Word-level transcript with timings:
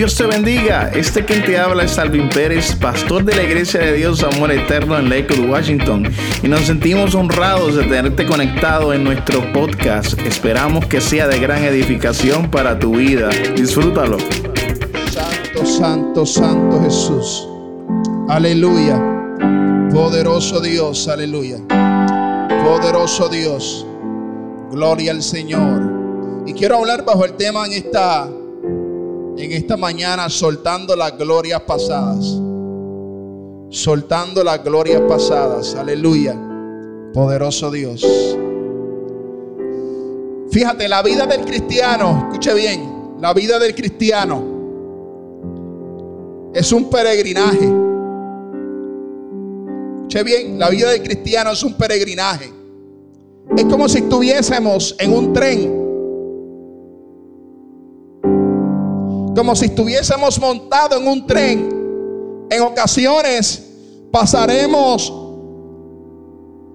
Dios 0.00 0.14
te 0.14 0.24
bendiga. 0.24 0.90
Este 0.94 1.26
quien 1.26 1.44
te 1.44 1.58
habla 1.58 1.84
es 1.84 1.98
Alvin 1.98 2.30
Pérez, 2.30 2.74
pastor 2.74 3.22
de 3.22 3.36
la 3.36 3.42
Iglesia 3.42 3.80
de 3.80 3.92
Dios 3.92 4.22
Amor 4.22 4.50
Eterno 4.50 4.98
en 4.98 5.10
Lakewood, 5.10 5.50
Washington. 5.50 6.10
Y 6.42 6.48
nos 6.48 6.62
sentimos 6.62 7.14
honrados 7.14 7.76
de 7.76 7.84
tenerte 7.84 8.24
conectado 8.24 8.94
en 8.94 9.04
nuestro 9.04 9.52
podcast. 9.52 10.18
Esperamos 10.20 10.86
que 10.86 11.02
sea 11.02 11.28
de 11.28 11.38
gran 11.38 11.62
edificación 11.64 12.50
para 12.50 12.78
tu 12.78 12.96
vida. 12.96 13.28
Disfrútalo. 13.54 14.16
Santo, 15.10 15.66
santo, 15.66 16.24
santo 16.24 16.80
Jesús. 16.82 17.46
Aleluya. 18.30 18.98
Poderoso 19.92 20.60
Dios, 20.60 21.08
aleluya. 21.08 21.58
Poderoso 22.64 23.28
Dios. 23.28 23.86
Gloria 24.70 25.12
al 25.12 25.22
Señor. 25.22 25.82
Y 26.46 26.54
quiero 26.54 26.78
hablar 26.78 27.04
bajo 27.04 27.26
el 27.26 27.34
tema 27.34 27.66
en 27.66 27.74
esta 27.74 28.30
en 29.40 29.52
esta 29.52 29.76
mañana 29.76 30.28
soltando 30.28 30.94
las 30.94 31.16
glorias 31.16 31.62
pasadas. 31.62 32.24
Soltando 33.70 34.44
las 34.44 34.62
glorias 34.62 35.00
pasadas. 35.02 35.74
Aleluya. 35.74 36.36
Poderoso 37.14 37.70
Dios. 37.70 38.04
Fíjate, 40.50 40.88
la 40.88 41.02
vida 41.02 41.26
del 41.26 41.44
cristiano, 41.44 42.26
escuche 42.28 42.54
bien, 42.54 43.16
la 43.20 43.32
vida 43.32 43.58
del 43.58 43.74
cristiano 43.74 44.42
es 46.52 46.72
un 46.72 46.90
peregrinaje. 46.90 47.72
Escuche 49.96 50.24
bien, 50.24 50.58
la 50.58 50.68
vida 50.70 50.90
del 50.90 51.02
cristiano 51.02 51.52
es 51.52 51.62
un 51.62 51.74
peregrinaje. 51.74 52.52
Es 53.56 53.64
como 53.64 53.88
si 53.88 53.98
estuviésemos 53.98 54.96
en 54.98 55.12
un 55.12 55.32
tren 55.32 55.79
como 59.40 59.56
si 59.56 59.64
estuviésemos 59.64 60.38
montados 60.38 61.00
en 61.00 61.08
un 61.08 61.26
tren. 61.26 62.46
En 62.50 62.60
ocasiones 62.60 63.70
pasaremos 64.12 65.10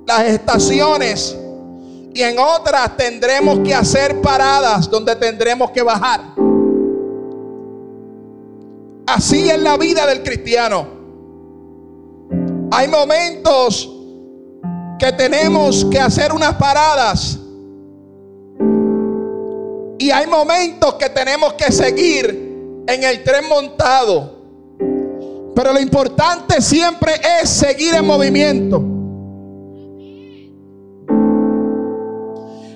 las 0.08 0.22
estaciones 0.23 1.38
y 2.12 2.23
en 2.23 2.39
otras 2.39 2.98
tendremos 2.98 3.59
que 3.59 3.76
hacer 3.76 4.20
paradas 4.20 4.89
donde 4.89 5.16
tendremos 5.16 5.70
que 5.70 5.84
bajar. 5.84 6.22
Así 9.06 9.48
es 9.48 9.61
la 9.61 9.78
vida 9.78 10.08
del 10.08 10.23
cristiano. 10.23 10.88
Hay 12.72 12.88
momentos 12.88 13.92
que 14.98 15.11
tenemos 15.11 15.86
que 15.86 16.00
hacer 16.00 16.34
unas 16.34 16.56
paradas 16.56 17.38
y 20.00 20.09
hay 20.09 20.26
momentos 20.26 20.95
que 20.95 21.09
tenemos 21.09 21.54
que 21.54 21.72
seguir 21.72 22.45
en 22.88 23.03
el 23.03 23.23
tren 23.23 23.47
montado. 23.47 24.36
Pero 25.55 25.73
lo 25.73 25.80
importante 25.80 26.61
siempre 26.61 27.14
es 27.42 27.50
seguir 27.50 27.95
en 27.95 28.05
movimiento. 28.05 28.83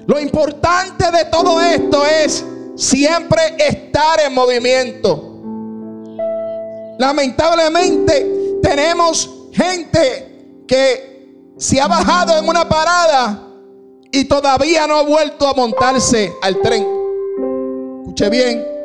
Lo 0.08 0.20
importante 0.20 1.06
de 1.12 1.26
todo 1.26 1.62
esto 1.62 2.04
es 2.06 2.44
siempre 2.76 3.42
estar 3.60 4.20
en 4.26 4.34
movimiento. 4.34 5.26
Lamentablemente 6.98 8.60
tenemos 8.64 9.30
gente 9.52 10.64
que 10.68 11.54
se 11.58 11.80
ha 11.80 11.88
bajado 11.88 12.38
en 12.40 12.48
una 12.48 12.68
parada 12.68 13.48
y 14.12 14.26
todavía 14.26 14.88
no 14.88 14.96
ha 14.96 15.04
vuelto 15.04 15.48
a 15.48 15.54
montarse 15.54 16.34
al 16.42 16.60
tren. 16.62 16.88
Escuche 18.02 18.30
bien. 18.30 18.79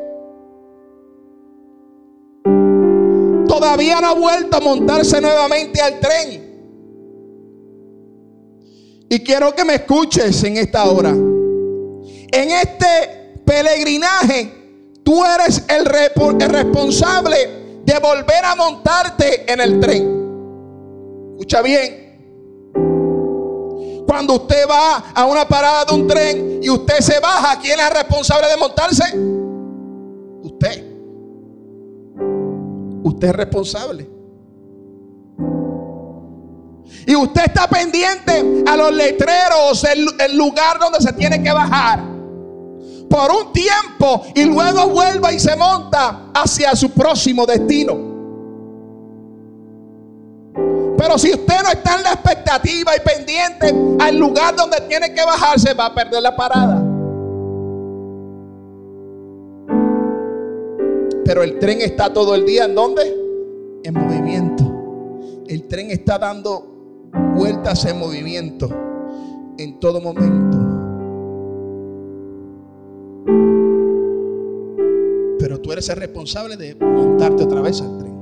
Todavía 3.59 4.01
no 4.01 4.09
ha 4.09 4.15
vuelto 4.15 4.57
a 4.57 4.61
montarse 4.61 5.21
nuevamente 5.21 5.81
al 5.81 6.01
tren. 6.01 6.55
Y 9.09 9.21
quiero 9.21 9.55
que 9.55 9.65
me 9.65 9.77
escuches 9.77 10.43
en 10.45 10.57
esta 10.57 10.85
hora. 10.85 11.11
En 11.11 12.51
este 12.51 13.41
peregrinaje, 13.45 15.01
tú 15.05 15.25
eres 15.25 15.65
el, 15.69 15.85
responsable 15.85 17.37
de 17.85 17.99
volver 18.01 18.45
a 18.45 18.57
montarte 18.57 19.51
en 19.53 19.61
el 19.61 19.81
tren. 19.81 21.35
Escucha 21.35 21.63
bien. 21.63 22.03
Cuando 24.07 24.35
usted 24.35 24.69
va 24.69 25.13
a 25.15 25.27
una 25.27 25.47
parada 25.47 25.85
de 25.85 25.95
un 25.95 26.07
tren 26.07 26.61
y 26.63 26.71
usted 26.71 26.99
se 26.99 27.21
baja, 27.21 27.59
¿quién 27.61 27.79
es 27.79 27.87
el 27.87 27.95
responsable 27.95 28.49
de 28.49 28.57
montarse? 28.57 29.34
Usted 33.15 33.29
es 33.29 33.37
responsable. 33.37 34.11
Y 37.07 37.17
usted 37.17 37.43
está 37.47 37.69
pendiente 37.69 38.65
a 38.67 38.77
los 38.77 38.93
letreros, 38.93 39.85
el, 39.85 40.07
el, 40.19 40.37
lugar 40.37 40.79
donde 40.79 41.01
se 41.01 41.13
tiene 41.13 41.43
que 41.43 41.53
bajar. 41.53 42.01
Por 43.09 43.31
un 43.31 43.53
tiempo 43.53 44.23
y 44.35 44.45
luego 44.45 44.89
vuelva 44.89 45.33
y 45.33 45.39
se 45.39 45.55
monta 45.57 46.31
hacia 46.35 46.75
su 46.75 46.91
próximo 46.91 47.47
destino. 47.47 48.13
Pero 50.99 51.19
si 51.19 51.33
usted 51.33 51.63
no 51.63 51.71
está 51.71 51.97
en 51.97 52.03
la 52.03 52.13
expectativa 52.13 52.93
y 52.97 53.01
pendiente 53.01 53.75
al 54.01 54.17
lugar 54.17 54.57
donde 54.57 54.81
tiene 54.83 55.13
que 55.13 55.25
bajarse, 55.25 55.75
va 55.75 55.87
a 55.87 55.95
perder 55.95 56.23
la 56.23 56.35
parada. 56.35 56.84
Pero 61.25 61.43
el 61.43 61.59
tren 61.59 61.81
está 61.81 62.13
todo 62.13 62.35
el 62.35 62.45
día 62.45 62.65
en 62.67 62.75
dónde? 62.75 63.03
En 63.83 63.95
movimiento. 63.95 64.65
El 65.47 65.67
tren 65.69 65.91
está 65.91 66.19
dando 66.19 67.11
vueltas 67.35 67.85
en 67.85 67.99
movimiento 67.99 68.69
en 69.59 69.79
todo 69.81 70.01
momento. 70.01 70.59
Pero 75.39 75.61
tú 75.61 75.73
eres 75.73 75.89
el 75.89 75.97
responsable 75.97 76.57
de 76.57 76.75
montarte 76.75 77.45
otra 77.45 77.61
vez 77.61 77.81
al 77.81 77.99
tren. 77.99 78.15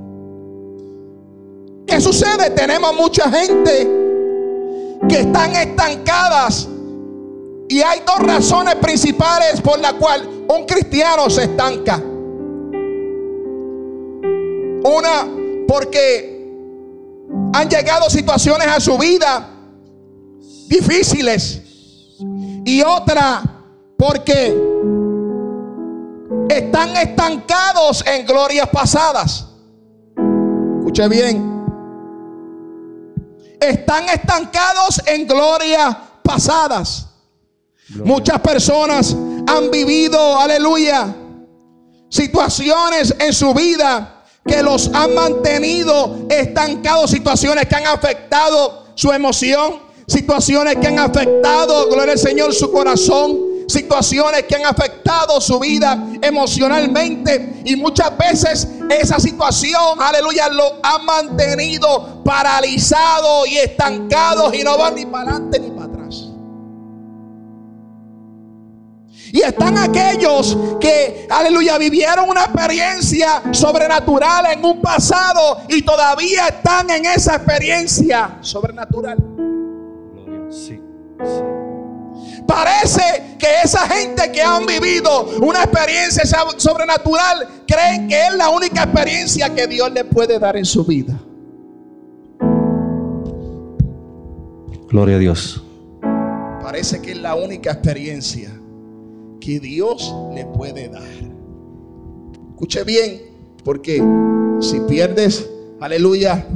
¿Qué 1.86 2.00
sucede? 2.00 2.50
Tenemos 2.50 2.94
mucha 2.94 3.30
gente 3.30 3.88
que 5.08 5.20
están 5.20 5.54
estancadas 5.56 6.68
y 7.68 7.80
hay 7.80 8.00
dos 8.06 8.18
razones 8.26 8.74
principales 8.76 9.60
por 9.60 9.78
las 9.78 9.94
cuales 9.94 10.28
un 10.48 10.64
cristiano 10.66 11.28
se 11.30 11.44
estanca. 11.44 12.02
Una, 14.84 15.28
porque 15.68 16.32
han 17.52 17.68
llegado 17.68 18.10
situaciones 18.10 18.66
a 18.68 18.80
su 18.80 18.98
vida 18.98 19.48
difíciles. 20.68 21.60
Y 22.64 22.82
otra, 22.82 23.42
porque 23.96 24.56
están 26.48 26.96
estancados 26.96 28.04
en 28.06 28.26
glorias 28.26 28.68
pasadas. 28.68 29.46
Escuche 30.78 31.08
bien. 31.08 31.52
Están 33.60 34.08
estancados 34.08 35.00
en 35.06 35.26
glorias 35.26 35.96
pasadas. 36.22 37.08
Muchas 38.04 38.40
personas 38.40 39.14
han 39.46 39.70
vivido, 39.70 40.38
aleluya, 40.38 41.14
situaciones 42.08 43.14
en 43.18 43.32
su 43.32 43.52
vida 43.52 44.21
que 44.44 44.62
los 44.62 44.90
han 44.92 45.14
mantenido 45.14 46.26
estancados, 46.28 47.10
situaciones 47.10 47.66
que 47.66 47.76
han 47.76 47.86
afectado 47.86 48.86
su 48.94 49.12
emoción, 49.12 49.80
situaciones 50.06 50.76
que 50.76 50.88
han 50.88 50.98
afectado, 50.98 51.88
gloria 51.88 52.12
al 52.12 52.18
Señor, 52.18 52.52
su 52.52 52.70
corazón, 52.70 53.38
situaciones 53.68 54.42
que 54.44 54.56
han 54.56 54.66
afectado 54.66 55.40
su 55.40 55.58
vida 55.58 56.08
emocionalmente. 56.20 57.62
Y 57.64 57.76
muchas 57.76 58.16
veces 58.18 58.68
esa 58.90 59.18
situación, 59.18 60.00
aleluya, 60.00 60.48
lo 60.48 60.80
ha 60.82 60.98
mantenido 60.98 62.22
paralizado 62.24 63.46
y 63.46 63.58
estancado 63.58 64.52
y 64.52 64.62
no 64.62 64.76
va 64.76 64.90
ni 64.90 65.06
para 65.06 65.30
adelante 65.30 65.60
ni 65.60 65.70
para 65.70 65.91
Y 69.32 69.40
están 69.40 69.78
aquellos 69.78 70.76
que, 70.78 71.26
aleluya, 71.30 71.78
vivieron 71.78 72.28
una 72.28 72.44
experiencia 72.44 73.42
sobrenatural 73.50 74.52
en 74.52 74.62
un 74.62 74.82
pasado 74.82 75.62
y 75.68 75.80
todavía 75.80 76.48
están 76.48 76.90
en 76.90 77.06
esa 77.06 77.36
experiencia 77.36 78.36
sobrenatural. 78.42 79.16
Parece 82.46 83.36
que 83.38 83.46
esa 83.64 83.88
gente 83.88 84.30
que 84.30 84.42
han 84.42 84.66
vivido 84.66 85.22
una 85.40 85.62
experiencia 85.62 86.24
sobrenatural 86.58 87.48
creen 87.66 88.08
que 88.08 88.26
es 88.26 88.34
la 88.34 88.50
única 88.50 88.82
experiencia 88.82 89.48
que 89.54 89.66
Dios 89.66 89.90
le 89.92 90.04
puede 90.04 90.38
dar 90.38 90.58
en 90.58 90.66
su 90.66 90.84
vida. 90.84 91.18
Gloria 94.90 95.16
a 95.16 95.18
Dios. 95.18 95.62
Parece 96.62 97.00
que 97.00 97.12
es 97.12 97.16
la 97.16 97.34
única 97.34 97.72
experiencia 97.72 98.50
que 99.42 99.58
Dios 99.58 100.14
le 100.34 100.46
puede 100.46 100.88
dar. 100.88 101.02
Escuche 102.50 102.84
bien, 102.84 103.20
Porque 103.64 104.02
si 104.60 104.80
pierdes, 104.80 105.48
aleluya, 105.80 106.46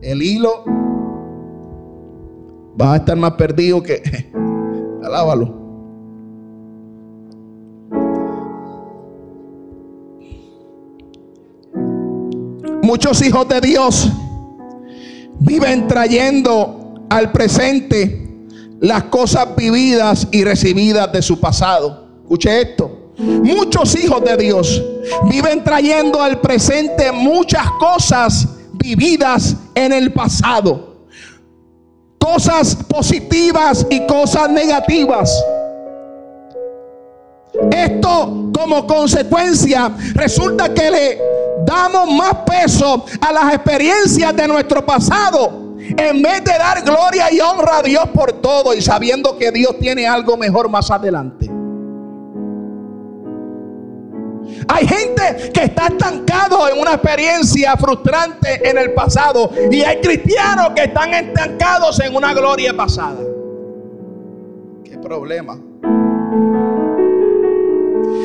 el 0.00 0.22
hilo, 0.22 0.64
vas 2.76 2.88
a 2.88 2.96
estar 2.96 3.16
más 3.16 3.32
perdido 3.32 3.82
que... 3.82 4.02
Alábalo. 5.02 5.58
Muchos 12.82 13.22
hijos 13.22 13.48
de 13.48 13.60
Dios 13.60 14.10
viven 15.40 15.86
trayendo 15.88 16.94
al 17.08 17.32
presente 17.32 18.46
las 18.80 19.04
cosas 19.04 19.54
vividas 19.56 20.28
y 20.30 20.44
recibidas 20.44 21.10
de 21.12 21.22
su 21.22 21.40
pasado. 21.40 22.09
Escuche 22.30 22.60
esto. 22.60 23.12
Muchos 23.18 23.96
hijos 23.96 24.22
de 24.22 24.36
Dios 24.36 24.80
viven 25.28 25.64
trayendo 25.64 26.22
al 26.22 26.40
presente 26.40 27.10
muchas 27.10 27.68
cosas 27.72 28.46
vividas 28.74 29.56
en 29.74 29.92
el 29.92 30.12
pasado. 30.12 31.06
Cosas 32.20 32.76
positivas 32.88 33.84
y 33.90 34.06
cosas 34.06 34.48
negativas. 34.48 35.44
Esto 37.72 38.52
como 38.56 38.86
consecuencia 38.86 39.90
resulta 40.14 40.72
que 40.72 40.88
le 40.88 41.18
damos 41.66 42.12
más 42.12 42.32
peso 42.46 43.06
a 43.20 43.32
las 43.32 43.54
experiencias 43.54 44.36
de 44.36 44.46
nuestro 44.46 44.86
pasado 44.86 45.74
en 45.80 46.22
vez 46.22 46.44
de 46.44 46.52
dar 46.52 46.80
gloria 46.84 47.32
y 47.32 47.40
honra 47.40 47.78
a 47.78 47.82
Dios 47.82 48.04
por 48.14 48.34
todo 48.34 48.72
y 48.72 48.80
sabiendo 48.80 49.36
que 49.36 49.50
Dios 49.50 49.76
tiene 49.80 50.06
algo 50.06 50.36
mejor 50.36 50.68
más 50.68 50.92
adelante. 50.92 51.59
Hay 54.68 54.86
gente 54.86 55.50
que 55.52 55.64
está 55.64 55.86
estancado 55.86 56.68
en 56.68 56.80
una 56.80 56.94
experiencia 56.94 57.76
frustrante 57.76 58.68
en 58.68 58.78
el 58.78 58.92
pasado 58.92 59.50
y 59.70 59.82
hay 59.82 60.00
cristianos 60.00 60.70
que 60.74 60.84
están 60.84 61.14
estancados 61.14 62.00
en 62.00 62.14
una 62.14 62.32
gloria 62.34 62.76
pasada. 62.76 63.20
¿Qué 64.84 64.98
problema? 64.98 65.58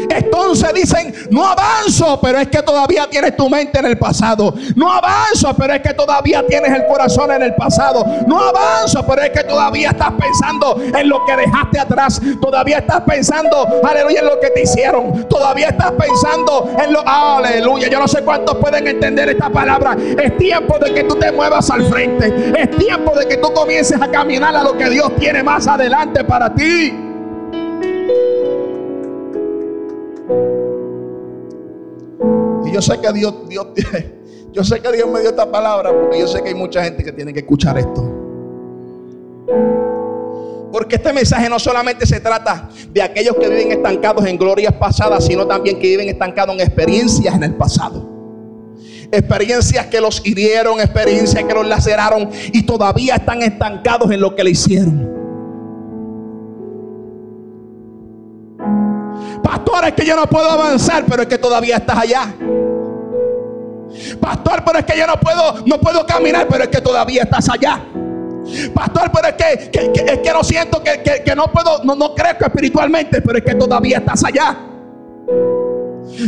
Entonces 0.10 0.74
dicen, 0.74 1.14
no 1.32 1.46
avanzo, 1.48 2.20
pero 2.22 2.40
es 2.40 2.48
que 2.48 2.62
todavía 2.62 3.08
tienes 3.10 3.36
tu 3.36 3.50
mente 3.50 3.80
en 3.80 3.86
el 3.86 3.98
pasado. 3.98 4.54
No 4.76 4.92
avanzo, 4.92 5.54
pero 5.58 5.74
es 5.74 5.82
que 5.82 5.94
todavía 5.94 6.46
tienes 6.48 6.72
el 6.72 6.86
corazón 6.86 7.32
en 7.32 7.44
el 7.44 7.56
pasado. 7.56 8.06
No 8.28 8.40
avanzo, 8.40 9.06
pero 9.06 9.22
es 9.24 9.30
que 9.32 9.44
todavía 9.44 9.90
estás 9.90 10.12
pensando 10.20 10.82
en 10.82 11.10
lo 11.10 11.26
que 11.26 11.36
dejaste 11.36 11.80
atrás. 11.80 12.22
Todavía 12.42 12.80
estás 12.80 13.02
pensando, 13.02 13.82
aleluya, 13.84 14.20
en 14.22 14.26
lo 14.26 14.40
que 14.40 14.50
te 14.50 14.64
hicieron. 14.64 15.28
Todavía 15.28 15.70
estás 15.70 15.92
pensando 15.92 16.76
en 16.84 16.94
lo, 16.94 17.08
aleluya. 17.08 17.88
Yo 17.90 18.00
no 18.00 18.08
sé 18.08 18.22
cuántos 18.24 18.56
pueden 18.58 18.88
entender 18.88 19.30
esta 19.30 19.50
palabra. 19.50 19.96
Es 20.22 20.38
tiempo 20.38 20.78
de 20.80 20.94
que 20.94 21.04
tú 21.04 21.16
te 21.16 21.32
muevas 21.32 21.70
al 21.70 21.86
frente. 21.86 22.54
Es 22.58 22.72
tiempo 22.78 23.16
de 23.16 23.28
que 23.28 23.38
tú 23.38 23.52
comiences 23.54 24.02
a 24.02 24.10
caminar 24.10 24.56
a 24.56 24.64
lo 24.64 24.78
que 24.78 24.90
Dios 24.90 25.16
tiene 25.18 25.44
más 25.44 25.68
adelante 25.68 26.24
para 26.24 26.54
ti. 26.54 27.05
Yo 32.72 32.82
sé 32.82 33.00
que 33.00 33.12
Dios, 33.14 33.34
Dios, 33.50 33.68
yo 34.52 34.64
sé 34.64 34.80
que 34.80 34.92
Dios 34.92 35.10
me 35.10 35.22
dio 35.22 35.30
esta 35.30 35.50
palabra 35.52 35.92
porque 35.92 36.20
yo 36.20 36.28
sé 36.28 36.42
que 36.42 36.50
hay 36.50 36.56
mucha 36.56 36.84
gente 36.84 37.04
que 37.04 37.12
tiene 37.12 37.34
que 37.34 37.40
escuchar 37.40 37.78
esto. 37.78 38.12
Porque 40.72 40.98
este 40.98 41.14
mensaje 41.14 41.50
no 41.50 41.58
solamente 41.58 42.06
se 42.06 42.20
trata 42.20 42.70
de 42.92 43.02
aquellos 43.02 43.36
que 43.38 43.48
viven 43.48 43.72
estancados 43.72 44.26
en 44.26 44.38
glorias 44.38 44.74
pasadas, 44.74 45.26
sino 45.26 45.48
también 45.48 45.80
que 45.80 45.88
viven 45.88 46.10
estancados 46.10 46.54
en 46.56 46.62
experiencias 46.62 47.34
en 47.34 47.44
el 47.44 47.56
pasado. 47.56 48.10
Experiencias 49.12 49.86
que 49.86 50.02
los 50.02 50.26
hirieron, 50.26 50.82
experiencias 50.82 51.44
que 51.44 51.54
los 51.54 51.66
laceraron 51.66 52.30
y 52.52 52.64
todavía 52.64 53.16
están 53.16 53.42
estancados 53.42 54.12
en 54.12 54.20
lo 54.20 54.36
que 54.36 54.44
le 54.44 54.52
hicieron. 54.52 55.25
Pastor, 59.46 59.86
es 59.86 59.94
que 59.94 60.04
yo 60.04 60.16
no 60.16 60.26
puedo 60.26 60.50
avanzar, 60.50 61.06
pero 61.08 61.22
es 61.22 61.28
que 61.28 61.38
todavía 61.38 61.78
estás 61.78 62.00
allá. 62.00 62.34
Pastor, 64.20 64.64
pero 64.66 64.80
es 64.80 64.86
que 64.86 64.98
yo 64.98 65.06
no 65.06 65.20
puedo, 65.20 65.64
no 65.68 65.80
puedo 65.80 66.04
caminar, 66.04 66.48
pero 66.50 66.64
es 66.64 66.70
que 66.70 66.82
todavía 66.82 67.22
estás 67.22 67.48
allá. 67.50 67.80
Pastor, 68.74 69.12
pero 69.14 69.28
es 69.28 69.36
que, 69.36 69.70
es 70.12 70.20
que 70.20 70.34
no 70.34 70.44
siento 70.44 70.82
que, 70.82 71.36
no 71.36 71.52
puedo, 71.52 71.84
no, 71.84 71.94
no 71.94 72.16
crezco 72.16 72.46
espiritualmente, 72.46 73.22
pero 73.22 73.38
es 73.38 73.44
que 73.44 73.54
todavía 73.54 74.00
estás 74.00 74.24
allá. 74.26 74.58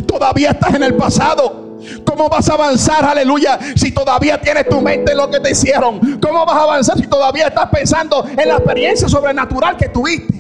Todavía 0.06 0.52
estás 0.52 0.76
en 0.76 0.84
el 0.84 0.94
pasado. 0.94 1.66
¿Cómo 2.06 2.30
vas 2.30 2.48
a 2.50 2.54
avanzar, 2.54 3.04
aleluya, 3.04 3.58
si 3.76 3.92
todavía 3.94 4.40
tienes 4.40 4.70
tu 4.70 4.80
mente 4.80 5.14
en 5.14 5.18
lo 5.18 5.30
que 5.32 5.40
te 5.40 5.52
hicieron? 5.52 6.20
¿Cómo 6.22 6.46
vas 6.46 6.56
a 6.56 6.62
avanzar 6.62 6.98
si 6.98 7.08
todavía 7.08 7.48
estás 7.48 7.70
pensando 7.72 8.28
en 8.28 8.48
la 8.48 8.58
experiencia 8.58 9.10
sobrenatural 9.10 9.76
que 9.76 9.90
tuviste? 9.90 10.37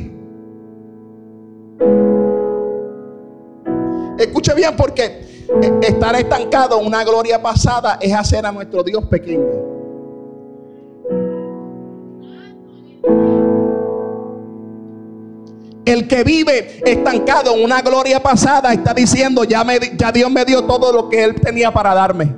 Bien 4.57 4.75
porque 4.75 5.27
Estar 5.81 6.13
estancado 6.15 6.79
en 6.79 6.85
una 6.85 7.05
gloria 7.05 7.41
pasada 7.41 7.97
es 8.01 8.13
hacer 8.13 8.45
a 8.45 8.51
nuestro 8.51 8.83
Dios 8.83 9.05
pequeño. 9.05 9.45
El 15.85 16.05
que 16.09 16.23
vive 16.25 16.81
estancado 16.85 17.55
en 17.55 17.63
una 17.63 17.81
gloria 17.81 18.21
pasada 18.21 18.73
está 18.73 18.93
diciendo, 18.93 19.45
ya, 19.45 19.63
me, 19.63 19.79
ya 19.97 20.11
Dios 20.11 20.29
me 20.29 20.43
dio 20.43 20.65
todo 20.65 20.91
lo 20.91 21.07
que 21.07 21.23
Él 21.23 21.39
tenía 21.39 21.71
para 21.71 21.93
darme. 21.93 22.35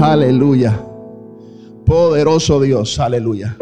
Aleluya. 0.00 0.80
Poderoso 1.84 2.60
Dios, 2.60 3.00
aleluya. 3.00 3.56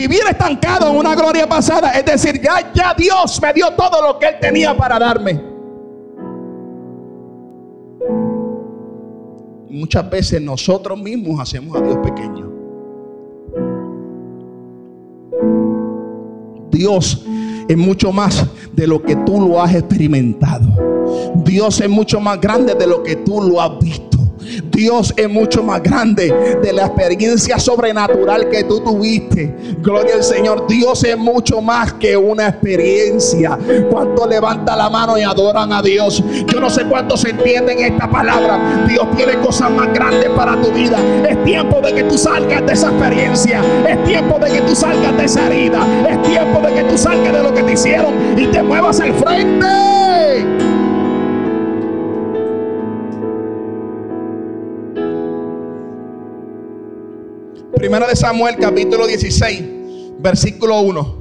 Vivir 0.00 0.22
estancado 0.30 0.88
en 0.88 0.96
una 0.96 1.14
gloria 1.14 1.46
pasada 1.46 1.90
es 1.90 2.06
decir, 2.06 2.40
ya, 2.40 2.72
ya 2.72 2.94
Dios 2.96 3.38
me 3.42 3.52
dio 3.52 3.70
todo 3.76 4.00
lo 4.00 4.18
que 4.18 4.28
Él 4.28 4.34
tenía 4.40 4.74
para 4.74 4.98
darme. 4.98 5.38
Muchas 9.68 10.08
veces 10.08 10.40
nosotros 10.40 10.98
mismos 10.98 11.38
hacemos 11.38 11.76
a 11.76 11.82
Dios 11.82 11.98
pequeño. 11.98 12.50
Dios 16.70 17.22
es 17.68 17.76
mucho 17.76 18.10
más 18.10 18.46
de 18.72 18.86
lo 18.86 19.02
que 19.02 19.16
tú 19.16 19.38
lo 19.38 19.60
has 19.60 19.74
experimentado. 19.74 20.66
Dios 21.44 21.78
es 21.78 21.90
mucho 21.90 22.20
más 22.20 22.40
grande 22.40 22.74
de 22.74 22.86
lo 22.86 23.02
que 23.02 23.16
tú 23.16 23.42
lo 23.42 23.60
has 23.60 23.78
visto. 23.78 24.19
Dios 24.70 25.12
es 25.16 25.28
mucho 25.28 25.62
más 25.62 25.82
grande 25.82 26.58
de 26.62 26.72
la 26.72 26.86
experiencia 26.86 27.58
sobrenatural 27.58 28.48
que 28.48 28.64
tú 28.64 28.80
tuviste. 28.80 29.54
Gloria 29.80 30.14
al 30.14 30.24
Señor. 30.24 30.66
Dios 30.66 31.04
es 31.04 31.16
mucho 31.16 31.60
más 31.60 31.92
que 31.94 32.16
una 32.16 32.48
experiencia. 32.48 33.58
¿Cuánto 33.90 34.26
levanta 34.26 34.76
la 34.76 34.88
mano 34.88 35.18
y 35.18 35.22
adoran 35.22 35.72
a 35.72 35.82
Dios? 35.82 36.22
Yo 36.46 36.60
no 36.60 36.70
sé 36.70 36.84
cuántos 36.84 37.24
entienden 37.24 37.80
esta 37.80 38.10
palabra. 38.10 38.86
Dios 38.88 39.06
tiene 39.16 39.34
cosas 39.38 39.70
más 39.70 39.92
grandes 39.92 40.28
para 40.30 40.60
tu 40.60 40.70
vida. 40.70 40.98
Es 41.28 41.42
tiempo 41.44 41.80
de 41.80 41.94
que 41.94 42.04
tú 42.04 42.16
salgas 42.16 42.66
de 42.66 42.72
esa 42.72 42.88
experiencia. 42.88 43.62
Es 43.88 44.02
tiempo 44.04 44.38
de 44.38 44.50
que 44.50 44.60
tú 44.62 44.74
salgas 44.74 45.16
de 45.16 45.24
esa 45.24 45.46
herida. 45.46 45.86
Es 46.08 46.22
tiempo 46.22 46.60
de 46.60 46.74
que 46.74 46.84
tú 46.84 46.98
salgas 46.98 47.32
de 47.32 47.42
lo 47.42 47.54
que 47.54 47.62
te 47.62 47.72
hicieron 47.72 48.38
y 48.38 48.46
te 48.46 48.62
muevas 48.62 49.00
al 49.00 49.14
frente. 49.14 50.19
Primera 57.74 58.06
de 58.06 58.16
Samuel, 58.16 58.56
capítulo 58.56 59.06
16, 59.06 59.64
versículo 60.18 60.80
1. 60.80 61.20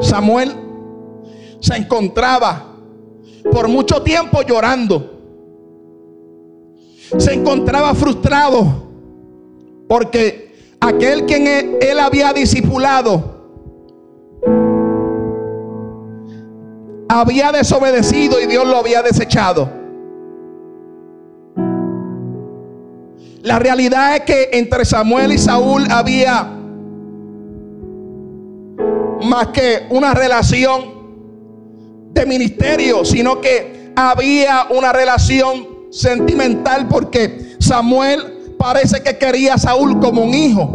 Samuel 0.00 0.52
se 1.60 1.76
encontraba 1.76 2.76
por 3.52 3.68
mucho 3.68 4.02
tiempo 4.02 4.42
llorando. 4.42 5.10
Se 7.18 7.34
encontraba 7.34 7.94
frustrado 7.94 8.64
porque 9.88 10.54
aquel 10.80 11.26
quien 11.26 11.78
él 11.80 11.98
había 12.00 12.32
discipulado 12.32 13.34
había 17.08 17.52
desobedecido 17.52 18.40
y 18.40 18.46
Dios 18.46 18.66
lo 18.66 18.76
había 18.76 19.02
desechado. 19.02 19.83
La 23.44 23.58
realidad 23.58 24.16
es 24.16 24.20
que 24.22 24.48
entre 24.54 24.86
Samuel 24.86 25.30
y 25.30 25.36
Saúl 25.36 25.86
había 25.90 26.50
más 29.22 29.48
que 29.48 29.86
una 29.90 30.14
relación 30.14 30.94
de 32.14 32.24
ministerio, 32.24 33.04
sino 33.04 33.42
que 33.42 33.92
había 33.96 34.68
una 34.70 34.94
relación 34.94 35.90
sentimental 35.90 36.88
porque 36.88 37.54
Samuel 37.60 38.54
parece 38.58 39.02
que 39.02 39.18
quería 39.18 39.54
a 39.54 39.58
Saúl 39.58 40.00
como 40.00 40.22
un 40.22 40.32
hijo. 40.32 40.74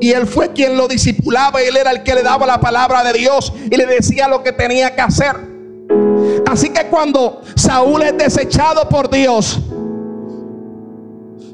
Y 0.00 0.10
él 0.10 0.26
fue 0.26 0.52
quien 0.52 0.76
lo 0.76 0.88
discipulaba. 0.88 1.62
Él 1.62 1.76
era 1.76 1.92
el 1.92 2.02
que 2.02 2.16
le 2.16 2.24
daba 2.24 2.44
la 2.44 2.58
palabra 2.58 3.04
de 3.04 3.12
Dios 3.12 3.52
y 3.70 3.76
le 3.76 3.86
decía 3.86 4.26
lo 4.26 4.42
que 4.42 4.50
tenía 4.50 4.96
que 4.96 5.00
hacer. 5.00 5.36
Así 6.50 6.70
que 6.70 6.86
cuando 6.86 7.40
Saúl 7.54 8.02
es 8.02 8.18
desechado 8.18 8.88
por 8.88 9.08
Dios, 9.08 9.60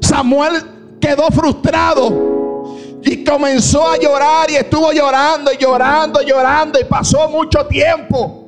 Samuel 0.07 0.63
quedó 1.01 1.27
frustrado 1.27 2.77
y 3.03 3.25
comenzó 3.25 3.89
a 3.89 3.97
llorar 3.97 4.49
y 4.49 4.55
estuvo 4.55 4.93
llorando 4.93 5.51
y 5.51 5.57
llorando 5.57 6.21
y 6.21 6.25
llorando 6.25 6.79
y 6.79 6.85
pasó 6.85 7.27
mucho 7.27 7.65
tiempo. 7.65 8.45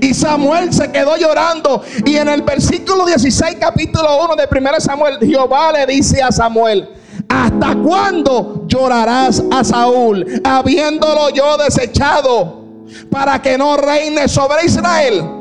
Y 0.00 0.14
Samuel 0.14 0.72
se 0.72 0.90
quedó 0.90 1.18
llorando. 1.18 1.82
Y 2.06 2.16
en 2.16 2.30
el 2.30 2.40
versículo 2.40 3.04
16, 3.04 3.56
capítulo 3.60 4.24
1 4.24 4.36
de 4.36 4.48
1 4.50 4.80
Samuel, 4.80 5.18
Jehová 5.20 5.72
le 5.72 5.86
dice 5.86 6.22
a 6.22 6.32
Samuel, 6.32 6.88
¿hasta 7.28 7.74
cuándo 7.74 8.64
llorarás 8.68 9.42
a 9.50 9.62
Saúl, 9.62 10.24
habiéndolo 10.44 11.28
yo 11.30 11.58
desechado, 11.58 12.64
para 13.10 13.40
que 13.42 13.58
no 13.58 13.76
reine 13.76 14.28
sobre 14.28 14.64
Israel? 14.64 15.39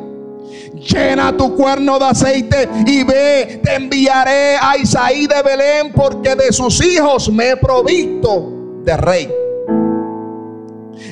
Llena 0.75 1.35
tu 1.35 1.55
cuerno 1.55 1.99
de 1.99 2.05
aceite 2.05 2.69
y 2.85 3.03
ve, 3.03 3.59
te 3.63 3.75
enviaré 3.75 4.55
a 4.57 4.77
Isaí 4.77 5.27
de 5.27 5.41
Belén, 5.41 5.91
porque 5.93 6.35
de 6.35 6.51
sus 6.51 6.83
hijos 6.83 7.29
me 7.31 7.51
he 7.51 7.57
provisto 7.57 8.81
de 8.83 8.97
rey. 8.97 9.29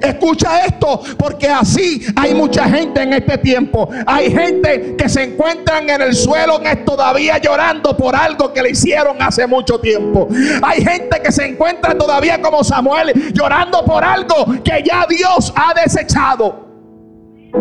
Escucha 0.02 0.66
esto, 0.66 1.02
porque 1.18 1.48
así 1.48 2.06
hay 2.16 2.34
mucha 2.34 2.66
gente 2.70 3.02
en 3.02 3.14
este 3.14 3.38
tiempo. 3.38 3.90
Hay 4.06 4.32
gente 4.32 4.96
que 4.96 5.10
se 5.10 5.24
encuentran 5.24 5.90
en 5.90 6.02
el 6.02 6.16
suelo 6.16 6.60
todavía 6.86 7.38
llorando 7.38 7.96
por 7.96 8.16
algo 8.16 8.54
que 8.54 8.62
le 8.62 8.72
hicieron 8.72 9.22
hace 9.22 9.48
mucho 9.48 9.80
tiempo. 9.80 10.28
Hay 10.62 10.84
gente 10.84 11.22
que 11.22 11.32
se 11.32 11.46
encuentra 11.46 11.98
todavía 11.98 12.42
como 12.42 12.64
Samuel 12.64 13.34
llorando 13.34 13.84
por 13.86 14.04
algo 14.04 14.46
que 14.64 14.84
ya 14.86 15.06
Dios 15.10 15.54
ha 15.56 15.74
desechado. 15.74 16.68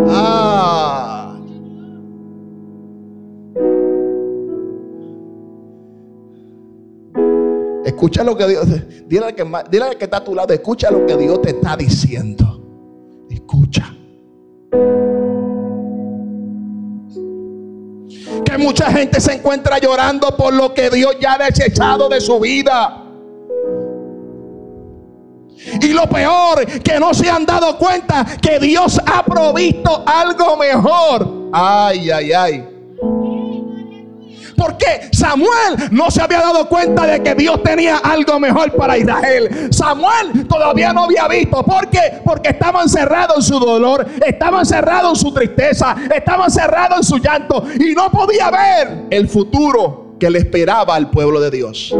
Ah. 0.08 1.25
Escucha 7.96 8.22
lo 8.22 8.36
que 8.36 8.46
Dios, 8.46 8.66
dile 9.06 9.24
al 9.24 9.34
que, 9.34 9.42
que 9.98 10.04
está 10.04 10.18
a 10.18 10.24
tu 10.24 10.34
lado, 10.34 10.52
escucha 10.52 10.90
lo 10.90 11.06
que 11.06 11.16
Dios 11.16 11.40
te 11.40 11.48
está 11.48 11.78
diciendo. 11.78 13.24
Escucha. 13.30 13.90
Que 18.44 18.58
mucha 18.58 18.92
gente 18.92 19.18
se 19.18 19.32
encuentra 19.32 19.78
llorando 19.78 20.36
por 20.36 20.52
lo 20.52 20.74
que 20.74 20.90
Dios 20.90 21.16
ya 21.18 21.36
ha 21.36 21.38
desechado 21.38 22.10
de 22.10 22.20
su 22.20 22.38
vida. 22.38 23.02
Y 25.80 25.88
lo 25.94 26.06
peor, 26.06 26.66
que 26.82 27.00
no 27.00 27.14
se 27.14 27.30
han 27.30 27.46
dado 27.46 27.78
cuenta 27.78 28.26
que 28.42 28.58
Dios 28.58 29.00
ha 29.06 29.24
provisto 29.24 30.04
algo 30.04 30.58
mejor. 30.58 31.48
Ay, 31.50 32.10
ay, 32.10 32.32
ay. 32.34 32.75
Porque 34.66 35.10
Samuel 35.12 35.90
no 35.92 36.10
se 36.10 36.20
había 36.20 36.40
dado 36.40 36.68
cuenta 36.68 37.06
de 37.06 37.22
que 37.22 37.36
Dios 37.36 37.62
tenía 37.62 37.98
algo 37.98 38.40
mejor 38.40 38.72
para 38.72 38.98
Israel. 38.98 39.68
Samuel 39.70 40.46
todavía 40.48 40.92
no 40.92 41.04
había 41.04 41.28
visto. 41.28 41.62
¿Por 41.62 41.88
qué? 41.88 42.20
Porque 42.24 42.48
estaba 42.48 42.82
encerrado 42.82 43.36
en 43.36 43.42
su 43.42 43.60
dolor, 43.60 44.04
estaba 44.26 44.60
encerrado 44.60 45.10
en 45.10 45.16
su 45.16 45.32
tristeza, 45.32 45.94
estaba 46.12 46.46
encerrado 46.46 46.96
en 46.96 47.04
su 47.04 47.18
llanto 47.18 47.64
y 47.78 47.94
no 47.94 48.10
podía 48.10 48.50
ver 48.50 49.04
el 49.10 49.28
futuro 49.28 50.16
que 50.18 50.30
le 50.30 50.40
esperaba 50.40 50.96
al 50.96 51.10
pueblo 51.10 51.40
de 51.40 51.50
Dios. 51.52 51.94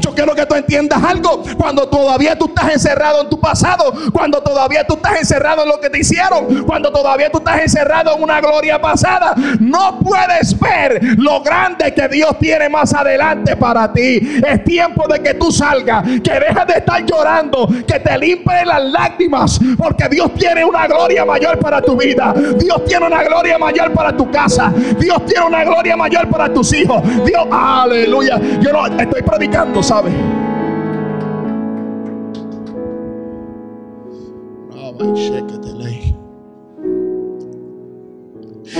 Yo 0.00 0.14
quiero 0.14 0.34
que 0.34 0.46
tú 0.46 0.54
entiendas 0.54 1.02
algo. 1.02 1.42
Cuando 1.56 1.88
todavía 1.88 2.36
tú 2.38 2.46
estás 2.46 2.72
encerrado 2.72 3.22
en 3.22 3.28
tu 3.28 3.40
pasado, 3.40 3.92
cuando 4.12 4.42
todavía 4.42 4.86
tú 4.86 4.94
estás 4.94 5.18
encerrado 5.18 5.62
en 5.62 5.68
lo 5.68 5.80
que 5.80 5.90
te 5.90 6.00
hicieron, 6.00 6.64
cuando 6.64 6.90
todavía 6.90 7.30
tú 7.30 7.38
estás 7.38 7.60
encerrado 7.62 8.16
en 8.16 8.22
una 8.22 8.40
gloria 8.40 8.80
pasada, 8.80 9.34
no 9.58 9.98
puedes 10.00 10.58
ver 10.58 11.00
lo 11.18 11.42
grande 11.42 11.92
que 11.94 12.08
Dios 12.08 12.36
tiene 12.38 12.68
más 12.68 12.92
adelante 12.94 13.56
para 13.56 13.92
ti. 13.92 14.40
Es 14.46 14.64
tiempo 14.64 15.06
de 15.08 15.20
que 15.20 15.34
tú 15.34 15.50
salgas, 15.50 16.04
que 16.04 16.32
dejes 16.32 16.66
de 16.66 16.74
estar 16.78 17.04
llorando, 17.04 17.68
que 17.86 18.00
te 18.00 18.18
limpie 18.18 18.64
las 18.64 18.84
lágrimas, 18.84 19.58
porque 19.76 20.08
Dios 20.08 20.34
tiene 20.34 20.64
una 20.64 20.86
gloria 20.86 21.24
mayor 21.24 21.58
para 21.58 21.80
tu 21.80 21.96
vida. 21.96 22.34
Dios 22.58 22.84
tiene 22.84 23.06
una 23.06 23.22
gloria 23.22 23.58
mayor 23.58 23.92
para 23.92 24.16
tu 24.16 24.30
casa. 24.30 24.72
Dios 24.98 25.24
tiene 25.26 25.46
una 25.46 25.64
gloria 25.64 25.96
mayor 25.96 26.28
para 26.28 26.52
tus 26.52 26.72
hijos. 26.72 27.02
Dios, 27.24 27.46
aleluya. 27.50 28.40
Yo 28.60 28.72
no 28.72 28.86
estoy 28.86 29.22
predicando 29.22 29.69
sabe. 29.82 30.10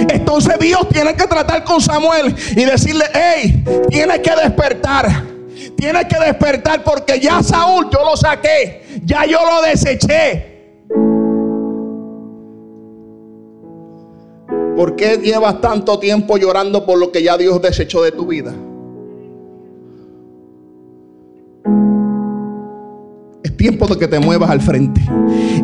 Entonces 0.09 0.59
Dios 0.59 0.89
tiene 0.89 1.15
que 1.15 1.27
tratar 1.27 1.65
con 1.65 1.81
Samuel 1.81 2.35
y 2.57 2.65
decirle, 2.65 3.05
hey, 3.13 3.65
tienes 3.89 4.21
que 4.21 4.31
despertar. 4.37 5.25
Tienes 5.77 6.05
que 6.07 6.19
despertar 6.19 6.85
porque 6.85 7.19
ya 7.19 7.43
Saúl 7.43 7.89
yo 7.91 8.05
lo 8.05 8.17
saqué, 8.17 9.01
ya 9.05 9.25
yo 9.25 9.39
lo 9.45 9.63
deseché. 9.63 10.51
¿Por 14.77 14.97
qué 14.97 15.19
llevas 15.19 15.61
tanto 15.61 15.99
tiempo 15.99 16.37
llorando 16.37 16.85
por 16.85 16.99
lo 16.99 17.11
que 17.11 17.23
ya 17.23 17.37
Dios 17.37 17.61
desechó 17.61 18.03
de 18.03 18.13
tu 18.13 18.27
vida? 18.27 18.55
Tiempo 23.61 23.87
de 23.87 23.99
que 23.99 24.09
te 24.09 24.19
muevas 24.19 24.49
al 24.49 24.63
frente. 24.63 25.03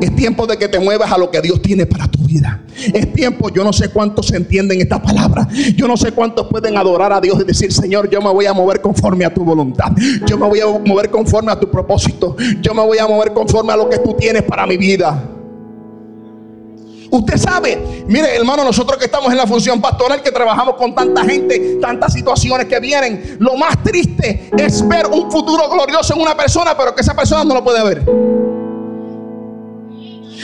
Es 0.03 0.15
tiempo 0.15 0.47
de 0.47 0.59
que 0.59 0.69
te 0.69 0.79
muevas 0.79 1.11
a 1.11 1.17
lo 1.17 1.31
que 1.31 1.41
Dios 1.41 1.63
tiene 1.63 1.87
para 1.87 2.07
tu 2.07 2.19
vida. 2.19 2.63
Es 2.93 3.11
tiempo, 3.15 3.49
yo 3.49 3.65
no 3.65 3.73
sé 3.73 3.89
cuántos 3.89 4.31
entienden 4.35 4.83
esta 4.83 5.01
palabra. 5.01 5.49
Yo 5.75 5.89
no 5.89 5.97
sé 5.97 6.13
cuántos 6.13 6.47
pueden 6.49 6.77
adorar 6.77 7.15
a 7.15 7.23
Dios 7.23 7.39
y 7.41 7.45
decir, 7.45 7.73
Señor, 7.73 8.11
yo 8.11 8.21
me 8.21 8.31
voy 8.31 8.45
a 8.45 8.53
mover 8.53 8.83
conforme 8.83 9.25
a 9.25 9.33
tu 9.33 9.43
voluntad. 9.45 9.93
Yo 10.27 10.37
me 10.37 10.47
voy 10.47 10.61
a 10.61 10.67
mover 10.67 11.09
conforme 11.09 11.51
a 11.51 11.59
tu 11.59 11.71
propósito. 11.71 12.37
Yo 12.61 12.75
me 12.75 12.83
voy 12.85 12.99
a 12.99 13.07
mover 13.07 13.33
conforme 13.33 13.73
a 13.73 13.77
lo 13.79 13.89
que 13.89 13.97
tú 13.97 14.15
tienes 14.15 14.43
para 14.43 14.67
mi 14.67 14.77
vida. 14.77 15.36
Usted 17.11 17.37
sabe, 17.37 18.05
mire 18.07 18.35
hermano, 18.37 18.65
nosotros 18.65 18.99
que 18.99 19.07
estamos 19.07 19.31
en 19.31 19.37
la 19.39 19.47
función 19.47 19.81
pastoral, 19.81 20.23
que 20.23 20.31
trabajamos 20.31 20.75
con 20.77 20.95
tanta 20.95 21.25
gente, 21.25 21.79
tantas 21.81 22.13
situaciones 22.13 22.67
que 22.67 22.81
vienen, 22.81 23.37
lo 23.41 23.57
más 23.57 23.83
triste 23.83 24.51
es 24.57 24.87
ver 24.87 25.07
un 25.07 25.31
futuro 25.31 25.69
glorioso 25.69 26.15
en 26.15 26.21
una 26.21 26.37
persona, 26.37 26.77
pero 26.77 26.95
que 26.95 27.03
esa 27.03 27.15
persona 27.15 27.45
no 27.45 27.55
lo 27.55 27.65
puede 27.65 27.83
ver. 27.85 28.46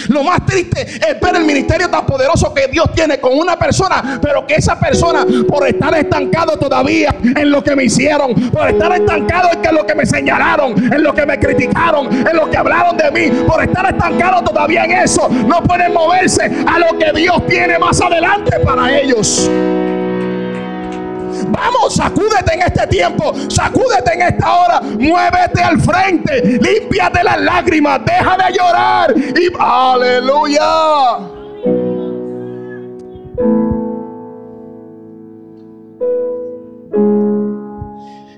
Lo 0.08 0.22
más 0.24 0.44
triste 0.46 0.82
es 0.82 1.20
ver 1.20 1.36
el 1.36 1.44
ministerio 1.44 1.88
tan 1.88 2.06
poderoso 2.06 2.52
que 2.54 2.68
Dios 2.68 2.86
tiene 2.94 3.18
con 3.18 3.36
una 3.36 3.58
persona, 3.58 4.18
pero 4.20 4.46
que 4.46 4.54
esa 4.54 4.78
persona, 4.78 5.24
por 5.48 5.66
estar 5.66 5.94
estancado 5.96 6.56
todavía 6.58 7.14
en 7.22 7.50
lo 7.50 7.62
que 7.62 7.76
me 7.76 7.84
hicieron, 7.84 8.34
por 8.50 8.68
estar 8.68 8.92
estancado 8.92 9.50
en 9.62 9.74
lo 9.74 9.86
que 9.86 9.94
me 9.94 10.06
señalaron, 10.06 10.92
en 10.92 11.02
lo 11.02 11.14
que 11.14 11.26
me 11.26 11.38
criticaron, 11.38 12.08
en 12.12 12.36
lo 12.36 12.50
que 12.50 12.56
hablaron 12.56 12.96
de 12.96 13.10
mí, 13.10 13.42
por 13.46 13.62
estar 13.62 13.86
estancado 13.86 14.42
todavía 14.42 14.84
en 14.84 14.92
eso, 14.92 15.28
no 15.28 15.62
pueden 15.62 15.92
moverse 15.92 16.50
a 16.66 16.78
lo 16.78 16.98
que 16.98 17.12
Dios 17.18 17.46
tiene 17.46 17.78
más 17.78 18.00
adelante 18.00 18.58
para 18.60 18.98
ellos. 18.98 19.50
Vamos, 21.52 21.94
sacúdete 21.94 22.54
en 22.54 22.62
este 22.62 22.86
tiempo, 22.86 23.32
sacúdete 23.48 24.14
en 24.14 24.22
esta 24.22 24.54
hora, 24.54 24.80
muévete 24.80 25.62
al 25.62 25.80
frente, 25.80 26.58
límpiate 26.60 27.22
las 27.22 27.40
lágrimas, 27.40 28.00
deja 28.04 28.36
de 28.36 28.56
llorar 28.56 29.14
y 29.16 29.52
aleluya. 29.58 30.62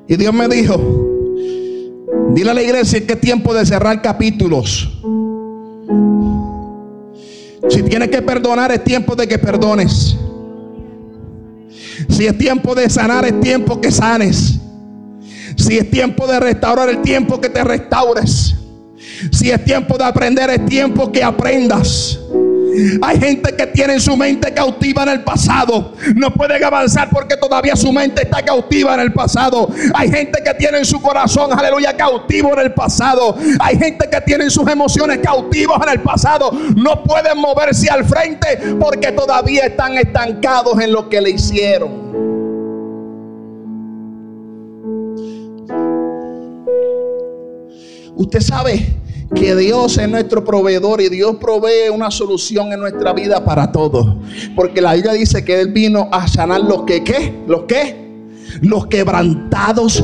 Y 0.07 0.17
Dios 0.17 0.35
me 0.35 0.49
dijo, 0.49 0.77
dile 2.31 2.51
a 2.51 2.55
la 2.55 2.63
iglesia 2.63 3.07
que 3.07 3.15
es 3.15 3.21
tiempo 3.21 3.55
de 3.55 3.65
cerrar 3.65 4.03
capítulos. 4.03 4.91
Si 7.71 7.83
tienes 7.83 8.09
que 8.09 8.21
perdonar, 8.21 8.71
es 8.73 8.85
tiempo 8.85 9.17
de 9.17 9.27
que 9.27 9.39
perdones. 9.39 10.17
Si 12.09 12.27
es 12.27 12.37
tiempo 12.37 12.75
de 12.75 12.89
sanar, 12.91 13.25
es 13.25 13.41
tiempo 13.41 13.81
que 13.81 13.91
sanes. 13.91 14.59
Si 15.57 15.79
es 15.79 15.91
tiempo 15.91 16.27
de 16.27 16.41
restaurar, 16.41 16.89
es 16.89 17.03
tiempo 17.03 17.41
que 17.41 17.49
te 17.49 17.63
restaures. 17.63 18.55
Si 19.31 19.51
es 19.51 19.65
tiempo 19.65 19.97
de 19.97 20.05
aprender, 20.05 20.51
es 20.51 20.67
tiempo 20.67 21.11
que 21.13 21.23
aprendas. 21.23 22.19
Hay 23.03 23.21
gente 23.21 23.55
que 23.57 23.67
tiene 23.69 24.01
su 24.01 24.17
mente 24.17 24.53
cautiva 24.53 25.03
en 25.05 25.11
el 25.11 25.25
pasado. 25.25 25.95
No 26.15 26.33
pueden 26.33 26.63
avanzar 26.63 27.09
porque 27.11 27.37
todavía 27.37 27.77
su 27.77 27.93
mente 27.93 28.23
está 28.23 28.43
cautiva 28.43 28.95
en 28.95 29.01
el 29.01 29.13
pasado. 29.13 29.69
Hay 29.95 30.11
gente 30.11 30.43
que 30.45 30.55
tiene 30.55 30.85
su 30.85 31.01
corazón, 31.01 31.51
aleluya, 31.53 31.97
cautivo 31.97 32.53
en 32.55 32.61
el 32.61 32.75
pasado. 32.75 33.37
Hay 33.61 33.79
gente 33.79 34.09
que 34.11 34.21
tiene 34.23 34.51
sus 34.51 34.69
emociones 34.69 35.19
cautivas 35.19 35.81
en 35.87 35.93
el 35.93 36.01
pasado. 36.01 36.51
No 36.77 37.03
pueden 37.03 37.39
moverse 37.39 37.89
al 37.91 38.05
frente 38.05 38.59
porque 38.81 39.13
todavía 39.13 39.67
están 39.67 39.97
estancados 39.97 40.81
en 40.81 40.93
lo 40.93 41.09
que 41.09 41.21
le 41.21 41.31
hicieron. 41.31 42.05
Usted 48.17 48.41
sabe 48.41 49.04
que 49.35 49.55
Dios 49.55 49.99
es 49.99 50.09
nuestro 50.09 50.45
proveedor 50.45 51.01
y 51.01 51.09
Dios 51.09 51.37
provee 51.41 51.91
una 51.93 52.11
solución 52.11 52.73
en 52.73 52.81
nuestra 52.81 53.13
vida 53.13 53.45
para 53.45 53.71
todo. 53.71 54.19
Porque 54.57 54.81
la 54.81 54.95
Biblia 54.95 55.13
dice 55.13 55.45
que 55.45 55.61
Él 55.61 55.73
vino 55.73 56.09
a 56.13 56.27
sanar 56.29 56.61
los 56.61 56.83
que, 56.83 57.05
¿qué? 57.05 57.35
¿Los 57.47 57.63
qué? 57.63 58.05
los 58.61 58.87
quebrantados 58.87 60.03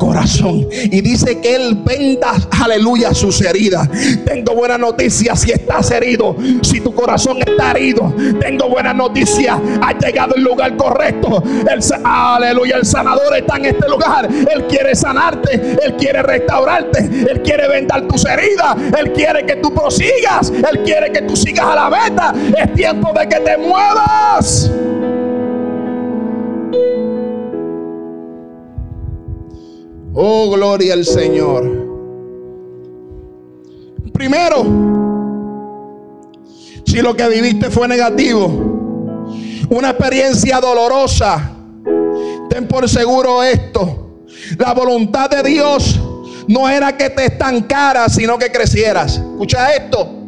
corazón. 0.00 0.66
Y 0.72 1.00
dice 1.02 1.40
que 1.40 1.54
Él 1.54 1.78
venda, 1.84 2.32
aleluya, 2.62 3.14
sus 3.14 3.40
heridas. 3.42 3.88
Tengo 4.24 4.54
buena 4.54 4.78
noticia 4.78 5.36
si 5.36 5.52
estás 5.52 5.90
herido, 5.92 6.34
si 6.62 6.80
tu 6.80 6.92
corazón 6.92 7.38
está 7.38 7.72
herido. 7.72 8.12
Tengo 8.40 8.68
buena 8.68 8.92
noticia, 8.92 9.60
ha 9.80 9.96
llegado 9.96 10.34
el 10.34 10.42
lugar 10.42 10.76
correcto. 10.76 11.42
El, 11.44 11.80
aleluya, 12.02 12.76
el 12.78 12.86
sanador 12.86 13.36
está 13.36 13.58
en 13.58 13.66
este 13.66 13.88
lugar. 13.88 14.26
Él 14.26 14.66
quiere 14.66 14.96
sanarte, 14.96 15.76
Él 15.84 15.94
quiere 15.96 16.22
restaurarte, 16.22 16.98
Él 17.30 17.42
quiere 17.44 17.68
vendar 17.68 18.08
tus 18.08 18.24
heridas, 18.24 18.76
Él 18.98 19.12
quiere 19.12 19.44
que 19.44 19.56
tú 19.56 19.72
prosigas, 19.74 20.50
Él 20.50 20.82
quiere 20.82 21.12
que 21.12 21.22
tú 21.22 21.36
sigas 21.36 21.66
a 21.66 21.74
la 21.74 21.90
meta. 21.90 22.34
Es 22.56 22.74
tiempo 22.74 23.12
de 23.12 23.28
que 23.28 23.40
te 23.40 23.58
muevas. 23.58 24.70
Oh, 30.12 30.50
gloria 30.50 30.94
al 30.94 31.04
Señor. 31.04 31.88
Primero, 34.12 34.64
si 36.84 37.00
lo 37.00 37.14
que 37.14 37.28
viviste 37.28 37.70
fue 37.70 37.88
negativo, 37.88 38.46
una 39.70 39.90
experiencia 39.90 40.60
dolorosa, 40.60 41.56
ten 42.48 42.66
por 42.68 42.88
seguro 42.88 43.42
esto. 43.42 44.24
La 44.58 44.74
voluntad 44.74 45.30
de 45.30 45.42
Dios 45.42 46.00
no 46.48 46.68
era 46.68 46.96
que 46.96 47.10
te 47.10 47.26
estancaras, 47.26 48.14
sino 48.14 48.36
que 48.36 48.50
crecieras. 48.50 49.16
Escucha 49.16 49.74
esto 49.74 50.19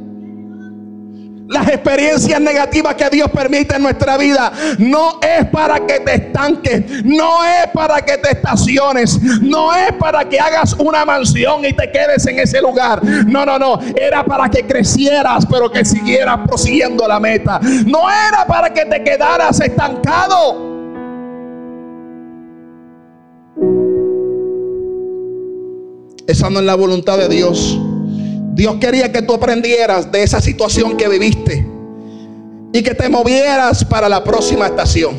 las 1.48 1.68
experiencias 1.68 2.40
negativas 2.40 2.94
que 2.94 3.10
Dios 3.10 3.30
permite 3.30 3.76
en 3.76 3.82
nuestra 3.82 4.16
vida 4.16 4.52
no 4.78 5.20
es 5.20 5.46
para 5.46 5.80
que 5.86 6.00
te 6.00 6.14
estanques, 6.14 7.04
no 7.04 7.44
es 7.44 7.68
para 7.72 8.00
que 8.02 8.18
te 8.18 8.30
estaciones, 8.32 9.20
no 9.40 9.74
es 9.74 9.92
para 9.92 10.28
que 10.28 10.38
hagas 10.38 10.74
una 10.78 11.04
mansión 11.04 11.64
y 11.64 11.72
te 11.72 11.90
quedes 11.90 12.26
en 12.26 12.38
ese 12.38 12.60
lugar. 12.60 13.04
No, 13.04 13.44
no, 13.44 13.58
no, 13.58 13.78
era 13.96 14.24
para 14.24 14.48
que 14.48 14.66
crecieras, 14.66 15.46
pero 15.46 15.70
que 15.70 15.84
siguieras 15.84 16.38
prosiguiendo 16.46 17.06
la 17.06 17.20
meta. 17.20 17.60
No 17.86 18.10
era 18.10 18.46
para 18.46 18.72
que 18.72 18.84
te 18.84 19.02
quedaras 19.02 19.60
estancado. 19.60 20.70
Esa 26.26 26.48
no 26.48 26.60
es 26.60 26.64
la 26.64 26.74
voluntad 26.74 27.18
de 27.18 27.28
Dios. 27.28 27.78
Dios 28.52 28.76
quería 28.76 29.10
que 29.10 29.22
tú 29.22 29.34
aprendieras 29.34 30.12
de 30.12 30.22
esa 30.22 30.40
situación 30.40 30.96
que 30.96 31.08
viviste 31.08 31.66
y 32.72 32.82
que 32.82 32.94
te 32.94 33.08
movieras 33.08 33.84
para 33.84 34.08
la 34.08 34.22
próxima 34.22 34.66
estación. 34.66 35.18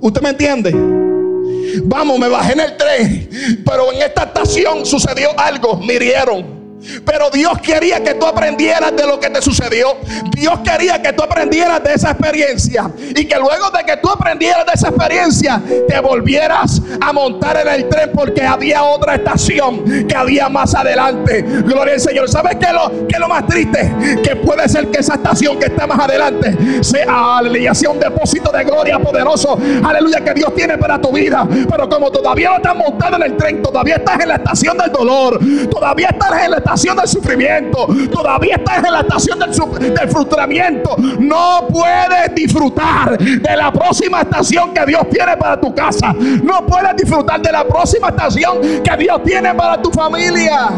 ¿Usted 0.00 0.20
me 0.22 0.30
entiende? 0.30 0.72
Vamos, 1.84 2.18
me 2.18 2.28
bajé 2.28 2.54
en 2.54 2.60
el 2.60 2.76
tren, 2.76 3.30
pero 3.64 3.92
en 3.92 4.02
esta 4.02 4.24
estación 4.24 4.84
sucedió 4.84 5.30
algo, 5.38 5.76
mirieron. 5.76 6.59
Pero 7.04 7.30
Dios 7.30 7.58
quería 7.60 8.02
que 8.02 8.14
tú 8.14 8.26
aprendieras 8.26 8.94
de 8.96 9.06
lo 9.06 9.20
que 9.20 9.30
te 9.30 9.42
sucedió. 9.42 9.96
Dios 10.34 10.60
quería 10.64 11.00
que 11.02 11.12
tú 11.12 11.22
aprendieras 11.22 11.82
de 11.82 11.94
esa 11.94 12.10
experiencia. 12.12 12.90
Y 13.14 13.26
que 13.26 13.36
luego 13.36 13.70
de 13.70 13.84
que 13.84 13.96
tú 13.98 14.08
aprendieras 14.08 14.64
de 14.66 14.72
esa 14.74 14.88
experiencia, 14.88 15.60
te 15.88 16.00
volvieras 16.00 16.80
a 17.00 17.12
montar 17.12 17.58
en 17.58 17.68
el 17.68 17.88
tren 17.88 18.10
porque 18.14 18.42
había 18.42 18.82
otra 18.82 19.16
estación 19.16 20.06
que 20.06 20.14
había 20.14 20.48
más 20.48 20.74
adelante. 20.74 21.42
Gloria 21.42 21.94
al 21.94 22.00
Señor. 22.00 22.28
¿Sabes 22.28 22.56
qué 22.56 22.66
es 22.66 22.72
lo, 22.72 23.06
qué 23.06 23.18
lo 23.18 23.28
más 23.28 23.46
triste? 23.46 23.92
Que 24.22 24.36
puede 24.36 24.68
ser 24.68 24.88
que 24.88 25.00
esa 25.00 25.14
estación 25.14 25.58
que 25.58 25.66
está 25.66 25.86
más 25.86 25.98
adelante 25.98 26.56
sea, 26.82 27.38
aleluya, 27.38 27.74
sea 27.74 27.90
un 27.90 27.98
depósito 27.98 28.50
de 28.50 28.64
gloria 28.64 28.98
poderoso. 28.98 29.58
Aleluya, 29.84 30.24
que 30.24 30.34
Dios 30.34 30.54
tiene 30.54 30.78
para 30.78 31.00
tu 31.00 31.12
vida. 31.12 31.46
Pero 31.68 31.88
como 31.88 32.10
todavía 32.10 32.50
no 32.50 32.56
estás 32.56 32.76
montado 32.76 33.16
en 33.16 33.22
el 33.22 33.36
tren, 33.36 33.62
todavía 33.62 33.96
estás 33.96 34.20
en 34.20 34.28
la 34.28 34.36
estación 34.36 34.78
del 34.78 34.92
dolor. 34.92 35.38
Todavía 35.70 36.08
estás 36.08 36.44
en 36.44 36.50
la 36.52 36.56
estación 36.56 36.69
del 36.74 37.08
sufrimiento, 37.08 37.88
todavía 38.12 38.56
estás 38.56 38.84
en 38.84 38.92
la 38.92 39.00
estación 39.00 39.38
del, 39.38 39.94
del 39.94 40.08
frustramiento, 40.08 40.96
no 41.18 41.66
puedes 41.68 42.34
disfrutar 42.34 43.18
de 43.18 43.56
la 43.56 43.72
próxima 43.72 44.20
estación 44.20 44.72
que 44.72 44.86
Dios 44.86 45.02
tiene 45.10 45.36
para 45.36 45.60
tu 45.60 45.74
casa. 45.74 46.12
No 46.12 46.64
puedes 46.66 46.96
disfrutar 46.96 47.40
de 47.42 47.50
la 47.50 47.64
próxima 47.66 48.08
estación 48.08 48.58
que 48.82 48.96
Dios 48.96 49.22
tiene 49.24 49.54
para 49.54 49.82
tu 49.82 49.90
familia. 49.90 50.68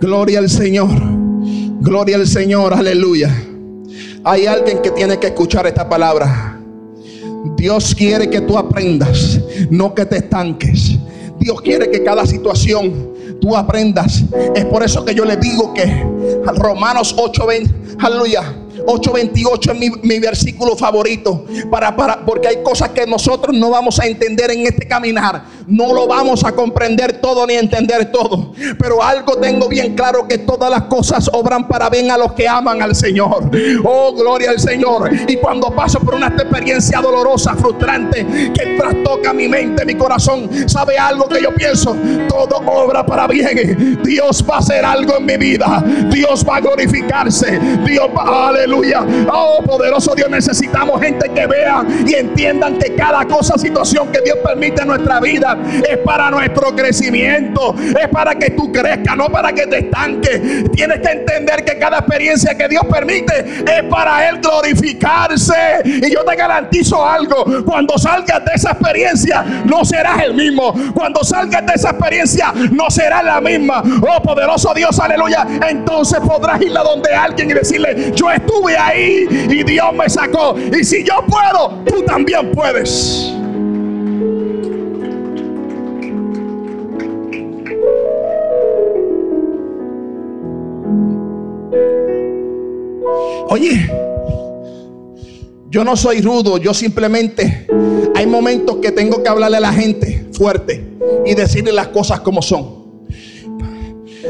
Gloria 0.00 0.38
al 0.38 0.48
Señor. 0.48 0.88
Gloria 1.80 2.16
al 2.16 2.26
Señor. 2.26 2.72
Aleluya. 2.72 3.34
Hay 4.24 4.46
alguien 4.46 4.80
que 4.80 4.90
tiene 4.90 5.18
que 5.18 5.28
escuchar 5.28 5.66
esta 5.66 5.88
palabra. 5.88 6.57
Dios 7.56 7.94
quiere 7.94 8.28
que 8.28 8.40
tú 8.40 8.56
aprendas, 8.56 9.40
no 9.70 9.94
que 9.94 10.06
te 10.06 10.16
estanques. 10.18 10.96
Dios 11.38 11.60
quiere 11.60 11.90
que 11.90 12.02
cada 12.02 12.26
situación 12.26 13.14
tú 13.40 13.56
aprendas. 13.56 14.24
Es 14.54 14.64
por 14.66 14.82
eso 14.82 15.04
que 15.04 15.14
yo 15.14 15.24
le 15.24 15.36
digo 15.36 15.72
que 15.74 16.04
Romanos 16.56 17.14
8, 17.16 17.46
aleluya 18.00 18.54
8:28 18.86 19.72
es 19.72 19.78
mi, 19.78 19.90
mi, 20.02 20.18
versículo 20.18 20.76
favorito. 20.76 21.44
Para, 21.70 21.94
para, 21.94 22.24
porque 22.24 22.48
hay 22.48 22.62
cosas 22.62 22.90
que 22.90 23.06
nosotros 23.06 23.54
no 23.56 23.70
vamos 23.70 23.98
a 24.00 24.06
entender 24.06 24.50
en 24.50 24.66
este 24.66 24.86
caminar. 24.86 25.44
No 25.68 25.92
lo 25.92 26.06
vamos 26.06 26.44
a 26.44 26.52
comprender 26.52 27.20
todo 27.20 27.46
ni 27.46 27.54
entender 27.54 28.10
todo. 28.10 28.52
Pero 28.78 29.02
algo 29.02 29.36
tengo 29.36 29.68
bien 29.68 29.94
claro 29.94 30.26
que 30.26 30.38
todas 30.38 30.70
las 30.70 30.84
cosas 30.84 31.28
obran 31.30 31.68
para 31.68 31.90
bien 31.90 32.10
a 32.10 32.16
los 32.16 32.32
que 32.32 32.48
aman 32.48 32.80
al 32.80 32.94
Señor. 32.94 33.50
Oh, 33.84 34.14
gloria 34.14 34.50
al 34.50 34.58
Señor. 34.58 35.10
Y 35.28 35.36
cuando 35.36 35.70
paso 35.70 36.00
por 36.00 36.14
una 36.14 36.28
experiencia 36.28 37.00
dolorosa, 37.02 37.54
frustrante, 37.54 38.26
que 38.54 38.78
trastoca 38.78 39.34
mi 39.34 39.46
mente, 39.46 39.84
mi 39.84 39.94
corazón, 39.94 40.48
¿sabe 40.66 40.96
algo 40.96 41.28
que 41.28 41.42
yo 41.42 41.54
pienso? 41.54 41.94
Todo 42.28 42.62
obra 42.66 43.04
para 43.04 43.26
bien. 43.26 44.00
Dios 44.02 44.42
va 44.48 44.56
a 44.56 44.58
hacer 44.60 44.84
algo 44.86 45.18
en 45.18 45.26
mi 45.26 45.36
vida. 45.36 45.84
Dios 46.10 46.46
va 46.48 46.56
a 46.56 46.60
glorificarse. 46.60 47.60
Dios 47.84 48.08
va, 48.16 48.48
aleluya. 48.48 49.04
Oh, 49.30 49.62
poderoso 49.62 50.14
Dios, 50.14 50.30
necesitamos 50.30 50.98
gente 51.02 51.28
que 51.28 51.46
vea 51.46 51.84
y 52.06 52.14
entiendan 52.14 52.78
que 52.78 52.94
cada 52.94 53.26
cosa, 53.26 53.58
situación 53.58 54.10
que 54.10 54.22
Dios 54.22 54.38
permite 54.42 54.80
en 54.80 54.88
nuestra 54.88 55.20
vida 55.20 55.57
es 55.88 55.98
para 55.98 56.30
nuestro 56.30 56.74
crecimiento, 56.74 57.74
es 57.78 58.08
para 58.08 58.34
que 58.34 58.50
tú 58.50 58.72
crezcas, 58.72 59.16
no 59.16 59.28
para 59.28 59.52
que 59.52 59.66
te 59.66 59.78
estanques. 59.78 60.70
Tienes 60.72 61.00
que 61.00 61.10
entender 61.10 61.64
que 61.64 61.78
cada 61.78 61.98
experiencia 61.98 62.56
que 62.56 62.68
Dios 62.68 62.84
permite 62.90 63.62
es 63.64 63.82
para 63.90 64.28
Él 64.28 64.38
glorificarse. 64.40 65.82
Y 65.84 66.10
yo 66.12 66.24
te 66.24 66.36
garantizo 66.36 67.04
algo, 67.06 67.44
cuando 67.64 67.98
salgas 67.98 68.44
de 68.44 68.52
esa 68.54 68.72
experiencia 68.72 69.44
no 69.64 69.84
serás 69.84 70.22
el 70.22 70.34
mismo. 70.34 70.74
Cuando 70.94 71.24
salgas 71.24 71.64
de 71.66 71.72
esa 71.74 71.90
experiencia 71.90 72.52
no 72.70 72.90
serás 72.90 73.24
la 73.24 73.40
misma. 73.40 73.82
Oh, 74.00 74.22
poderoso 74.22 74.72
Dios, 74.74 74.98
aleluya. 74.98 75.46
Entonces 75.68 76.20
podrás 76.20 76.60
ir 76.60 76.76
a 76.76 76.82
donde 76.82 77.14
alguien 77.14 77.50
y 77.50 77.54
decirle, 77.54 78.12
yo 78.14 78.30
estuve 78.30 78.76
ahí 78.76 79.26
y 79.48 79.62
Dios 79.62 79.92
me 79.94 80.08
sacó. 80.08 80.56
Y 80.58 80.84
si 80.84 81.04
yo 81.04 81.24
puedo, 81.26 81.82
tú 81.86 82.02
también 82.04 82.52
puedes. 82.52 83.32
Oye, 93.48 93.90
yo 95.70 95.84
no 95.84 95.96
soy 95.96 96.20
rudo, 96.20 96.58
yo 96.58 96.74
simplemente 96.74 97.66
hay 98.14 98.26
momentos 98.26 98.76
que 98.76 98.92
tengo 98.92 99.22
que 99.22 99.28
hablarle 99.28 99.56
a 99.56 99.60
la 99.60 99.72
gente 99.72 100.26
fuerte 100.32 100.84
y 101.24 101.34
decirle 101.34 101.72
las 101.72 101.88
cosas 101.88 102.20
como 102.20 102.42
son. 102.42 102.78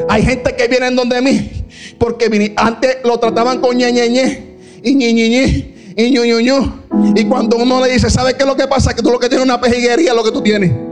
Hay 0.08 0.22
gente 0.22 0.54
que 0.54 0.68
viene 0.68 0.86
en 0.86 0.96
donde 0.96 1.20
mí 1.20 1.50
porque 1.98 2.54
antes 2.56 2.98
lo 3.04 3.18
trataban 3.18 3.60
con 3.60 3.76
ñeñeñe 3.76 4.56
y 4.82 4.94
ñeñeñe 4.94 5.74
y 5.96 6.10
ñoñoño. 6.12 6.84
Y 7.16 7.24
cuando 7.24 7.56
uno 7.56 7.84
le 7.84 7.92
dice, 7.92 8.08
¿sabes 8.08 8.34
qué 8.34 8.44
es 8.44 8.48
lo 8.48 8.56
que 8.56 8.68
pasa? 8.68 8.94
Que 8.94 9.02
tú 9.02 9.10
lo 9.10 9.18
que 9.18 9.28
tienes 9.28 9.44
es 9.44 9.52
una 9.52 9.60
pejiguería, 9.60 10.14
lo 10.14 10.22
que 10.22 10.30
tú 10.30 10.40
tienes. 10.40 10.87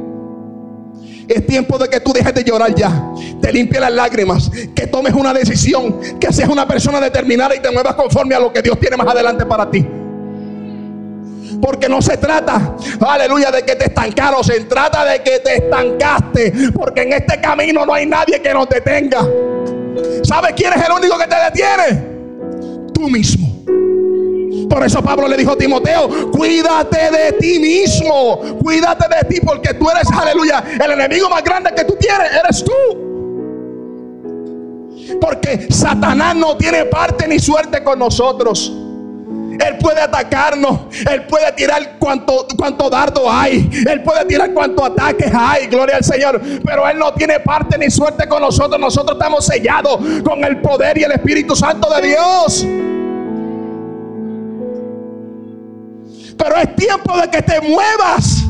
Es 1.29 1.47
tiempo 1.47 1.77
de 1.79 1.89
que 1.89 2.01
tú 2.01 2.13
dejes 2.13 2.35
de 2.35 2.45
llorar 2.45 2.75
ya. 2.75 3.13
Te 3.41 3.53
limpies 3.53 3.81
las 3.81 3.93
lágrimas. 3.93 4.51
Que 4.75 4.87
tomes 4.87 5.13
una 5.13 5.33
decisión. 5.33 6.01
Que 6.21 6.33
seas 6.33 6.49
una 6.49 6.67
persona 6.67 7.01
determinada 7.01 7.55
y 7.55 7.61
te 7.61 7.71
muevas 7.71 7.95
conforme 7.95 8.35
a 8.35 8.41
lo 8.41 8.53
que 8.53 8.63
Dios 8.63 8.79
tiene 8.79 8.97
más 8.97 9.09
adelante 9.09 9.45
para 9.45 9.71
ti. 9.71 9.87
Porque 11.61 11.89
no 11.89 12.03
se 12.03 12.19
trata, 12.19 12.77
aleluya, 13.01 13.51
de 13.51 13.63
que 13.63 13.77
te 13.77 13.87
estancaron. 13.87 14.45
Se 14.45 14.61
trata 14.65 15.05
de 15.05 15.23
que 15.23 15.39
te 15.41 15.57
estancaste. 15.57 16.53
Porque 16.75 17.03
en 17.03 17.13
este 17.15 17.41
camino 17.41 17.85
no 17.85 17.95
hay 17.95 18.07
nadie 18.07 18.41
que 18.41 18.53
nos 18.53 18.69
detenga. 18.69 19.27
¿Sabes 20.23 20.53
quién 20.55 20.73
es 20.73 20.85
el 20.85 20.93
único 20.93 21.19
que 21.19 21.27
te 21.27 21.37
detiene? 21.37 22.17
Tú 22.93 23.09
mismo. 23.09 23.57
Por 24.69 24.85
eso 24.85 25.03
Pablo 25.03 25.29
le 25.29 25.37
dijo 25.37 25.53
a 25.53 25.57
Timoteo, 25.57 26.31
cuídate 26.31 27.11
de 27.11 27.33
ti 27.33 27.59
mismo, 27.59 28.41
cuídate 28.63 29.07
de 29.09 29.29
ti 29.29 29.41
porque 29.41 29.75
tú 29.75 29.89
eres, 29.91 30.09
aleluya, 30.11 30.65
el 30.85 30.91
enemigo 30.93 31.29
más 31.31 31.43
grande 31.45 31.73
que 31.75 31.85
tú 31.85 31.95
tienes, 31.99 32.33
eres 32.33 32.65
tú. 32.65 32.73
Porque 35.21 35.69
Satanás 35.71 36.35
no 36.35 36.57
tiene 36.57 36.85
parte 36.87 37.29
ni 37.29 37.39
suerte 37.39 37.83
con 37.83 37.99
nosotros. 37.99 38.73
Él 39.65 39.79
puede 39.79 40.01
atacarnos. 40.01 40.81
Él 41.11 41.27
puede 41.27 41.53
tirar 41.53 41.99
cuanto, 41.99 42.47
cuanto 42.57 42.91
dardo 42.91 43.31
hay. 43.31 43.71
Él 43.89 44.03
puede 44.03 44.25
tirar 44.27 44.53
cuanto 44.53 44.85
ataques 44.85 45.33
hay. 45.35 45.67
Gloria 45.67 45.97
al 45.97 46.05
Señor. 46.05 46.41
Pero 46.65 46.89
Él 46.89 46.99
no 46.99 47.13
tiene 47.15 47.41
parte 47.41 47.79
ni 47.79 47.91
suerte 47.91 48.29
con 48.29 48.43
nosotros. 48.43 48.79
Nosotros 48.81 49.17
estamos 49.19 49.47
sellados 49.47 49.99
con 50.25 50.45
el 50.45 50.61
poder 50.61 50.99
y 50.99 51.05
el 51.05 51.13
Espíritu 51.13 51.57
Santo 51.57 51.89
de 51.95 52.09
Dios. 52.09 52.67
Pero 56.37 56.57
es 56.57 56.77
tiempo 56.77 57.17
de 57.21 57.31
que 57.31 57.43
te 57.43 57.61
muevas 57.61 58.45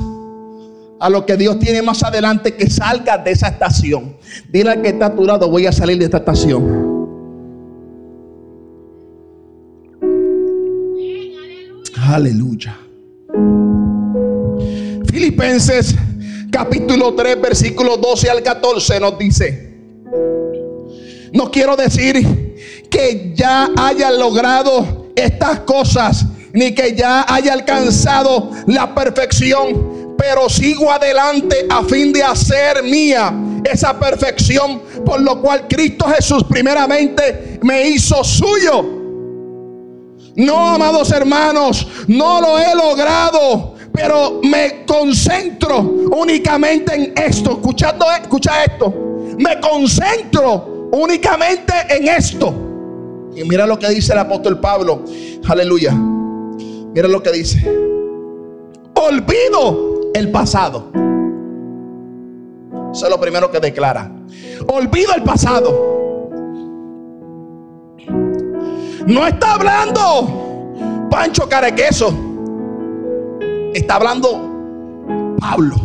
a 0.99 1.11
lo 1.11 1.27
que 1.27 1.37
Dios 1.37 1.59
tiene 1.59 1.83
más 1.83 2.03
adelante, 2.03 2.55
que 2.55 2.71
salgas 2.71 3.23
de 3.25 3.33
esa 3.33 3.49
estación. 3.49 4.17
Dile 4.49 4.71
al 4.71 4.83
que 4.83 4.89
está 4.89 5.07
a 5.07 5.11
voy 5.11 5.67
a 5.67 5.73
salir 5.73 5.99
de 5.99 6.05
esta 6.07 6.19
estación. 6.19 6.97
Aleluya. 12.09 12.79
Filipenses 15.11 15.95
capítulo 16.51 17.15
3, 17.15 17.41
versículo 17.41 17.97
12 17.97 18.31
al 18.31 18.43
14 18.43 19.01
nos 19.01 19.19
dice, 19.19 19.77
no 21.33 21.51
quiero 21.51 21.77
decir 21.77 22.55
que 22.89 23.35
ya 23.37 23.69
haya 23.77 24.11
logrado 24.11 25.09
estas 25.15 25.61
cosas, 25.61 26.25
ni 26.57 26.75
que 26.75 26.95
ya 26.95 27.25
haya 27.29 27.53
alcanzado 27.53 28.51
la 28.67 28.93
perfección, 28.93 30.17
pero 30.19 30.49
sigo 30.49 30.91
adelante 30.91 31.67
a 31.71 31.85
fin 31.85 32.13
de 32.13 32.23
hacer 32.23 32.83
mía 32.83 33.33
esa 33.65 33.99
perfección, 33.99 34.83
por 35.05 35.21
lo 35.21 35.41
cual 35.41 35.69
Cristo 35.69 36.07
Jesús 36.09 36.45
primeramente 36.45 37.61
me 37.63 37.89
hizo 37.89 38.25
suyo 38.25 38.97
no, 40.37 40.75
amados 40.75 41.11
hermanos, 41.13 41.87
no 42.09 42.43
lo 42.43 42.59
he 42.59 42.75
logrado, 42.75 43.75
pero 43.91 44.41
me 44.43 44.85
concentro 44.85 45.81
únicamente 45.81 46.95
en 46.95 47.15
esto. 47.17 47.53
Escuchando, 47.53 48.05
escucha 48.21 48.65
esto. 48.65 48.93
Me 49.39 49.59
concentro 49.61 50.91
únicamente 50.93 51.73
en 51.89 52.09
esto. 52.09 52.55
Y 53.35 53.45
mira 53.45 53.67
lo 53.67 53.79
que 53.79 53.89
dice 53.89 54.13
el 54.13 54.19
apóstol 54.19 54.61
Pablo. 54.61 55.05
Aleluya. 55.49 56.16
Mira 56.97 57.09
lo 57.09 57.23
que 57.23 57.31
dice. 57.31 57.63
Olvido 58.95 60.11
el 60.15 60.33
pasado. 60.33 60.91
Eso 62.91 63.05
es 63.05 63.11
lo 63.11 63.21
primero 63.21 63.51
que 63.51 63.61
declara. 63.61 64.11
Olvido 64.67 65.13
el 65.15 65.23
pasado 65.23 65.97
No 69.07 69.27
está 69.27 69.55
hablando 69.55 71.09
Pancho 71.11 71.49
Carequeso. 71.49 72.13
Está 73.73 73.97
hablando 73.97 75.37
Pablo. 75.39 75.77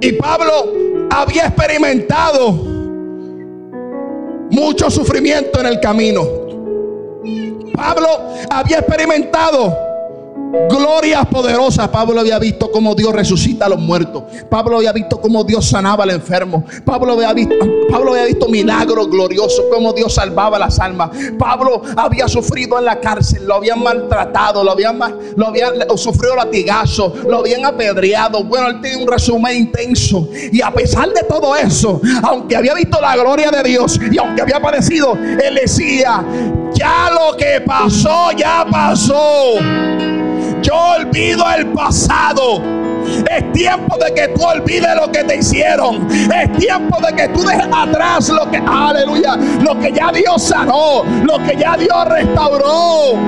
Y 0.00 0.12
Pablo 0.12 0.52
había 1.10 1.46
experimentado 1.46 2.52
mucho 4.50 4.90
sufrimiento 4.90 5.60
en 5.60 5.66
el 5.66 5.80
camino. 5.80 6.43
Pablo 7.76 8.08
había 8.50 8.78
experimentado 8.78 9.76
glorias 10.68 11.26
poderosas. 11.26 11.88
Pablo 11.88 12.20
había 12.20 12.38
visto 12.38 12.70
cómo 12.70 12.94
Dios 12.94 13.12
resucita 13.12 13.66
a 13.66 13.68
los 13.68 13.78
muertos. 13.78 14.24
Pablo 14.48 14.76
había 14.76 14.92
visto 14.92 15.20
cómo 15.20 15.44
Dios 15.44 15.68
sanaba 15.68 16.04
al 16.04 16.10
enfermo. 16.10 16.64
Pablo 16.84 17.14
había 17.14 17.32
visto, 17.32 17.54
Pablo 17.90 18.12
había 18.12 18.26
visto 18.26 18.48
milagros 18.48 19.10
gloriosos, 19.10 19.64
cómo 19.72 19.92
Dios 19.92 20.14
salvaba 20.14 20.58
las 20.58 20.78
almas. 20.78 21.10
Pablo 21.38 21.82
había 21.96 22.28
sufrido 22.28 22.78
en 22.78 22.84
la 22.84 23.00
cárcel, 23.00 23.44
lo 23.46 23.54
habían 23.56 23.82
maltratado, 23.82 24.62
lo 24.62 24.72
habían, 24.72 24.98
lo 25.36 25.48
habían 25.48 25.74
sufrido 25.96 26.36
latigazos, 26.36 27.24
lo 27.24 27.38
habían 27.38 27.64
apedreado. 27.64 28.44
Bueno, 28.44 28.68
él 28.68 28.80
tiene 28.80 29.02
un 29.02 29.08
resumen 29.08 29.56
intenso. 29.56 30.28
Y 30.52 30.62
a 30.62 30.70
pesar 30.72 31.12
de 31.12 31.22
todo 31.24 31.56
eso, 31.56 32.00
aunque 32.22 32.56
había 32.56 32.74
visto 32.74 33.00
la 33.00 33.16
gloria 33.16 33.50
de 33.50 33.62
Dios 33.62 33.98
y 34.10 34.18
aunque 34.18 34.42
había 34.42 34.60
padecido, 34.60 35.14
él 35.14 35.54
decía, 35.60 36.24
ya 36.74 37.10
lo 37.10 37.36
que 37.36 37.60
pasó, 37.60 38.32
ya 38.32 38.66
pasó. 38.70 39.54
Yo 40.62 40.74
olvido 40.98 41.44
el 41.56 41.66
pasado. 41.68 42.62
Es 43.30 43.52
tiempo 43.52 43.96
de 43.98 44.14
que 44.14 44.28
tú 44.28 44.42
olvides 44.42 44.94
lo 44.96 45.10
que 45.12 45.24
te 45.24 45.36
hicieron. 45.36 46.08
Es 46.10 46.52
tiempo 46.58 46.98
de 47.00 47.14
que 47.14 47.28
tú 47.28 47.42
dejes 47.42 47.68
atrás 47.72 48.28
lo 48.30 48.50
que, 48.50 48.56
aleluya, 48.58 49.36
lo 49.60 49.78
que 49.78 49.92
ya 49.92 50.10
Dios 50.10 50.42
sanó, 50.42 51.02
lo 51.24 51.38
que 51.38 51.56
ya 51.56 51.76
Dios 51.76 52.08
restauró. 52.08 53.18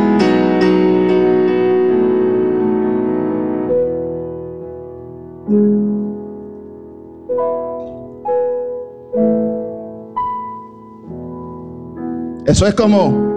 Eso 12.46 12.64
es 12.64 12.74
como 12.74 13.35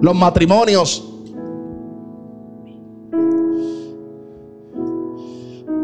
los 0.00 0.14
matrimonios. 0.14 1.12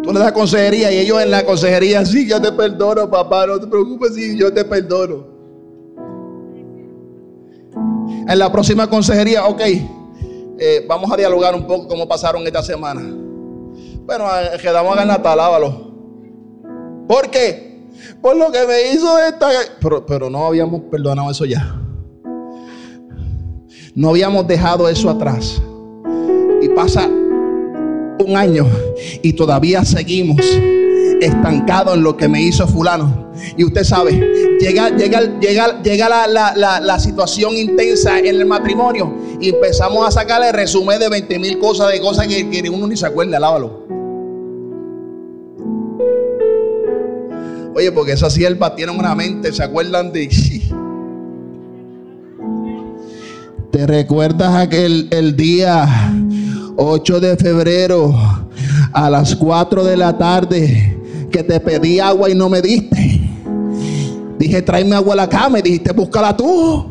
Tú 0.03 0.13
le 0.13 0.19
das 0.19 0.33
consejería 0.33 0.91
y 0.93 0.99
ellos 0.99 1.23
en 1.23 1.31
la 1.31 1.45
consejería, 1.45 2.05
sí, 2.05 2.29
yo 2.29 2.41
te 2.41 2.51
perdono, 2.53 3.09
papá, 3.09 3.47
no 3.47 3.61
te 3.61 3.67
preocupes, 3.69 4.15
sí, 4.15 4.37
yo 4.37 4.53
te 4.53 4.65
perdono. 4.65 5.27
En 8.29 8.39
la 8.39 8.51
próxima 8.51 8.89
consejería, 8.89 9.47
ok, 9.47 9.61
eh, 10.59 10.85
vamos 10.89 11.11
a 11.11 11.17
dialogar 11.17 11.55
un 11.55 11.67
poco 11.67 11.87
cómo 11.87 12.09
pasaron 12.09 12.45
esta 12.47 12.63
semana. 12.63 13.01
Bueno, 14.05 14.25
eh, 14.27 14.59
quedamos 14.61 14.93
a 14.93 15.01
ganar 15.01 15.23
talábalo. 15.23 15.93
¿Por 17.07 17.31
qué? 17.31 17.87
Por 18.21 18.37
lo 18.37 18.51
que 18.51 18.67
me 18.67 18.93
hizo 18.93 19.19
esta. 19.19 19.49
Pero, 19.81 20.05
pero 20.05 20.31
no 20.31 20.47
habíamos 20.47 20.83
perdonado 20.91 21.31
eso 21.31 21.45
ya. 21.45 21.81
No 23.95 24.11
habíamos 24.11 24.47
dejado 24.49 24.89
eso 24.89 25.11
atrás. 25.11 25.61
Y 26.63 26.69
pasa 26.71 27.07
un 27.07 28.37
año 28.37 28.67
y 29.21 29.33
todavía 29.35 29.85
seguimos 29.85 30.41
estancado 31.21 31.95
en 31.95 32.03
lo 32.03 32.17
que 32.17 32.27
me 32.27 32.41
hizo 32.41 32.67
fulano. 32.67 33.31
Y 33.57 33.65
usted 33.65 33.85
sabe, 33.85 34.13
llega, 34.61 34.91
llega, 34.91 35.21
llega, 35.41 35.83
llega 35.83 36.27
la, 36.27 36.99
situación 36.99 37.57
intensa 37.57 38.19
en 38.19 38.27
el 38.27 38.47
matrimonio 38.47 39.15
y 39.41 39.51
empezamos 39.51 40.07
a 40.07 40.11
sacarle 40.11 40.53
resumen 40.53 40.99
de 40.99 41.09
20 41.09 41.39
mil 41.39 41.59
cosas, 41.59 41.93
de 41.93 42.01
cosas 42.01 42.27
que, 42.27 42.49
que, 42.49 42.71
uno 42.71 42.87
ni 42.87 42.97
se 42.97 43.07
acuerda, 43.07 43.39
lávalo. 43.39 43.87
Oye, 47.75 47.91
porque 47.93 48.13
esa 48.13 48.31
sierva 48.31 48.75
tiene 48.75 48.93
una 48.93 49.15
mente, 49.15 49.53
¿se 49.53 49.63
acuerdan 49.63 50.13
de... 50.13 50.29
¿Te 53.73 53.87
recuerdas 53.87 54.55
aquel 54.55 55.09
el 55.11 55.35
día 55.35 55.89
8 56.77 57.21
de 57.21 57.39
febrero 57.39 58.15
a 58.93 59.09
las 59.09 59.35
4 59.35 59.83
de 59.83 59.97
la 59.97 60.19
tarde 60.19 60.99
que 61.31 61.43
te 61.43 61.59
pedí 61.59 61.99
agua 61.99 62.29
y 62.29 62.35
no 62.35 62.51
me 62.51 62.61
diste? 62.61 63.23
Dije, 64.39 64.61
tráeme 64.61 64.95
agua 64.95 65.15
a 65.15 65.17
la 65.17 65.27
cama 65.27 65.61
y 65.61 65.63
dijiste, 65.63 65.93
búscala 65.93 66.37
tú. 66.37 66.85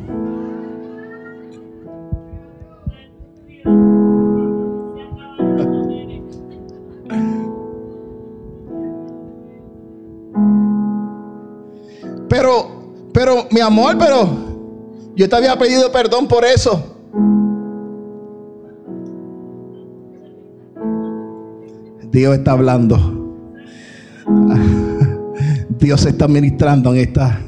Pero, 12.28 12.72
pero, 13.12 13.48
mi 13.52 13.60
amor, 13.60 13.98
pero 13.98 14.51
yo 15.22 15.30
te 15.30 15.36
había 15.36 15.56
pedido 15.56 15.92
perdón 15.92 16.28
por 16.28 16.44
eso. 16.44 16.84
Dios 22.12 22.36
está 22.36 22.54
hablando. 22.54 22.98
Dios 25.78 26.04
está 26.08 26.28
ministrando 26.28 26.92
en 26.96 27.02
esta. 27.02 27.40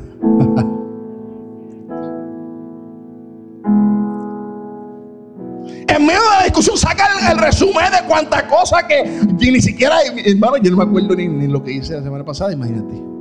En 5.88 6.05
medio 6.05 6.21
de 6.21 6.38
la 6.38 6.43
discusión 6.43 6.77
saca 6.77 7.07
el, 7.31 7.39
resumen 7.39 7.86
de 7.91 8.07
cuántas 8.07 8.43
cosas 8.43 8.83
que 8.83 9.03
ni 9.39 9.59
siquiera, 9.59 9.95
hermano, 10.25 10.57
yo 10.57 10.69
no 10.69 10.77
me 10.77 10.83
acuerdo 10.83 11.15
ni, 11.15 11.47
lo 11.47 11.63
que 11.63 11.71
hice 11.71 11.95
la 11.95 12.03
semana 12.03 12.23
pasada, 12.23 12.53
imagínate. 12.53 13.12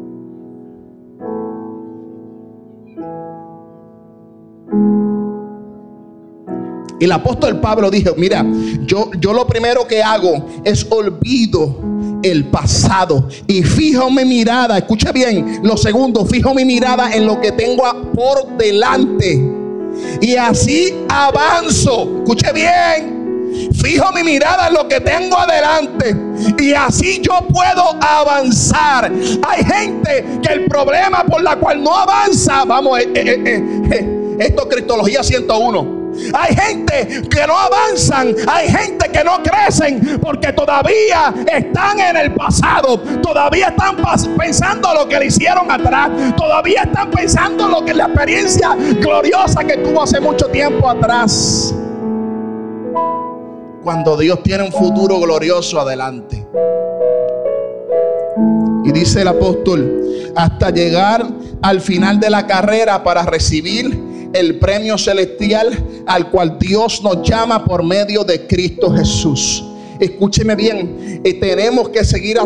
Y 7.03 7.05
el 7.05 7.11
apóstol 7.11 7.59
Pablo 7.59 7.91
dijo, 7.91 8.15
mira, 8.17 8.47
yo, 8.87 9.11
yo 9.19 9.33
lo 9.33 9.45
primero 9.45 9.89
que 9.89 10.01
hago 10.01 10.47
es 10.63 10.87
olvido 10.89 11.77
el 12.23 12.45
pasado 12.45 13.29
y 13.49 13.65
fijo 13.65 14.09
mi 14.09 14.25
mirada, 14.25 14.79
escucha 14.79 15.11
bien, 15.11 15.63
lo 15.65 15.77
segundo, 15.77 16.25
fijo 16.25 16.55
mi 16.55 16.65
mirada 16.65 17.13
en 17.13 17.27
lo 17.27 17.41
que 17.41 17.51
tengo 17.51 17.83
por 18.13 18.57
delante. 18.57 19.53
Y 20.21 20.37
así 20.37 20.95
avanzo, 21.09 22.19
escuche 22.19 22.53
bien, 22.53 23.21
Fijo 23.75 24.13
mi 24.13 24.23
mirada 24.23 24.69
en 24.69 24.75
lo 24.75 24.87
que 24.87 25.01
tengo 25.01 25.37
adelante. 25.37 26.17
Y 26.59 26.73
así 26.73 27.21
yo 27.21 27.41
puedo 27.49 27.97
avanzar. 28.01 29.13
Hay 29.47 29.65
gente 29.65 30.25
que 30.41 30.53
el 30.53 30.67
problema 30.67 31.25
por 31.25 31.43
la 31.43 31.57
cual 31.57 31.83
no 31.83 31.95
avanza, 31.95 32.65
vamos, 32.65 33.01
eh, 33.01 33.11
eh, 33.13 33.43
eh, 33.91 34.37
esto 34.39 34.63
es 34.63 34.69
Cristología 34.75 35.23
101. 35.25 36.02
Hay 36.35 36.55
gente 36.55 37.23
que 37.29 37.47
no 37.47 37.59
avanzan, 37.59 38.35
hay 38.47 38.69
gente 38.69 39.11
que 39.11 39.25
no 39.25 39.43
crecen 39.43 40.19
porque 40.21 40.53
todavía 40.53 41.33
están 41.53 42.01
en 42.01 42.17
el 42.17 42.35
pasado, 42.35 42.99
todavía 43.23 43.69
están 43.69 43.97
pensando 44.37 44.93
lo 44.95 45.09
que 45.09 45.19
le 45.19 45.27
hicieron 45.27 45.71
atrás, 45.71 46.11
todavía 46.37 46.83
están 46.83 47.11
pensando 47.11 47.69
lo 47.69 47.85
que 47.85 47.95
la 47.95 48.05
experiencia 48.05 48.75
gloriosa 49.01 49.65
que 49.65 49.79
tuvo 49.79 50.03
hace 50.03 50.21
mucho 50.21 50.47
tiempo 50.47 50.89
atrás 50.89 51.75
cuando 53.83 54.17
Dios 54.17 54.43
tiene 54.43 54.65
un 54.65 54.73
futuro 54.73 55.19
glorioso 55.21 55.81
adelante. 55.81 56.47
Y 58.85 58.93
dice 58.93 59.23
el 59.23 59.29
apóstol, 59.29 60.33
hasta 60.35 60.71
llegar 60.71 61.27
al 61.61 61.81
final 61.81 62.19
de 62.21 62.31
la 62.31 62.47
carrera 62.47 63.03
para 63.03 63.23
recibir 63.23 64.12
el 64.33 64.59
premio 64.59 64.99
celestial 64.99 65.77
al 66.07 66.31
cual 66.31 66.59
Dios 66.59 67.03
nos 67.03 67.29
llama 67.29 67.65
por 67.65 67.83
medio 67.83 68.25
de 68.25 68.47
Cristo 68.47 68.93
Jesús. 68.95 69.65
Escúcheme 70.03 70.57
bien, 70.57 71.21
eh, 71.23 71.35
tenemos 71.35 71.89
que 71.91 72.05
seguir 72.05 72.37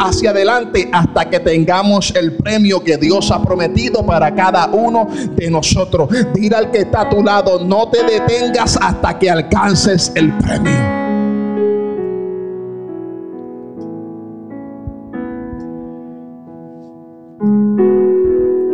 hacia 0.00 0.30
adelante 0.30 0.88
hasta 0.90 1.30
que 1.30 1.38
tengamos 1.38 2.12
el 2.16 2.32
premio 2.32 2.82
que 2.82 2.96
Dios 2.96 3.30
ha 3.30 3.40
prometido 3.42 4.04
para 4.04 4.34
cada 4.34 4.66
uno 4.66 5.06
de 5.36 5.48
nosotros. 5.48 6.08
Dile 6.34 6.56
al 6.56 6.70
que 6.72 6.78
está 6.78 7.02
a 7.02 7.08
tu 7.08 7.22
lado, 7.22 7.64
no 7.64 7.88
te 7.90 8.02
detengas 8.02 8.76
hasta 8.80 9.16
que 9.20 9.30
alcances 9.30 10.10
el 10.16 10.36
premio. 10.38 10.96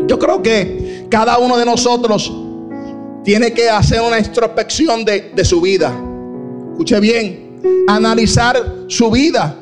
Yo 0.09 0.19
creo 0.19 0.43
que 0.43 1.07
cada 1.11 1.37
uno 1.37 1.59
de 1.59 1.67
nosotros 1.67 2.33
tiene 3.25 3.53
que 3.53 3.69
hacer 3.69 4.01
una 4.01 4.19
introspección 4.19 5.05
de, 5.05 5.33
de 5.35 5.45
su 5.45 5.61
vida. 5.61 5.93
Escuche 6.73 7.01
bien, 7.01 7.61
analizar 7.89 8.57
su 8.89 9.11
vida. 9.11 9.57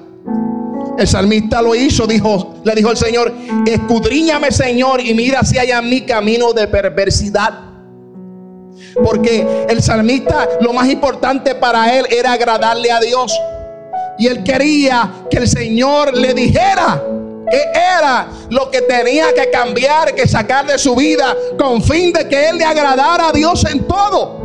El 0.98 1.06
salmista 1.06 1.62
lo 1.62 1.74
hizo, 1.74 2.06
dijo, 2.06 2.56
le 2.64 2.74
dijo 2.74 2.90
el 2.90 2.96
Señor, 2.96 3.32
escudriñame 3.66 4.50
Señor 4.50 5.00
y 5.00 5.14
mira 5.14 5.42
si 5.42 5.58
hay 5.58 5.70
en 5.70 5.88
mi 5.88 6.02
camino 6.02 6.52
de 6.52 6.68
perversidad. 6.68 7.70
Porque 9.02 9.66
el 9.68 9.82
salmista 9.82 10.48
lo 10.60 10.72
más 10.72 10.88
importante 10.88 11.54
para 11.54 11.96
él 11.98 12.06
era 12.10 12.32
agradarle 12.32 12.90
a 12.90 13.00
Dios. 13.00 13.38
Y 14.18 14.26
él 14.26 14.42
quería 14.42 15.10
que 15.30 15.38
el 15.38 15.48
Señor 15.48 16.16
le 16.16 16.34
dijera 16.34 17.02
que 17.50 17.62
era 17.74 18.28
lo 18.48 18.70
que 18.70 18.82
tenía 18.82 19.34
que 19.34 19.50
cambiar, 19.50 20.14
que 20.14 20.26
sacar 20.28 20.66
de 20.66 20.78
su 20.78 20.94
vida, 20.94 21.36
con 21.58 21.82
fin 21.82 22.12
de 22.12 22.28
que 22.28 22.48
él 22.48 22.58
le 22.58 22.64
agradara 22.64 23.28
a 23.28 23.32
Dios 23.32 23.64
en 23.70 23.86
todo. 23.86 24.40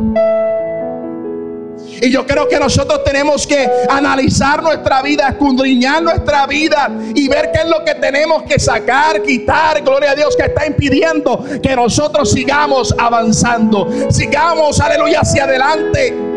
Y 2.00 2.10
yo 2.10 2.26
creo 2.26 2.46
que 2.46 2.58
nosotros 2.58 3.02
tenemos 3.04 3.46
que 3.46 3.68
analizar 3.88 4.62
nuestra 4.62 5.02
vida, 5.02 5.28
escudriñar 5.28 6.02
nuestra 6.02 6.46
vida 6.46 6.90
y 7.14 7.26
ver 7.28 7.50
qué 7.52 7.60
es 7.60 7.68
lo 7.68 7.84
que 7.84 7.94
tenemos 7.94 8.42
que 8.42 8.58
sacar, 8.58 9.22
quitar, 9.22 9.82
gloria 9.82 10.10
a 10.10 10.14
Dios, 10.14 10.36
que 10.36 10.44
está 10.44 10.66
impidiendo 10.66 11.42
que 11.62 11.74
nosotros 11.74 12.30
sigamos 12.30 12.94
avanzando, 12.98 13.88
sigamos, 14.10 14.80
aleluya, 14.80 15.20
hacia 15.20 15.44
adelante. 15.44 16.35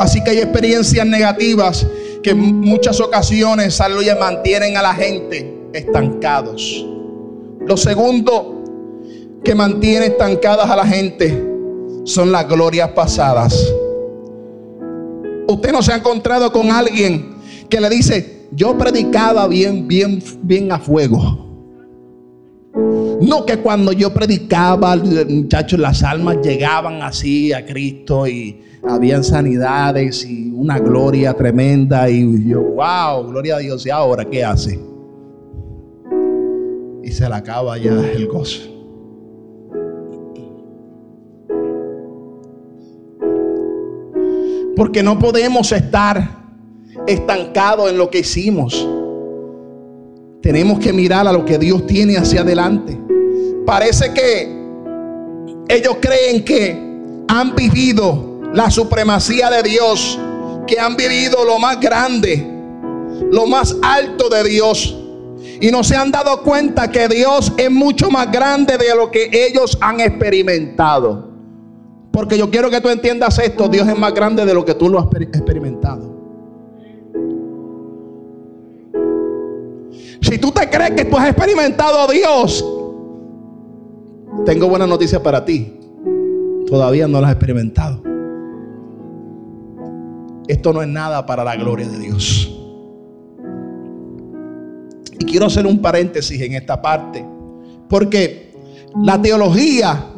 Así 0.00 0.22
que 0.22 0.30
hay 0.30 0.38
experiencias 0.38 1.06
negativas 1.06 1.86
que 2.22 2.30
en 2.30 2.60
muchas 2.60 3.00
ocasiones, 3.00 3.80
aleluya, 3.80 4.16
mantienen 4.16 4.76
a 4.76 4.82
la 4.82 4.94
gente 4.94 5.54
estancados. 5.72 6.84
Lo 7.60 7.76
segundo 7.76 8.62
que 9.44 9.54
mantiene 9.54 10.06
estancadas 10.06 10.68
a 10.68 10.76
la 10.76 10.86
gente 10.86 11.44
son 12.04 12.32
las 12.32 12.48
glorias 12.48 12.90
pasadas. 12.90 13.54
Usted 15.48 15.72
no 15.72 15.82
se 15.82 15.92
ha 15.92 15.96
encontrado 15.96 16.52
con 16.52 16.70
alguien 16.70 17.36
que 17.68 17.80
le 17.80 17.88
dice, 17.88 18.46
yo 18.52 18.76
predicaba 18.76 19.46
bien, 19.46 19.86
bien, 19.86 20.22
bien 20.42 20.72
a 20.72 20.78
fuego. 20.78 21.45
No 22.76 23.46
que 23.46 23.58
cuando 23.58 23.92
yo 23.92 24.12
predicaba, 24.12 24.96
muchachos, 24.96 25.80
las 25.80 26.02
almas 26.02 26.38
llegaban 26.42 27.02
así 27.02 27.52
a 27.52 27.64
Cristo 27.64 28.26
y 28.26 28.60
habían 28.86 29.24
sanidades 29.24 30.26
y 30.26 30.50
una 30.50 30.78
gloria 30.78 31.32
tremenda. 31.32 32.10
Y 32.10 32.48
yo, 32.48 32.60
wow, 32.62 33.26
gloria 33.28 33.56
a 33.56 33.58
Dios. 33.58 33.86
¿Y 33.86 33.90
ahora 33.90 34.24
qué 34.26 34.44
hace? 34.44 34.78
Y 37.02 37.10
se 37.10 37.28
le 37.28 37.34
acaba 37.34 37.78
ya 37.78 37.92
el 37.92 38.26
gozo. 38.26 38.72
Porque 44.76 45.02
no 45.02 45.18
podemos 45.18 45.72
estar 45.72 46.44
estancados 47.06 47.90
en 47.90 47.96
lo 47.96 48.10
que 48.10 48.18
hicimos. 48.18 48.86
Tenemos 50.42 50.78
que 50.78 50.92
mirar 50.92 51.26
a 51.26 51.32
lo 51.32 51.44
que 51.44 51.58
Dios 51.58 51.86
tiene 51.86 52.16
hacia 52.16 52.42
adelante. 52.42 52.98
Parece 53.66 54.12
que 54.12 54.56
ellos 55.68 55.96
creen 56.00 56.44
que 56.44 56.86
han 57.28 57.54
vivido 57.54 58.40
la 58.52 58.70
supremacía 58.70 59.50
de 59.50 59.62
Dios, 59.62 60.18
que 60.66 60.78
han 60.78 60.96
vivido 60.96 61.44
lo 61.44 61.58
más 61.58 61.80
grande, 61.80 62.46
lo 63.30 63.46
más 63.46 63.76
alto 63.82 64.28
de 64.28 64.44
Dios. 64.44 64.96
Y 65.60 65.70
no 65.70 65.82
se 65.82 65.96
han 65.96 66.10
dado 66.10 66.42
cuenta 66.42 66.90
que 66.90 67.08
Dios 67.08 67.52
es 67.56 67.70
mucho 67.70 68.10
más 68.10 68.30
grande 68.30 68.78
de 68.78 68.94
lo 68.94 69.10
que 69.10 69.28
ellos 69.32 69.76
han 69.80 70.00
experimentado. 70.00 71.30
Porque 72.12 72.38
yo 72.38 72.50
quiero 72.50 72.70
que 72.70 72.80
tú 72.80 72.88
entiendas 72.88 73.38
esto. 73.38 73.68
Dios 73.68 73.86
es 73.88 73.98
más 73.98 74.14
grande 74.14 74.44
de 74.46 74.54
lo 74.54 74.64
que 74.64 74.74
tú 74.74 74.88
lo 74.88 74.98
has 74.98 75.06
experimentado. 75.20 76.15
Si 80.20 80.38
tú 80.38 80.50
te 80.50 80.68
crees 80.68 80.92
que 80.92 81.04
tú 81.04 81.16
has 81.16 81.28
experimentado 81.28 82.00
a 82.00 82.12
Dios, 82.12 82.64
tengo 84.44 84.68
buena 84.68 84.86
noticia 84.86 85.22
para 85.22 85.44
ti. 85.44 85.78
Todavía 86.66 87.06
no 87.06 87.20
lo 87.20 87.26
has 87.26 87.32
experimentado. 87.32 88.02
Esto 90.48 90.72
no 90.72 90.82
es 90.82 90.88
nada 90.88 91.26
para 91.26 91.44
la 91.44 91.56
gloria 91.56 91.88
de 91.88 91.98
Dios. 91.98 92.52
Y 95.18 95.24
quiero 95.24 95.46
hacer 95.46 95.66
un 95.66 95.80
paréntesis 95.80 96.40
en 96.40 96.54
esta 96.54 96.80
parte. 96.80 97.24
Porque 97.88 98.52
la 99.02 99.20
teología 99.20 100.12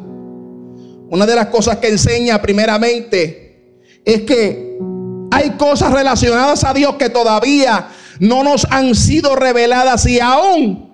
una 1.11 1.24
de 1.24 1.34
las 1.34 1.46
cosas 1.46 1.78
que 1.78 1.88
enseña 1.88 2.40
primeramente 2.40 3.80
es 4.04 4.22
que 4.22 4.78
hay 5.30 5.50
cosas 5.52 5.92
relacionadas 5.92 6.64
a 6.64 6.74
Dios 6.74 6.94
que 6.96 7.08
todavía 7.08 7.88
no 8.20 8.42
nos 8.42 8.66
han 8.70 8.94
sido 8.94 9.37
reveladas 9.37 10.07
y 10.07 10.20
aún 10.20 10.88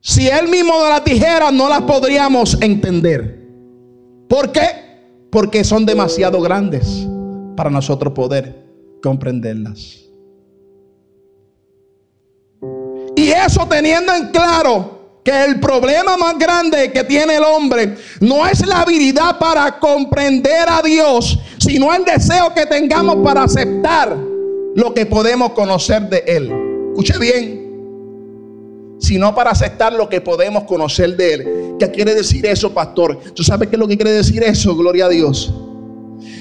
si 0.00 0.28
Él 0.28 0.48
mismo 0.48 0.82
de 0.82 0.90
las 0.90 1.04
dijera 1.04 1.50
no 1.50 1.68
las 1.68 1.82
podríamos 1.82 2.60
entender. 2.60 3.48
¿Por 4.28 4.52
qué? 4.52 5.28
Porque 5.30 5.64
son 5.64 5.86
demasiado 5.86 6.40
grandes 6.40 7.06
para 7.56 7.70
nosotros 7.70 8.12
poder 8.12 8.66
comprenderlas. 9.02 10.00
Y 13.16 13.30
eso 13.30 13.66
teniendo 13.66 14.14
en 14.14 14.28
claro 14.28 15.20
que 15.24 15.44
el 15.44 15.58
problema 15.58 16.18
más 16.18 16.38
grande 16.38 16.92
que 16.92 17.04
tiene 17.04 17.36
el 17.36 17.44
hombre 17.44 17.96
no 18.20 18.46
es 18.46 18.66
la 18.66 18.82
habilidad 18.82 19.38
para 19.38 19.78
comprender 19.78 20.68
a 20.68 20.82
Dios, 20.82 21.38
sino 21.58 21.94
el 21.94 22.04
deseo 22.04 22.52
que 22.52 22.66
tengamos 22.66 23.16
para 23.24 23.44
aceptar 23.44 24.33
lo 24.74 24.94
que 24.94 25.06
podemos 25.06 25.52
conocer 25.52 26.08
de 26.08 26.24
Él. 26.26 26.52
Escuche 26.88 27.18
bien. 27.18 27.64
Sino 28.98 29.34
para 29.34 29.50
aceptar 29.50 29.92
lo 29.92 30.08
que 30.08 30.20
podemos 30.20 30.64
conocer 30.64 31.16
de 31.16 31.34
Él. 31.34 31.48
¿Qué 31.78 31.90
quiere 31.90 32.14
decir 32.14 32.46
eso, 32.46 32.72
pastor? 32.72 33.18
¿Tú 33.34 33.42
sabes 33.42 33.68
qué 33.68 33.76
es 33.76 33.80
lo 33.80 33.88
que 33.88 33.96
quiere 33.96 34.12
decir 34.12 34.42
eso? 34.42 34.74
Gloria 34.76 35.06
a 35.06 35.08
Dios. 35.08 35.52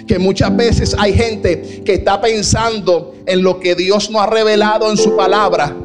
Que 0.08 0.20
muchas 0.20 0.56
veces 0.56 0.96
hay 0.98 1.14
gente 1.14 1.82
que 1.84 1.94
está 1.94 2.22
pensando 2.22 3.14
en 3.26 3.42
lo 3.42 3.60
que 3.60 3.76
Dios 3.76 4.10
no 4.12 4.22
ha 4.22 4.28
revelado 4.28 4.90
en 4.90 4.98
su 4.98 5.16
palabra 5.16 5.76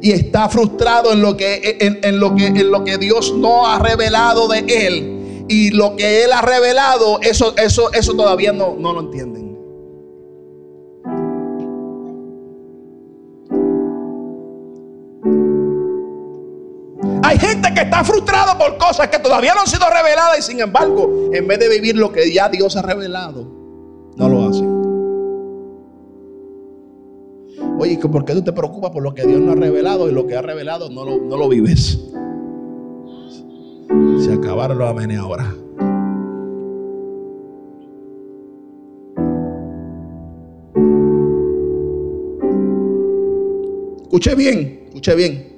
y 0.00 0.10
está 0.10 0.48
frustrado 0.48 1.12
en 1.12 1.22
lo 1.22 1.36
que, 1.36 1.78
en, 1.80 2.18
lo 2.18 2.34
que, 2.34 2.46
en 2.46 2.70
lo 2.70 2.82
que 2.82 2.98
Dios 2.98 3.32
no 3.36 3.66
ha 3.66 3.78
revelado 3.78 4.48
de 4.48 4.58
él. 4.66 5.44
Y 5.48 5.70
lo 5.70 5.96
que 5.96 6.24
él 6.24 6.32
ha 6.32 6.40
revelado, 6.40 7.20
eso, 7.20 7.54
eso, 7.56 7.92
eso 7.92 8.14
todavía 8.14 8.52
no, 8.52 8.74
no 8.78 8.92
lo 8.92 9.00
entienden. 9.00 9.41
Gente 17.42 17.74
que 17.74 17.80
está 17.80 18.04
frustrado 18.04 18.56
por 18.56 18.78
cosas 18.78 19.08
que 19.08 19.18
todavía 19.18 19.52
no 19.54 19.62
han 19.62 19.66
sido 19.66 19.84
reveladas 19.90 20.38
y 20.38 20.42
sin 20.42 20.60
embargo, 20.60 21.30
en 21.32 21.46
vez 21.48 21.58
de 21.58 21.68
vivir 21.68 21.96
lo 21.96 22.12
que 22.12 22.32
ya 22.32 22.48
Dios 22.48 22.76
ha 22.76 22.82
revelado, 22.82 23.44
no 24.16 24.28
lo 24.28 24.48
hacen. 24.48 24.82
Oye, 27.78 27.98
¿por 27.98 28.24
qué 28.24 28.34
tú 28.34 28.42
te 28.42 28.52
preocupas 28.52 28.90
por 28.92 29.02
lo 29.02 29.12
que 29.12 29.26
Dios 29.26 29.40
no 29.40 29.52
ha 29.52 29.56
revelado 29.56 30.08
y 30.08 30.12
lo 30.12 30.26
que 30.26 30.36
ha 30.36 30.42
revelado 30.42 30.88
no 30.88 31.04
lo, 31.04 31.18
no 31.18 31.36
lo 31.36 31.48
vives? 31.48 31.98
Se 34.20 34.32
acabaron 34.32 34.78
los 34.78 34.88
amenes 34.88 35.18
ahora. 35.18 35.52
Escuche 44.02 44.34
bien, 44.36 44.82
escuche 44.88 45.14
bien. 45.16 45.51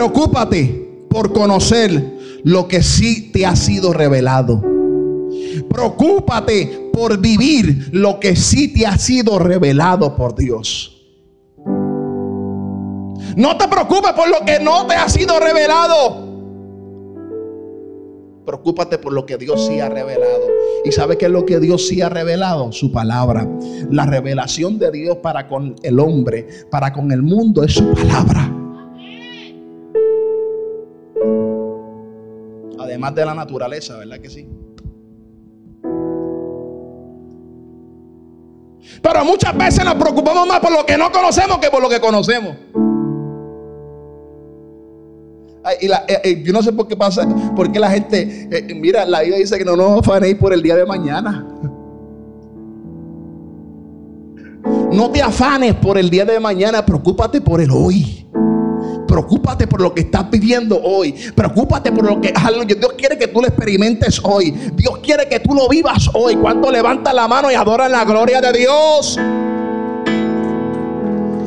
Preocúpate 0.00 1.04
por 1.10 1.30
conocer 1.30 2.40
lo 2.44 2.66
que 2.66 2.82
sí 2.82 3.30
te 3.32 3.44
ha 3.44 3.54
sido 3.54 3.92
revelado. 3.92 4.62
Preocúpate 5.68 6.88
por 6.90 7.18
vivir 7.18 7.90
lo 7.92 8.18
que 8.18 8.34
sí 8.34 8.72
te 8.72 8.86
ha 8.86 8.96
sido 8.96 9.38
revelado 9.38 10.16
por 10.16 10.34
Dios. 10.34 11.04
No 13.36 13.58
te 13.58 13.68
preocupes 13.68 14.12
por 14.14 14.30
lo 14.30 14.42
que 14.46 14.58
no 14.58 14.86
te 14.86 14.94
ha 14.94 15.06
sido 15.06 15.38
revelado. 15.38 16.26
Preocúpate 18.46 18.96
por 18.96 19.12
lo 19.12 19.26
que 19.26 19.36
Dios 19.36 19.66
sí 19.66 19.80
ha 19.80 19.90
revelado. 19.90 20.46
¿Y 20.82 20.92
sabe 20.92 21.18
qué 21.18 21.26
es 21.26 21.30
lo 21.30 21.44
que 21.44 21.60
Dios 21.60 21.86
sí 21.86 22.00
ha 22.00 22.08
revelado? 22.08 22.72
Su 22.72 22.90
palabra. 22.90 23.46
La 23.90 24.06
revelación 24.06 24.78
de 24.78 24.92
Dios 24.92 25.18
para 25.18 25.46
con 25.46 25.76
el 25.82 26.00
hombre, 26.00 26.48
para 26.70 26.90
con 26.90 27.12
el 27.12 27.20
mundo, 27.20 27.62
es 27.62 27.74
su 27.74 27.92
palabra. 27.92 28.50
Además 32.90 33.14
de 33.14 33.24
la 33.24 33.34
naturaleza, 33.34 33.96
¿verdad 33.98 34.18
que 34.18 34.28
sí? 34.28 34.48
Pero 39.00 39.24
muchas 39.24 39.56
veces 39.56 39.84
nos 39.84 39.94
preocupamos 39.94 40.48
más 40.48 40.58
por 40.58 40.72
lo 40.72 40.84
que 40.84 40.98
no 40.98 41.12
conocemos 41.12 41.58
que 41.58 41.70
por 41.70 41.80
lo 41.80 41.88
que 41.88 42.00
conocemos. 42.00 42.56
Eh, 45.80 45.88
eh, 46.24 46.42
yo 46.44 46.52
no 46.52 46.62
sé 46.62 46.72
por 46.72 46.88
qué 46.88 46.96
pasa, 46.96 47.28
porque 47.54 47.78
la 47.78 47.90
gente, 47.90 48.48
eh, 48.50 48.74
mira, 48.74 49.06
la 49.06 49.20
Biblia 49.20 49.38
dice 49.38 49.56
que 49.56 49.64
no 49.64 49.76
nos 49.76 50.00
afanéis 50.00 50.34
por 50.34 50.52
el 50.52 50.60
día 50.60 50.74
de 50.74 50.84
mañana. 50.84 51.46
No 54.92 55.10
te 55.12 55.22
afanes 55.22 55.74
por 55.76 55.96
el 55.96 56.10
día 56.10 56.24
de 56.24 56.40
mañana, 56.40 56.84
preocúpate 56.84 57.40
por 57.40 57.60
el 57.60 57.70
hoy. 57.70 58.19
Preocúpate 59.10 59.66
por 59.66 59.80
lo 59.80 59.92
que 59.92 60.02
estás 60.02 60.30
viviendo 60.30 60.80
hoy. 60.80 61.10
Preocúpate 61.34 61.90
por 61.90 62.04
lo 62.04 62.20
que 62.20 62.32
Dios 62.78 62.92
quiere 62.96 63.18
que 63.18 63.26
tú 63.26 63.40
lo 63.40 63.48
experimentes 63.48 64.20
hoy. 64.22 64.52
Dios 64.52 64.98
quiere 65.02 65.28
que 65.28 65.40
tú 65.40 65.52
lo 65.52 65.68
vivas 65.68 66.08
hoy. 66.14 66.36
Cuando 66.36 66.70
levantas 66.70 67.12
la 67.12 67.26
mano 67.26 67.50
y 67.50 67.56
adoras 67.56 67.90
la 67.90 68.04
gloria 68.04 68.40
de 68.40 68.52
Dios. 68.52 69.18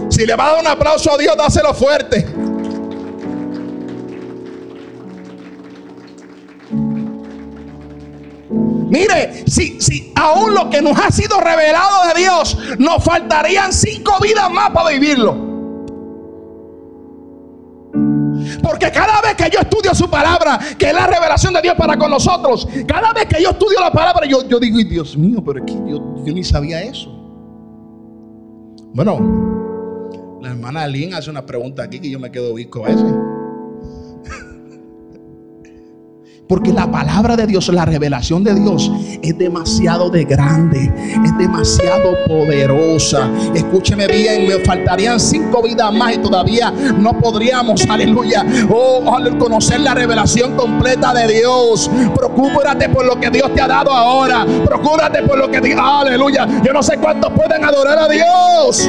Si 0.10 0.26
le 0.26 0.36
vas 0.36 0.48
a 0.48 0.52
dar 0.52 0.60
un 0.60 0.68
aplauso 0.68 1.14
a 1.14 1.18
Dios, 1.18 1.38
dáselo 1.38 1.74
fuerte. 1.74 2.28
Mire, 8.90 9.46
si, 9.48 9.80
si 9.80 10.12
aún 10.18 10.54
lo 10.54 10.70
que 10.70 10.82
nos 10.82 11.00
ha 11.00 11.10
sido 11.12 11.40
revelado 11.40 12.10
de 12.14 12.20
Dios, 12.20 12.58
nos 12.78 13.02
faltarían 13.02 13.72
cinco 13.72 14.18
vidas 14.22 14.52
más 14.52 14.72
para 14.72 14.90
vivirlo. 14.90 15.53
Porque 18.84 19.00
cada 19.00 19.22
vez 19.22 19.36
que 19.36 19.50
yo 19.50 19.62
estudio 19.62 19.96
su 19.96 20.10
palabra, 20.10 20.60
que 20.78 20.88
es 20.88 20.94
la 20.94 21.08
revelación 21.08 21.54
de 21.54 21.62
Dios 21.62 21.74
para 21.76 21.98
con 21.98 22.12
nosotros, 22.12 22.68
cada 22.86 23.14
vez 23.14 23.28
que 23.28 23.42
yo 23.42 23.52
estudio 23.52 23.80
la 23.80 23.92
palabra, 23.92 24.28
yo, 24.28 24.46
yo 24.46 24.60
digo, 24.60 24.78
Dios 24.78 25.16
mío, 25.16 25.42
pero 25.42 25.64
aquí 25.64 25.74
yo, 25.88 26.16
yo 26.26 26.34
ni 26.34 26.44
sabía 26.44 26.82
eso. 26.82 27.10
Bueno, 28.94 30.40
la 30.42 30.50
hermana 30.50 30.86
Lynn 30.86 31.14
hace 31.14 31.30
una 31.30 31.46
pregunta 31.46 31.84
aquí 31.84 32.02
que 32.02 32.10
yo 32.10 32.20
me 32.20 32.30
quedo 32.30 32.54
visco 32.54 32.84
a 32.84 32.90
veces. 32.90 33.14
Porque 36.54 36.72
la 36.72 36.86
palabra 36.86 37.36
de 37.36 37.48
Dios, 37.48 37.68
la 37.70 37.84
revelación 37.84 38.44
de 38.44 38.54
Dios 38.54 38.92
es 39.24 39.36
demasiado 39.36 40.12
de 40.12 40.24
grande, 40.24 40.94
es 41.26 41.38
demasiado 41.40 42.16
poderosa. 42.28 43.28
Escúcheme 43.56 44.06
bien, 44.06 44.48
me 44.48 44.64
faltarían 44.64 45.20
cinco 45.20 45.64
vidas 45.64 45.92
más 45.92 46.14
y 46.14 46.20
todavía 46.20 46.70
no 46.70 47.18
podríamos, 47.20 47.90
aleluya, 47.90 48.46
oh, 48.70 49.02
conocer 49.40 49.80
la 49.80 49.96
revelación 49.96 50.56
completa 50.56 51.12
de 51.12 51.40
Dios. 51.40 51.90
Procúrate 52.14 52.88
por 52.88 53.04
lo 53.04 53.20
que 53.20 53.32
Dios 53.32 53.52
te 53.56 53.60
ha 53.60 53.68
dado 53.68 53.90
ahora. 53.90 54.46
Procúrate 54.64 55.24
por 55.24 55.40
lo 55.40 55.50
que 55.50 55.60
Dios, 55.60 55.82
aleluya. 55.84 56.48
Yo 56.64 56.72
no 56.72 56.84
sé 56.84 57.00
cuántos 57.00 57.34
pueden 57.34 57.66
adorar 57.66 57.98
a 57.98 58.08
Dios. 58.08 58.88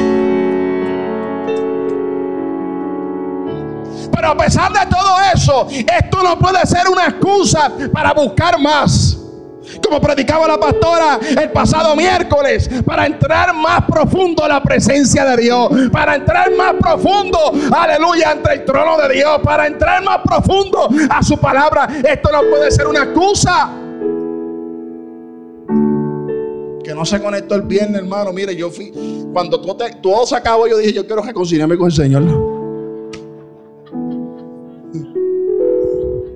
Pero 4.15 4.29
a 4.29 4.37
pesar 4.37 4.71
de 4.71 4.85
todo 4.89 5.17
eso, 5.33 5.67
esto 5.69 6.23
no 6.23 6.39
puede 6.39 6.65
ser 6.65 6.87
una 6.89 7.07
excusa 7.07 7.69
para 7.91 8.13
buscar 8.13 8.57
más. 8.57 9.17
Como 9.83 9.99
predicaba 9.99 10.47
la 10.47 10.57
pastora 10.57 11.19
el 11.41 11.51
pasado 11.51 11.95
miércoles, 11.95 12.69
para 12.85 13.07
entrar 13.07 13.53
más 13.53 13.83
profundo 13.85 14.43
a 14.43 14.47
la 14.47 14.63
presencia 14.63 15.25
de 15.25 15.43
Dios, 15.43 15.69
para 15.91 16.15
entrar 16.15 16.49
más 16.55 16.75
profundo, 16.79 17.51
aleluya, 17.75 18.31
ante 18.31 18.53
el 18.53 18.63
trono 18.63 18.97
de 18.97 19.15
Dios, 19.15 19.39
para 19.43 19.67
entrar 19.67 20.01
más 20.03 20.19
profundo 20.23 20.87
a 21.09 21.21
su 21.21 21.37
palabra. 21.37 21.87
Esto 22.07 22.29
no 22.31 22.41
puede 22.49 22.71
ser 22.71 22.87
una 22.87 23.03
excusa. 23.03 23.69
Que 26.83 26.93
no 26.93 27.03
se 27.03 27.21
conectó 27.21 27.55
el 27.55 27.63
viernes, 27.63 28.01
hermano. 28.01 28.31
Mire, 28.31 28.55
yo 28.55 28.69
fui, 28.69 28.93
cuando 29.33 29.59
todo, 29.59 29.75
todo 30.01 30.25
se 30.25 30.35
acabó, 30.35 30.67
yo 30.67 30.77
dije, 30.77 30.93
yo 30.93 31.05
quiero 31.05 31.23
reconciliarme 31.23 31.75
con 31.75 31.87
el 31.87 31.93
Señor. 31.93 32.54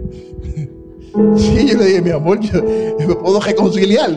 Sí, 1.36 1.67
yo 1.67 1.78
le 1.78 1.86
dije, 1.86 2.02
mi 2.02 2.12
amor, 2.12 2.39
yo, 2.39 2.62
me 2.63 3.15
puedo 3.15 3.39
reconciliar. 3.39 4.12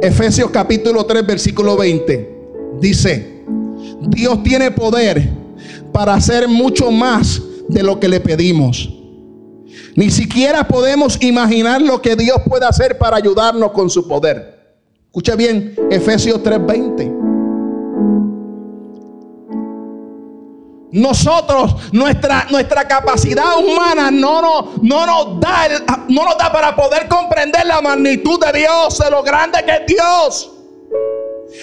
Efesios 0.00 0.50
capítulo 0.50 1.04
3, 1.04 1.26
versículo 1.26 1.76
20. 1.76 2.38
Dice, 2.80 3.44
Dios 4.08 4.42
tiene 4.44 4.70
poder 4.70 5.28
para 5.92 6.14
hacer 6.14 6.46
mucho 6.46 6.92
más 6.92 7.42
de 7.68 7.82
lo 7.82 7.98
que 7.98 8.08
le 8.08 8.20
pedimos. 8.20 8.94
Ni 9.96 10.10
siquiera 10.10 10.66
podemos 10.66 11.20
imaginar 11.22 11.82
lo 11.82 12.00
que 12.00 12.14
Dios 12.14 12.38
puede 12.48 12.66
hacer 12.66 12.96
para 12.98 13.16
ayudarnos 13.16 13.72
con 13.72 13.90
su 13.90 14.06
poder. 14.06 14.76
Escucha 15.06 15.34
bien, 15.34 15.74
Efesios 15.90 16.40
3:20. 16.42 17.17
Nosotros, 20.90 21.92
nuestra, 21.92 22.46
nuestra 22.50 22.88
capacidad 22.88 23.58
humana 23.58 24.10
no, 24.10 24.40
no, 24.40 24.74
no, 24.82 25.06
nos 25.06 25.40
da 25.40 25.68
no 26.08 26.24
nos 26.24 26.38
da 26.38 26.50
para 26.50 26.74
poder 26.74 27.06
comprender 27.08 27.66
la 27.66 27.82
magnitud 27.82 28.40
de 28.40 28.60
Dios, 28.60 28.98
de 28.98 29.10
lo 29.10 29.22
grande 29.22 29.62
que 29.64 29.72
es 29.72 29.86
Dios. 29.86 30.50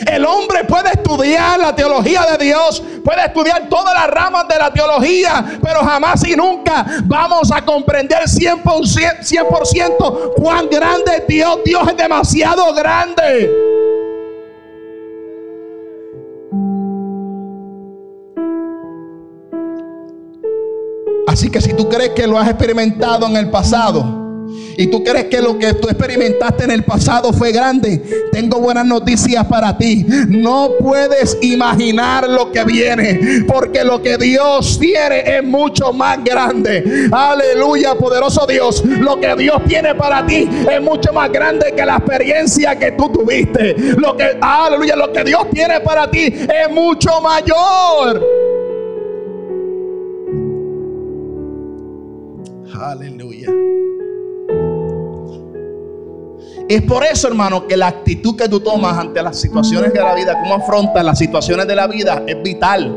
El 0.08 0.26
hombre 0.26 0.64
puede 0.66 0.90
estudiar 0.90 1.60
la 1.60 1.76
teología 1.76 2.24
de 2.32 2.46
Dios, 2.46 2.84
puede 3.04 3.26
estudiar 3.26 3.70
todas 3.70 3.94
las 3.94 4.08
ramas 4.08 4.48
de 4.48 4.58
la 4.58 4.72
teología, 4.72 5.60
pero 5.62 5.82
jamás 5.82 6.28
y 6.28 6.36
nunca 6.36 6.86
vamos 7.06 7.52
a 7.52 7.64
comprender 7.64 8.24
100%, 8.24 9.24
100 9.24 9.94
cuán 10.36 10.68
grande 10.70 11.18
es 11.18 11.28
Dios. 11.28 11.60
Dios 11.64 11.88
es 11.88 11.98
demasiado 11.98 12.74
grande. 12.74 13.75
Así 21.36 21.50
que 21.50 21.60
si 21.60 21.74
tú 21.74 21.90
crees 21.90 22.12
que 22.12 22.28
lo 22.28 22.40
has 22.40 22.48
experimentado 22.48 23.28
en 23.28 23.36
el 23.36 23.50
pasado 23.50 24.48
y 24.78 24.88
tú 24.88 25.04
crees 25.04 25.26
que 25.26 25.42
lo 25.42 25.60
que 25.60 25.74
tú 25.74 25.90
experimentaste 25.90 26.64
en 26.64 26.72
el 26.72 26.86
pasado 26.86 27.34
fue 27.34 27.52
grande, 27.52 28.02
tengo 28.32 28.62
buenas 28.62 28.86
noticias 28.86 29.46
para 29.46 29.78
ti. 29.78 30.06
No 30.30 30.70
puedes 30.80 31.38
imaginar 31.42 32.30
lo 32.30 32.54
que 32.54 32.64
viene, 32.64 33.44
porque 33.46 33.84
lo 33.84 34.02
que 34.02 34.18
Dios 34.18 34.80
tiene 34.80 35.24
es 35.26 35.44
mucho 35.44 35.92
más 35.92 36.24
grande. 36.24 37.10
Aleluya, 37.12 37.96
poderoso 37.96 38.48
Dios. 38.48 38.82
Lo 38.86 39.20
que 39.20 39.36
Dios 39.36 39.62
tiene 39.68 39.94
para 39.94 40.26
ti 40.26 40.48
es 40.72 40.82
mucho 40.82 41.12
más 41.12 41.30
grande 41.34 41.74
que 41.76 41.86
la 41.86 41.98
experiencia 41.98 42.80
que 42.80 42.94
tú 42.94 43.10
tuviste. 43.10 43.76
Lo 43.98 44.16
que, 44.16 44.38
aleluya, 44.40 44.96
lo 44.96 45.12
que 45.12 45.26
Dios 45.26 45.50
tiene 45.52 45.82
para 45.82 46.10
ti 46.10 46.28
es 46.28 46.72
mucho 46.74 47.20
mayor. 47.20 48.45
Aleluya. 52.82 53.50
Es 56.68 56.82
por 56.82 57.04
eso, 57.04 57.28
hermano, 57.28 57.68
que 57.68 57.78
la 57.78 57.88
actitud 57.88 58.36
que 58.36 58.50
tú 58.50 58.60
tomas 58.60 58.98
ante 58.98 59.22
las 59.22 59.40
situaciones 59.40 59.94
de 59.94 60.00
la 60.00 60.16
vida, 60.16 60.40
cómo 60.42 60.56
afrontas 60.56 61.06
las 61.06 61.20
situaciones 61.20 61.68
de 61.68 61.76
la 61.76 61.88
vida, 61.88 62.24
es 62.26 62.42
vital 62.42 62.92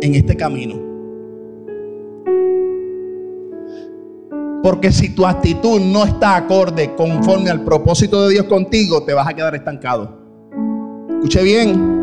en 0.00 0.14
este 0.14 0.36
camino. 0.36 0.76
Porque 4.62 4.92
si 4.92 5.08
tu 5.08 5.26
actitud 5.26 5.80
no 5.80 6.04
está 6.04 6.36
acorde 6.36 6.94
conforme 6.94 7.50
al 7.50 7.64
propósito 7.64 8.22
de 8.26 8.34
Dios 8.34 8.46
contigo, 8.46 9.02
te 9.02 9.12
vas 9.12 9.26
a 9.26 9.34
quedar 9.34 9.56
estancado. 9.56 10.20
Escuche 11.08 11.42
bien. 11.42 12.02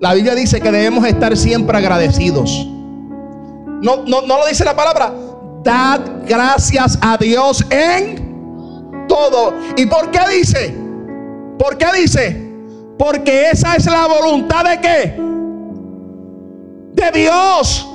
La 0.00 0.14
Biblia 0.14 0.34
dice 0.34 0.60
que 0.60 0.72
debemos 0.72 1.06
estar 1.06 1.36
siempre 1.36 1.76
agradecidos. 1.76 2.66
No, 3.82 4.04
no, 4.06 4.22
no 4.22 4.38
lo 4.38 4.46
dice 4.46 4.64
la 4.64 4.74
palabra. 4.74 5.12
Dad 5.62 6.00
gracias 6.26 6.98
a 7.00 7.16
Dios 7.16 7.64
en 7.70 9.06
todo. 9.08 9.54
¿Y 9.76 9.86
por 9.86 10.10
qué 10.10 10.20
dice? 10.30 10.74
¿Por 11.58 11.76
qué 11.76 11.86
dice? 12.00 12.52
Porque 12.98 13.50
esa 13.50 13.74
es 13.74 13.86
la 13.86 14.06
voluntad 14.06 14.64
de 14.64 14.80
qué? 14.80 15.16
De 16.92 17.20
Dios. 17.20 17.88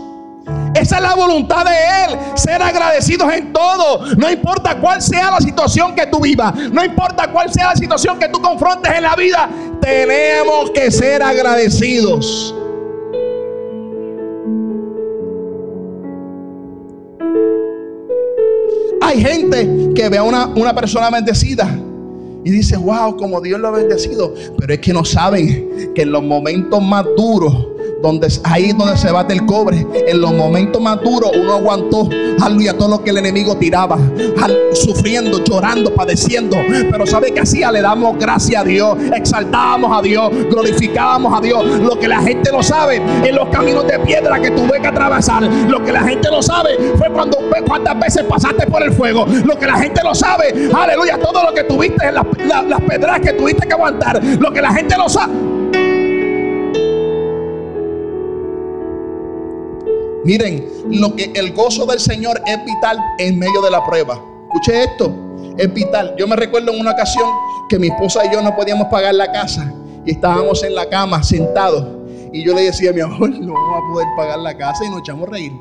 Esa 0.73 0.97
es 0.97 1.01
la 1.01 1.15
voluntad 1.15 1.65
de 1.65 1.71
Él, 1.71 2.19
ser 2.35 2.61
agradecidos 2.61 3.31
en 3.33 3.51
todo. 3.51 4.05
No 4.15 4.29
importa 4.29 4.79
cuál 4.79 5.01
sea 5.01 5.31
la 5.31 5.39
situación 5.39 5.95
que 5.95 6.05
tú 6.07 6.19
vivas, 6.19 6.53
no 6.71 6.83
importa 6.83 7.31
cuál 7.31 7.51
sea 7.51 7.69
la 7.69 7.75
situación 7.75 8.19
que 8.19 8.29
tú 8.29 8.41
confrontes 8.41 8.93
en 8.93 9.03
la 9.03 9.15
vida, 9.15 9.49
tenemos 9.81 10.69
que 10.71 10.91
ser 10.91 11.23
agradecidos. 11.23 12.53
Gente 19.19 19.91
que 19.95 20.09
ve 20.09 20.17
a 20.17 20.23
una, 20.23 20.47
una 20.47 20.73
persona 20.73 21.09
bendecida 21.09 21.67
y 22.43 22.49
dice, 22.49 22.77
wow, 22.77 23.17
como 23.17 23.41
Dios 23.41 23.59
lo 23.59 23.69
ha 23.69 23.71
bendecido. 23.71 24.33
Pero 24.57 24.73
es 24.73 24.79
que 24.79 24.93
no 24.93 25.03
saben 25.03 25.91
que 25.93 26.03
en 26.03 26.11
los 26.11 26.23
momentos 26.23 26.81
más 26.81 27.05
duros 27.17 27.67
donde 28.07 28.27
ahí 28.45 28.71
donde 28.71 28.97
se 28.97 29.11
bate 29.11 29.33
el 29.33 29.45
cobre. 29.45 29.85
En 30.07 30.21
los 30.21 30.33
momentos 30.33 30.81
más 30.81 31.01
duros 31.01 31.31
uno 31.35 31.53
aguantó, 31.53 32.09
aleluya, 32.41 32.77
todo 32.77 32.89
lo 32.89 33.03
que 33.03 33.09
el 33.09 33.17
enemigo 33.17 33.57
tiraba, 33.57 33.97
sufriendo, 34.73 35.43
llorando, 35.43 35.93
padeciendo. 35.93 36.55
Pero 36.89 37.05
¿sabe 37.05 37.31
qué 37.31 37.41
hacía? 37.41 37.71
Le 37.71 37.81
damos 37.81 38.17
gracias 38.17 38.61
a 38.61 38.63
Dios, 38.63 38.97
exaltábamos 39.13 39.97
a 39.97 40.01
Dios, 40.01 40.31
glorificábamos 40.49 41.37
a 41.37 41.41
Dios. 41.41 41.65
Lo 41.81 41.99
que 41.99 42.07
la 42.07 42.21
gente 42.21 42.49
no 42.51 42.63
sabe 42.63 42.95
en 42.97 43.35
los 43.35 43.49
caminos 43.49 43.85
de 43.87 43.99
piedra 43.99 44.39
que 44.39 44.51
tuve 44.51 44.79
que 44.81 44.87
atravesar. 44.87 45.43
Lo 45.43 45.83
que 45.83 45.91
la 45.91 46.03
gente 46.03 46.29
no 46.31 46.41
sabe 46.41 46.77
fue 46.97 47.09
cuando 47.11 47.37
cuántas 47.67 47.99
veces 47.99 48.23
pasaste 48.23 48.67
por 48.67 48.81
el 48.83 48.93
fuego. 48.93 49.25
Lo 49.43 49.57
que 49.59 49.65
la 49.65 49.77
gente 49.77 50.01
no 50.03 50.15
sabe, 50.15 50.69
aleluya, 50.73 51.19
todo 51.19 51.43
lo 51.43 51.53
que 51.53 51.63
tuviste 51.63 52.07
en 52.07 52.15
las, 52.15 52.25
las 52.67 52.81
pedras 52.81 53.19
que 53.19 53.33
tuviste 53.33 53.67
que 53.67 53.73
aguantar. 53.73 54.23
Lo 54.23 54.51
que 54.51 54.61
la 54.61 54.73
gente 54.73 54.95
no 54.97 55.09
sabe. 55.09 55.56
Miren, 60.23 60.67
lo 60.89 61.15
que 61.15 61.31
el 61.35 61.53
gozo 61.53 61.85
del 61.85 61.99
Señor 61.99 62.41
es 62.45 62.65
vital 62.65 62.99
en 63.19 63.39
medio 63.39 63.61
de 63.61 63.71
la 63.71 63.85
prueba. 63.85 64.21
Escuche 64.47 64.83
esto, 64.83 65.13
es 65.57 65.73
vital. 65.73 66.15
Yo 66.17 66.27
me 66.27 66.35
recuerdo 66.35 66.73
en 66.73 66.79
una 66.81 66.91
ocasión 66.91 67.29
que 67.69 67.79
mi 67.79 67.87
esposa 67.87 68.25
y 68.25 68.33
yo 68.33 68.41
no 68.41 68.55
podíamos 68.55 68.87
pagar 68.87 69.15
la 69.15 69.31
casa 69.31 69.73
y 70.05 70.11
estábamos 70.11 70.63
en 70.63 70.75
la 70.75 70.89
cama 70.89 71.23
sentados. 71.23 71.85
Y 72.33 72.43
yo 72.43 72.53
le 72.53 72.63
decía 72.63 72.91
a 72.91 72.93
mi 72.93 73.01
amor, 73.01 73.29
no 73.29 73.53
vamos 73.53 73.83
a 73.83 73.93
poder 73.93 74.07
pagar 74.17 74.39
la 74.39 74.57
casa 74.57 74.85
y 74.85 74.89
nos 74.89 74.99
echamos 74.99 75.27
a 75.27 75.31
reír. 75.31 75.53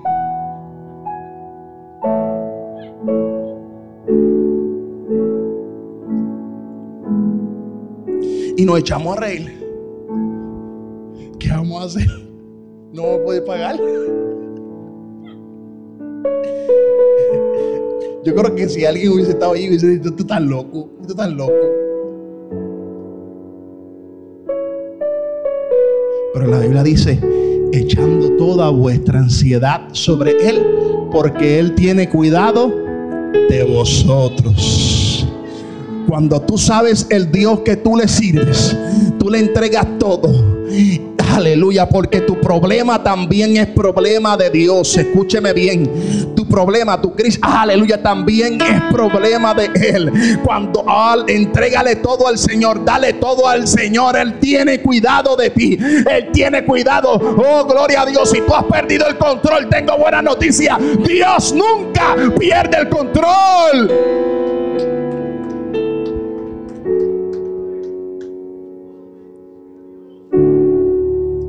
Y 8.57 8.65
nos 8.65 8.79
echamos 8.79 9.17
a 9.17 9.21
reír. 9.21 9.67
¿Qué 11.39 11.51
vamos 11.51 11.83
a 11.83 11.87
hacer? 11.87 12.09
No 12.93 13.03
vamos 13.03 13.21
a 13.21 13.25
poder 13.25 13.45
pagar. 13.45 13.81
Yo 18.25 18.35
creo 18.35 18.55
que 18.57 18.69
si 18.69 18.85
alguien 18.85 19.13
hubiese 19.13 19.31
estado 19.31 19.53
ahí, 19.53 19.69
hubiese 19.69 19.87
dicho, 19.87 20.13
tú 20.13 20.25
estás 20.25 20.43
loco, 20.43 20.91
tú 21.07 21.11
estás 21.11 21.31
loco. 21.31 21.53
Pero 26.35 26.47
la 26.49 26.59
Biblia 26.59 26.83
dice, 26.83 27.21
echando 27.73 28.33
toda 28.33 28.71
vuestra 28.71 29.21
ansiedad 29.21 29.89
sobre 29.93 30.33
Él, 30.49 30.61
porque 31.13 31.61
Él 31.61 31.75
tiene 31.77 32.09
cuidado 32.09 32.73
de 33.49 33.65
vosotros. 33.65 35.27
Cuando 36.09 36.41
tú 36.41 36.59
sabes 36.59 37.07
el 37.11 37.31
Dios 37.31 37.61
que 37.61 37.77
tú 37.77 37.97
le 37.97 38.09
sirves, 38.09 38.77
tú 39.19 39.31
le 39.31 39.39
entregas 39.39 39.87
todo 39.99 40.33
Aleluya, 41.35 41.89
porque 41.89 42.21
tu 42.21 42.41
problema 42.41 43.03
también 43.03 43.57
es 43.57 43.67
problema 43.67 44.37
de 44.37 44.51
Dios. 44.51 44.97
Escúcheme 44.97 45.53
bien. 45.53 46.35
Tu 46.35 46.47
problema, 46.47 47.01
tu 47.01 47.15
crisis, 47.15 47.39
aleluya, 47.43 48.03
también 48.03 48.61
es 48.61 48.83
problema 48.93 49.53
de 49.55 49.71
Él. 49.75 50.13
Cuando 50.45 50.85
al, 50.89 51.29
entrégale 51.29 51.97
todo 51.97 52.29
al 52.29 52.39
Señor, 52.39 52.85
dale 52.85 53.15
todo 53.15 53.49
al 53.49 53.67
Señor. 53.67 54.17
Él 54.17 54.39
tiene 54.39 54.81
cuidado 54.81 55.37
de 55.37 55.51
ti. 55.51 55.79
Él 55.81 56.31
tiene 56.33 56.65
cuidado. 56.65 57.13
Oh, 57.13 57.65
gloria 57.65 58.03
a 58.03 58.07
Dios. 58.07 58.31
Si 58.31 58.41
tú 58.41 58.55
has 58.55 58.65
perdido 58.65 59.07
el 59.07 59.17
control, 59.19 59.69
tengo 59.69 59.97
buena 59.99 60.23
noticia. 60.23 60.79
Dios 61.07 61.55
nunca 61.55 62.17
pierde 62.39 62.79
el 62.79 62.89
control. 62.89 64.36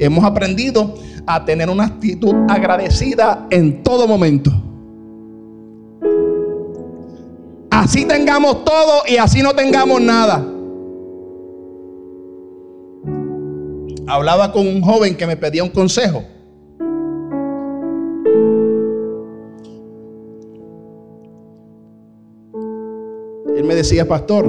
Hemos 0.07 0.23
aprendido 0.23 0.95
a 1.25 1.45
tener 1.45 1.69
una 1.69 1.85
actitud 1.85 2.33
agradecida 2.49 3.47
en 3.49 3.83
todo 3.83 4.07
momento. 4.07 4.51
Así 7.69 8.05
tengamos 8.05 8.65
todo 8.65 9.03
y 9.07 9.17
así 9.17 9.41
no 9.41 9.53
tengamos 9.53 10.01
nada. 10.01 10.45
Hablaba 14.07 14.51
con 14.51 14.65
un 14.65 14.81
joven 14.81 15.15
que 15.15 15.27
me 15.27 15.37
pedía 15.37 15.63
un 15.63 15.69
consejo. 15.69 16.23
Él 23.55 23.63
me 23.63 23.75
decía, 23.75 24.07
pastor, 24.07 24.45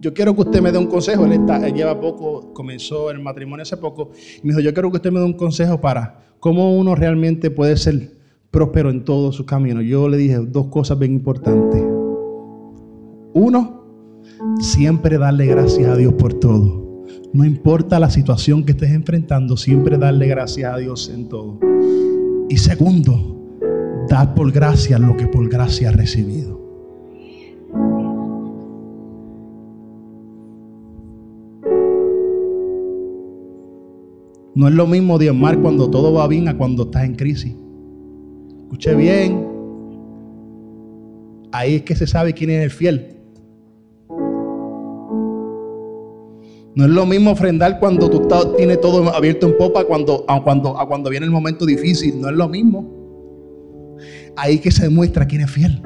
yo 0.00 0.14
quiero 0.14 0.34
que 0.34 0.42
usted 0.42 0.60
me 0.60 0.72
dé 0.72 0.78
un 0.78 0.86
consejo. 0.86 1.24
Él, 1.24 1.32
está, 1.32 1.68
lleva 1.68 2.00
poco, 2.00 2.52
comenzó 2.52 3.10
el 3.10 3.20
matrimonio 3.20 3.62
hace 3.62 3.76
poco. 3.76 4.10
Y 4.42 4.46
me 4.46 4.52
dijo, 4.52 4.60
yo 4.60 4.72
quiero 4.72 4.90
que 4.90 4.96
usted 4.96 5.10
me 5.10 5.20
dé 5.20 5.26
un 5.26 5.34
consejo 5.34 5.80
para 5.80 6.20
cómo 6.40 6.76
uno 6.76 6.94
realmente 6.94 7.50
puede 7.50 7.76
ser 7.76 8.16
próspero 8.50 8.90
en 8.90 9.04
todo 9.04 9.32
su 9.32 9.44
camino. 9.44 9.82
Yo 9.82 10.08
le 10.08 10.16
dije 10.16 10.38
dos 10.38 10.66
cosas 10.68 10.98
bien 10.98 11.12
importantes. 11.12 11.82
Uno, 13.34 13.84
siempre 14.60 15.18
darle 15.18 15.46
gracias 15.46 15.88
a 15.88 15.96
Dios 15.96 16.14
por 16.14 16.34
todo. 16.34 17.04
No 17.32 17.44
importa 17.44 18.00
la 18.00 18.10
situación 18.10 18.64
que 18.64 18.72
estés 18.72 18.90
enfrentando, 18.90 19.56
siempre 19.56 19.98
darle 19.98 20.28
gracias 20.28 20.72
a 20.72 20.78
Dios 20.78 21.10
en 21.14 21.28
todo. 21.28 21.58
Y 22.48 22.56
segundo, 22.56 23.58
dar 24.08 24.34
por 24.34 24.50
gracia 24.50 24.98
lo 24.98 25.16
que 25.16 25.26
por 25.26 25.48
gracia 25.48 25.90
has 25.90 25.96
recibido. 25.96 26.57
No 34.58 34.66
es 34.66 34.74
lo 34.74 34.88
mismo 34.88 35.20
diezmar 35.20 35.60
cuando 35.60 35.88
todo 35.88 36.12
va 36.12 36.26
bien 36.26 36.48
a 36.48 36.58
cuando 36.58 36.82
estás 36.82 37.04
en 37.04 37.14
crisis. 37.14 37.54
Escuche 38.58 38.92
bien. 38.96 39.46
Ahí 41.52 41.76
es 41.76 41.82
que 41.82 41.94
se 41.94 42.08
sabe 42.08 42.32
quién 42.32 42.50
es 42.50 42.64
el 42.64 42.70
fiel. 42.72 43.20
No 46.74 46.84
es 46.86 46.90
lo 46.90 47.06
mismo 47.06 47.30
ofrendar 47.30 47.78
cuando 47.78 48.10
tú 48.10 48.26
tienes 48.56 48.80
todo 48.80 49.08
abierto 49.14 49.46
en 49.46 49.56
popa 49.56 49.84
cuando, 49.84 50.24
a, 50.26 50.42
cuando, 50.42 50.76
a 50.76 50.88
cuando 50.88 51.08
viene 51.08 51.26
el 51.26 51.30
momento 51.30 51.64
difícil. 51.64 52.20
No 52.20 52.28
es 52.28 52.34
lo 52.34 52.48
mismo. 52.48 53.96
ahí 54.34 54.58
que 54.58 54.72
se 54.72 54.82
demuestra 54.82 55.24
quién 55.24 55.42
es 55.42 55.52
fiel. 55.52 55.80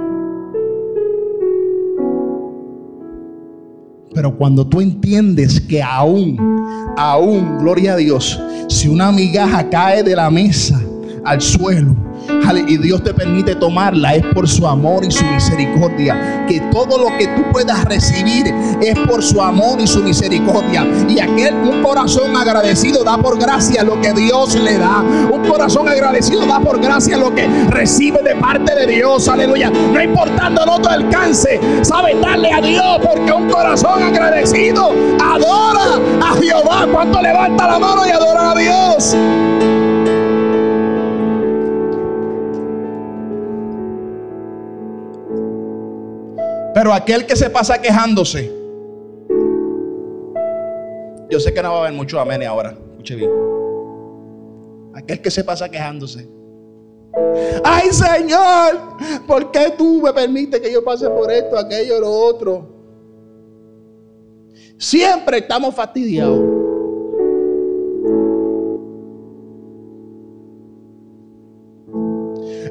Pero 4.14 4.36
cuando 4.36 4.66
tú 4.66 4.80
entiendes 4.80 5.60
que 5.60 5.82
aún, 5.82 6.38
aún, 6.96 7.58
gloria 7.58 7.94
a 7.94 7.96
Dios, 7.96 8.38
si 8.68 8.88
una 8.88 9.10
migaja 9.10 9.68
cae 9.70 10.02
de 10.02 10.14
la 10.14 10.30
mesa 10.30 10.80
al 11.24 11.40
suelo, 11.40 11.96
y 12.66 12.76
Dios 12.78 13.02
te 13.02 13.14
permite 13.14 13.54
tomarla, 13.54 14.14
es 14.14 14.24
por 14.34 14.48
su 14.48 14.66
amor 14.66 15.04
y 15.04 15.10
su 15.10 15.24
misericordia. 15.24 16.44
Que 16.46 16.60
todo 16.72 16.98
lo 16.98 17.16
que 17.16 17.26
tú 17.28 17.42
puedas 17.50 17.84
recibir 17.84 18.46
es 18.80 18.98
por 19.00 19.22
su 19.22 19.40
amor 19.40 19.80
y 19.80 19.86
su 19.86 20.02
misericordia. 20.02 20.86
Y 21.08 21.18
aquel, 21.18 21.54
un 21.54 21.82
corazón 21.82 22.36
agradecido 22.36 23.04
da 23.04 23.18
por 23.18 23.38
gracia 23.38 23.82
lo 23.82 24.00
que 24.00 24.12
Dios 24.12 24.54
le 24.54 24.78
da. 24.78 25.00
Un 25.00 25.46
corazón 25.48 25.88
agradecido 25.88 26.46
da 26.46 26.60
por 26.60 26.80
gracia 26.80 27.16
lo 27.16 27.34
que 27.34 27.46
recibe 27.68 28.22
de 28.22 28.36
parte 28.36 28.74
de 28.74 28.86
Dios. 28.86 29.28
Aleluya. 29.28 29.70
No 29.70 30.02
importando 30.02 30.64
no 30.66 30.80
te 30.80 30.88
alcance, 30.88 31.60
sabe 31.82 32.14
darle 32.20 32.52
a 32.52 32.60
Dios 32.60 32.98
porque 33.02 33.32
un 33.32 33.48
corazón 33.48 34.02
agradecido 34.02 34.92
adora 35.20 36.00
a 36.22 36.34
Jehová. 36.40 36.86
Cuando 36.92 37.20
levanta 37.22 37.66
la 37.66 37.78
mano 37.78 38.06
y 38.06 38.10
adora 38.10 38.50
a 38.50 38.54
Dios. 38.54 39.81
Pero 46.82 46.94
aquel 46.94 47.26
que 47.26 47.36
se 47.36 47.48
pasa 47.48 47.80
quejándose, 47.80 48.52
yo 51.30 51.38
sé 51.38 51.54
que 51.54 51.62
no 51.62 51.70
va 51.70 51.76
a 51.76 51.80
haber 51.82 51.92
mucho 51.92 52.18
amén 52.18 52.42
ahora, 52.42 52.76
escuche 52.90 53.14
bien. 53.14 53.30
Aquel 54.92 55.22
que 55.22 55.30
se 55.30 55.44
pasa 55.44 55.68
quejándose. 55.68 56.28
Ay 57.62 57.88
Señor, 57.92 58.80
¿por 59.28 59.52
qué 59.52 59.72
tú 59.78 60.02
me 60.02 60.12
permites 60.12 60.60
que 60.60 60.72
yo 60.72 60.82
pase 60.82 61.08
por 61.08 61.30
esto, 61.30 61.56
aquello, 61.56 62.00
lo 62.00 62.10
otro? 62.10 62.66
Siempre 64.76 65.38
estamos 65.38 65.76
fastidiados. 65.76 66.40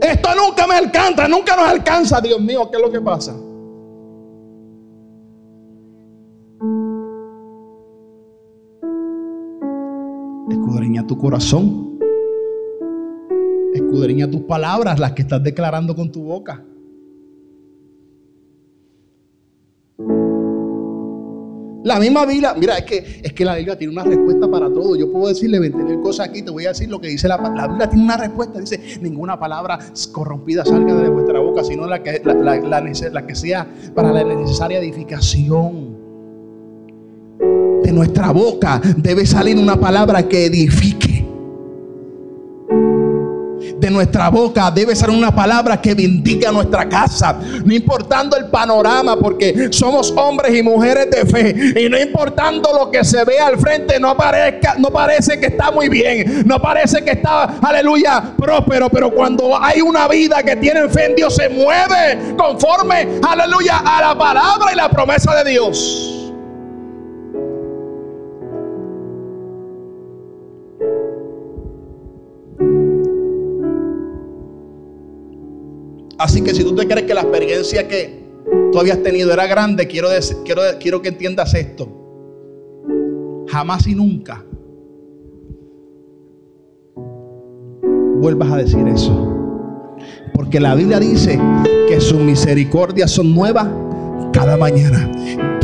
Esto 0.01 0.30
nunca 0.36 0.68
me 0.68 0.76
alcanza, 0.76 1.30
nunca 1.30 1.55
nos 1.55 1.70
alcanza, 1.70 2.20
Dios 2.20 2.41
mío, 2.41 2.70
¿qué 2.70 2.76
es 2.76 2.84
lo 2.84 2.91
que 2.91 2.99
pasa? 2.99 3.38
Escudriña 10.92 11.08
tu 11.08 11.18
corazón. 11.18 12.00
Escudriña 13.74 14.30
tus 14.30 14.42
palabras, 14.42 15.00
las 15.00 15.14
que 15.14 15.22
estás 15.22 15.42
declarando 15.42 15.96
con 15.96 16.12
tu 16.12 16.24
boca. 16.24 16.66
La 21.84 22.00
misma 22.00 22.26
Biblia, 22.28 22.54
mira, 22.56 22.78
es 22.78 22.86
que, 22.86 23.22
es 23.24 23.34
que 23.34 23.44
la 23.44 23.56
Biblia 23.56 23.76
tiene 23.76 23.94
una 23.94 24.04
respuesta 24.04 24.48
para 24.50 24.72
todo. 24.72 24.96
Yo 24.96 25.12
puedo 25.12 25.30
decirle 25.30 25.60
20 25.60 26.00
cosas 26.02 26.30
aquí, 26.30 26.44
te 26.44 26.52
voy 26.52 26.66
a 26.66 26.70
decir 26.70 26.89
lo 26.89 27.00
que 27.00 27.08
dice 27.08 27.28
la, 27.28 27.38
la 27.38 27.68
Biblia. 27.68 27.89
Tiene 27.89 28.04
una 28.04 28.18
respuesta, 28.18 28.60
dice, 28.60 29.00
ninguna 29.02 29.39
palabra 29.39 29.80
corrompida 30.12 30.64
salga 30.64 30.94
de 30.94 31.10
vuestra 31.10 31.39
boca, 31.39 31.64
sino 31.64 31.88
la 31.88 32.04
que, 32.04 32.22
la 32.24 33.26
que 33.26 33.36
sea 33.36 33.68
para 33.96 34.12
la 34.12 34.24
necesaria 34.24 34.80
edificación 34.80 35.91
de 37.92 37.98
nuestra 37.98 38.32
boca 38.32 38.82
debe 38.96 39.26
salir 39.26 39.58
una 39.58 39.76
palabra 39.76 40.24
que 40.24 40.46
edifique. 40.46 41.28
De 43.80 43.89
nuestra 43.89 44.30
boca 44.30 44.72
debe 44.72 44.96
ser 44.96 45.10
una 45.10 45.36
palabra 45.36 45.82
que 45.82 45.94
bendiga 45.94 46.52
nuestra 46.52 46.88
casa. 46.88 47.38
No 47.66 47.74
importando 47.74 48.38
el 48.38 48.46
panorama, 48.46 49.18
porque 49.18 49.70
somos 49.72 50.14
hombres 50.16 50.56
y 50.56 50.64
mujeres 50.64 51.10
de 51.10 51.26
fe. 51.26 51.82
Y 51.82 51.89
no 51.89 52.00
importando 52.00 52.70
lo 52.72 52.92
que 52.92 53.04
se 53.04 53.26
ve 53.26 53.39
al 53.39 53.58
frente, 53.58 54.00
no, 54.00 54.16
no 54.78 54.89
parece 54.92 55.39
que 55.39 55.48
está 55.48 55.72
muy 55.72 55.89
bien. 55.89 56.44
No 56.46 56.62
parece 56.62 57.04
que 57.04 57.12
está, 57.12 57.44
aleluya, 57.62 58.34
próspero. 58.38 58.89
Pero 58.89 59.12
cuando 59.12 59.62
hay 59.62 59.82
una 59.82 60.08
vida 60.08 60.44
que 60.44 60.56
tiene 60.56 60.88
fe 60.88 61.08
en 61.08 61.16
Dios, 61.16 61.36
se 61.36 61.50
mueve 61.50 62.36
conforme, 62.38 63.20
aleluya, 63.28 63.80
a 63.80 64.02
la 64.02 64.18
palabra 64.18 64.72
y 64.72 64.76
la 64.76 64.89
promesa 64.89 65.36
de 65.44 65.50
Dios. 65.50 66.21
Así 76.32 76.42
que 76.42 76.54
si 76.54 76.64
tú 76.64 76.74
te 76.74 76.88
crees 76.88 77.06
que 77.06 77.14
la 77.14 77.24
experiencia 77.24 77.90
que 77.90 78.24
tú 78.72 78.80
habías 78.80 79.04
tenido 79.04 79.34
era 79.34 79.48
grande, 79.48 79.86
quiero, 79.86 80.08
quiero, 80.46 80.62
quiero 80.80 81.02
que 81.02 81.10
entiendas 81.10 81.54
esto. 81.54 81.90
Jamás 83.50 83.86
y 83.86 83.96
nunca 83.96 84.42
vuelvas 86.96 88.50
a 88.50 88.56
decir 88.56 88.88
eso. 88.88 89.58
Porque 90.34 90.62
la 90.62 90.74
Biblia 90.74 91.02
dice 91.02 91.38
que 91.90 92.00
sus 92.00 92.22
misericordias 92.22 93.12
son 93.12 93.36
nuevas 93.36 93.68
cada 94.32 94.58
mañana. 94.58 95.10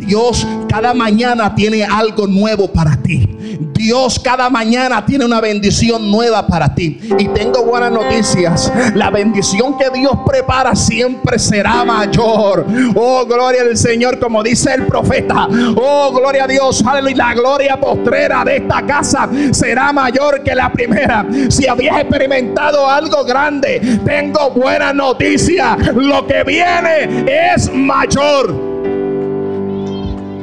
Dios 0.08 0.48
cada 0.70 0.94
mañana 0.94 1.54
tiene 1.54 1.84
algo 1.84 2.28
nuevo 2.28 2.72
para 2.72 2.96
ti. 3.02 3.28
Dios 3.74 4.20
cada 4.20 4.50
mañana 4.50 5.06
tiene 5.06 5.26
una 5.26 5.40
bendición 5.40 6.10
nueva 6.10 6.48
para 6.48 6.74
ti. 6.74 7.00
Y 7.18 7.28
tengo 7.30 7.64
buenas 7.64 7.92
noticias. 7.92 8.72
La 8.96 9.10
bendición 9.10 9.78
que 9.78 9.90
Dios 9.92 10.14
prepara 10.26 10.76
siempre 10.76 11.38
será 11.38 11.86
mayor. 11.86 12.66
Oh, 12.96 13.26
gloria 13.26 13.62
al 13.62 13.78
Señor, 13.78 14.20
como 14.20 14.44
dice 14.44 14.74
el 14.74 14.88
profeta. 14.88 15.48
Oh, 15.76 16.12
gloria 16.12 16.46
a 16.46 16.48
Dios. 16.48 16.84
Aleluya. 16.86 17.16
La 17.18 17.34
gloria 17.34 17.80
postrera 17.80 18.44
de 18.44 18.58
esta 18.58 18.86
casa 18.86 19.30
será 19.52 19.94
mayor 19.94 20.44
que 20.44 20.56
la 20.56 20.72
primera. 20.72 21.26
Si 21.50 21.68
habías 21.68 22.00
experimentado 22.00 22.90
algo 22.90 23.24
grande, 23.24 24.00
tengo 24.06 24.52
buena 24.52 24.92
noticia. 24.94 25.76
Lo 25.96 26.26
que 26.26 26.44
viene 26.44 27.26
es 27.54 27.72
mayor. 27.74 28.57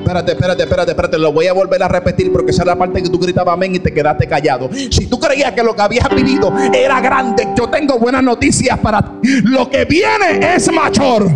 Espérate, 0.05 0.33
espérate, 0.33 0.63
espérate, 0.65 0.91
espérate. 0.91 1.19
Lo 1.19 1.33
voy 1.33 1.47
a 1.47 1.55
volver 1.55 1.83
a 1.83 1.89
repetir 1.89 2.31
porque 2.31 2.51
esa 2.51 2.63
es 2.63 2.67
la 2.67 2.77
parte 2.77 3.03
que 3.03 3.09
tú 3.09 3.19
gritabas 3.19 3.55
amén 3.55 3.75
y 3.75 3.79
te 3.79 3.93
quedaste 3.93 4.29
callado. 4.29 4.69
Si 4.75 5.07
tú 5.07 5.19
creías 5.19 5.53
que 5.53 5.63
lo 5.63 5.75
que 5.75 5.81
habías 5.81 6.15
vivido 6.15 6.53
era 6.75 7.01
grande, 7.01 7.49
yo 7.57 7.71
tengo 7.71 7.99
buenas 7.99 8.23
noticias 8.23 8.79
para 8.81 9.01
ti. 9.01 9.41
Lo 9.45 9.71
que 9.71 9.87
viene 9.87 10.55
es 10.55 10.71
mayor. 10.71 11.27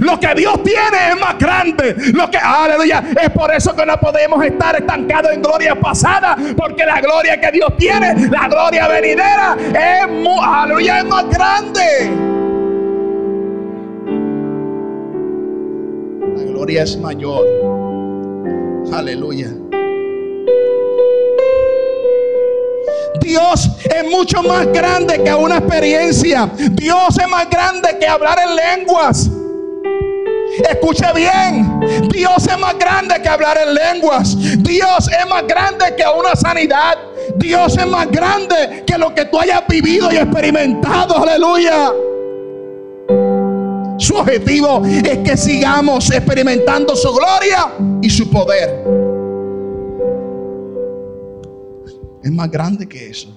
Lo 0.00 0.18
que 0.18 0.34
Dios 0.34 0.62
tiene 0.62 1.10
es 1.10 1.20
más 1.20 1.38
grande. 1.38 1.94
Lo 2.14 2.30
que, 2.30 2.38
aleluya, 2.38 3.04
es 3.22 3.28
por 3.28 3.54
eso 3.54 3.76
que 3.76 3.84
no 3.84 4.00
podemos 4.00 4.42
estar 4.42 4.74
estancados 4.76 5.30
en 5.30 5.42
gloria 5.42 5.74
pasada. 5.78 6.38
Porque 6.56 6.86
la 6.86 7.02
gloria 7.02 7.38
que 7.38 7.50
Dios 7.52 7.68
tiene, 7.76 8.28
la 8.30 8.48
gloria 8.48 8.88
venidera, 8.88 9.56
es, 9.58 10.06
aleluya, 10.42 11.00
es 11.00 11.04
más 11.04 11.28
grande. 11.28 12.33
Es 16.70 16.96
mayor. 16.96 17.46
Aleluya. 18.92 19.48
Dios 23.20 23.68
es 23.84 24.10
mucho 24.10 24.42
más 24.42 24.66
grande 24.66 25.22
que 25.22 25.34
una 25.34 25.58
experiencia. 25.58 26.48
Dios 26.72 27.18
es 27.20 27.28
más 27.28 27.48
grande 27.50 27.96
que 27.98 28.06
hablar 28.06 28.38
en 28.46 28.56
lenguas. 28.56 29.30
Escuche 30.70 31.06
bien, 31.14 31.80
Dios 32.10 32.46
es 32.46 32.58
más 32.58 32.78
grande 32.78 33.20
que 33.20 33.28
hablar 33.28 33.58
en 33.58 33.74
lenguas. 33.74 34.36
Dios 34.62 35.08
es 35.08 35.28
más 35.28 35.46
grande 35.46 35.84
que 35.96 36.04
una 36.18 36.36
sanidad. 36.36 36.96
Dios 37.36 37.76
es 37.76 37.86
más 37.86 38.08
grande 38.10 38.84
que 38.86 38.96
lo 38.96 39.14
que 39.14 39.24
tú 39.24 39.38
hayas 39.40 39.66
vivido 39.68 40.12
y 40.12 40.16
experimentado. 40.16 41.16
Aleluya. 41.16 41.92
Su 43.96 44.16
objetivo 44.16 44.84
es 44.84 45.18
que 45.18 45.36
sigamos 45.36 46.10
experimentando 46.10 46.96
su 46.96 47.12
gloria 47.12 47.72
y 48.02 48.10
su 48.10 48.28
poder. 48.28 48.84
Es 52.22 52.32
más 52.32 52.50
grande 52.50 52.88
que 52.88 53.10
eso. 53.10 53.28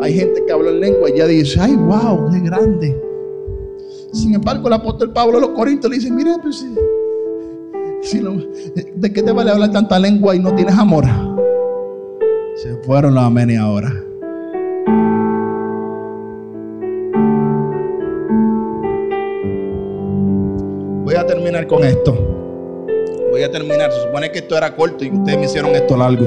Hay 0.00 0.14
gente 0.14 0.44
que 0.46 0.52
habla 0.52 0.70
en 0.70 0.80
lengua 0.80 1.10
y 1.10 1.18
ya 1.18 1.26
dice, 1.26 1.58
ay, 1.60 1.74
wow, 1.74 2.30
qué 2.30 2.40
grande. 2.40 3.02
Sin 4.12 4.34
embargo, 4.34 4.68
el 4.68 4.74
apóstol 4.74 5.12
Pablo 5.12 5.38
a 5.38 5.40
los 5.40 5.50
Corintios 5.50 5.90
le 5.90 5.98
dice, 5.98 6.10
mire, 6.10 6.36
pues, 6.40 6.64
¿de 8.94 9.12
qué 9.12 9.22
te 9.22 9.32
vale 9.32 9.50
hablar 9.50 9.72
tanta 9.72 9.98
lengua 9.98 10.36
y 10.36 10.38
no 10.38 10.54
tienes 10.54 10.76
amor? 10.78 11.04
Se 12.62 12.76
fueron 12.84 13.14
los 13.14 13.24
amén 13.24 13.56
ahora. 13.58 13.92
Terminar 21.26 21.66
con 21.66 21.84
esto. 21.84 22.16
Voy 23.30 23.42
a 23.42 23.50
terminar. 23.50 23.92
Se 23.92 24.02
supone 24.02 24.32
que 24.32 24.38
esto 24.38 24.56
era 24.56 24.74
corto 24.74 25.04
y 25.04 25.10
ustedes 25.10 25.38
me 25.38 25.46
hicieron 25.46 25.74
esto 25.74 25.96
largo. 25.96 26.26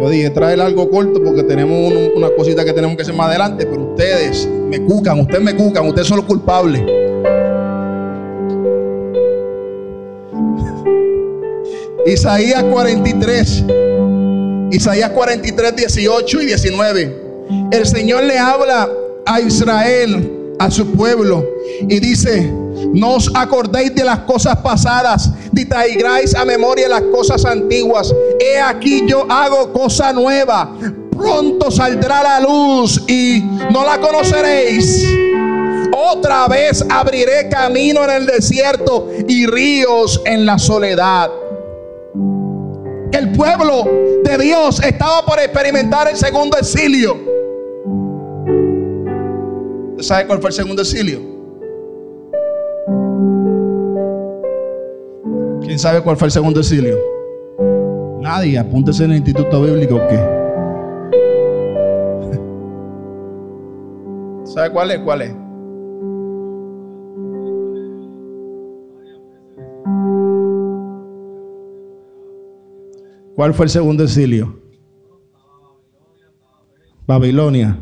Yo 0.00 0.10
dije, 0.10 0.30
traer 0.30 0.60
algo 0.60 0.88
corto 0.88 1.22
porque 1.22 1.42
tenemos 1.42 1.92
una 2.14 2.30
cosita 2.30 2.64
que 2.64 2.72
tenemos 2.72 2.96
que 2.96 3.02
hacer 3.02 3.14
más 3.14 3.28
adelante, 3.28 3.66
pero 3.66 3.90
ustedes 3.90 4.46
me 4.46 4.80
cucan, 4.84 5.20
ustedes 5.20 5.42
me 5.42 5.56
cucan, 5.56 5.88
ustedes 5.88 6.06
son 6.06 6.18
los 6.18 6.26
culpables. 6.26 6.82
Isaías 12.06 12.62
43, 12.62 13.64
Isaías 14.70 15.10
43, 15.10 15.76
18 15.76 16.42
y 16.42 16.46
19. 16.46 17.22
El 17.72 17.86
Señor 17.86 18.24
le 18.24 18.38
habla 18.38 18.88
a 19.24 19.40
Israel, 19.40 20.35
a 20.58 20.70
su 20.70 20.92
pueblo, 20.92 21.44
y 21.88 22.00
dice, 22.00 22.52
no 22.92 23.14
os 23.14 23.30
acordéis 23.34 23.94
de 23.94 24.04
las 24.04 24.20
cosas 24.20 24.56
pasadas, 24.58 25.30
ni 25.52 25.64
traigáis 25.64 26.34
a 26.34 26.44
memoria 26.44 26.88
las 26.88 27.02
cosas 27.02 27.44
antiguas. 27.44 28.14
He 28.40 28.60
aquí 28.60 29.04
yo 29.06 29.26
hago 29.30 29.72
cosa 29.72 30.12
nueva. 30.12 30.72
Pronto 31.16 31.70
saldrá 31.70 32.22
la 32.22 32.40
luz 32.40 33.02
y 33.08 33.42
no 33.70 33.84
la 33.84 33.98
conoceréis. 34.00 35.06
Otra 35.92 36.46
vez 36.46 36.84
abriré 36.90 37.48
camino 37.48 38.04
en 38.04 38.10
el 38.10 38.26
desierto 38.26 39.08
y 39.26 39.46
ríos 39.46 40.20
en 40.26 40.44
la 40.44 40.58
soledad. 40.58 41.30
El 43.12 43.32
pueblo 43.32 43.84
de 44.24 44.38
Dios 44.38 44.82
estaba 44.82 45.24
por 45.24 45.38
experimentar 45.38 46.08
el 46.08 46.16
segundo 46.16 46.58
exilio. 46.58 47.35
¿Sabe 50.00 50.26
cuál 50.26 50.40
fue 50.40 50.50
el 50.50 50.54
segundo 50.54 50.82
exilio? 50.82 51.20
¿Quién 55.62 55.78
sabe 55.78 56.02
cuál 56.02 56.16
fue 56.16 56.26
el 56.26 56.32
segundo 56.32 56.60
exilio? 56.60 56.96
Nadie. 58.20 58.58
Apúntese 58.58 59.04
en 59.04 59.12
el 59.12 59.16
Instituto 59.18 59.62
Bíblico 59.62 59.98
qué. 60.08 60.16
¿Sabe 64.44 64.70
cuál 64.70 64.90
es? 64.90 64.98
¿Cuál 65.00 65.22
es? 65.22 65.34
¿Cuál 73.34 73.54
fue 73.54 73.64
el 73.66 73.70
segundo 73.70 74.02
exilio? 74.02 74.60
Babilonia. 77.06 77.78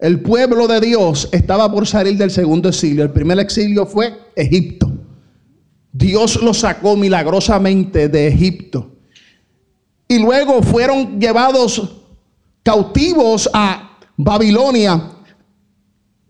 El 0.00 0.20
pueblo 0.20 0.66
de 0.66 0.80
Dios 0.80 1.28
estaba 1.30 1.70
por 1.70 1.86
salir 1.86 2.16
del 2.16 2.30
segundo 2.30 2.70
exilio. 2.70 3.04
El 3.04 3.10
primer 3.10 3.38
exilio 3.38 3.84
fue 3.84 4.18
Egipto. 4.34 4.90
Dios 5.92 6.40
los 6.42 6.60
sacó 6.60 6.96
milagrosamente 6.96 8.08
de 8.08 8.28
Egipto. 8.28 8.92
Y 10.08 10.18
luego 10.18 10.62
fueron 10.62 11.20
llevados 11.20 11.98
cautivos 12.62 13.50
a 13.52 13.98
Babilonia. 14.16 15.02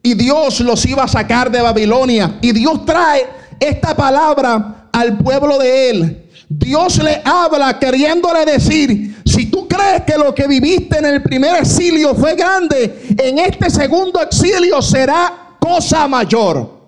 Y 0.03 0.15
Dios 0.15 0.61
los 0.61 0.85
iba 0.87 1.05
a 1.05 1.09
sacar 1.09 1.49
de 1.51 1.61
Babilonia. 1.61 2.39
Y 2.43 2.51
Dios 2.51 2.85
trae 2.85 3.23
esta 3.61 3.95
palabra 3.95 4.89
al 4.93 5.17
pueblo 5.19 5.59
de 5.59 5.91
él. 5.91 6.31
Dios 6.49 7.01
le 7.01 7.23
habla 7.25 7.79
queriéndole 7.79 8.45
decir, 8.45 9.10
que 10.07 10.17
lo 10.17 10.35
que 10.35 10.47
viviste 10.47 10.99
en 10.99 11.07
el 11.07 11.23
primer 11.23 11.57
exilio 11.57 12.15
fue 12.15 12.35
grande, 12.35 13.15
en 13.19 13.39
este 13.39 13.71
segundo 13.71 14.21
exilio 14.21 14.81
será 14.81 15.57
cosa 15.59 16.09
mayor. 16.09 16.81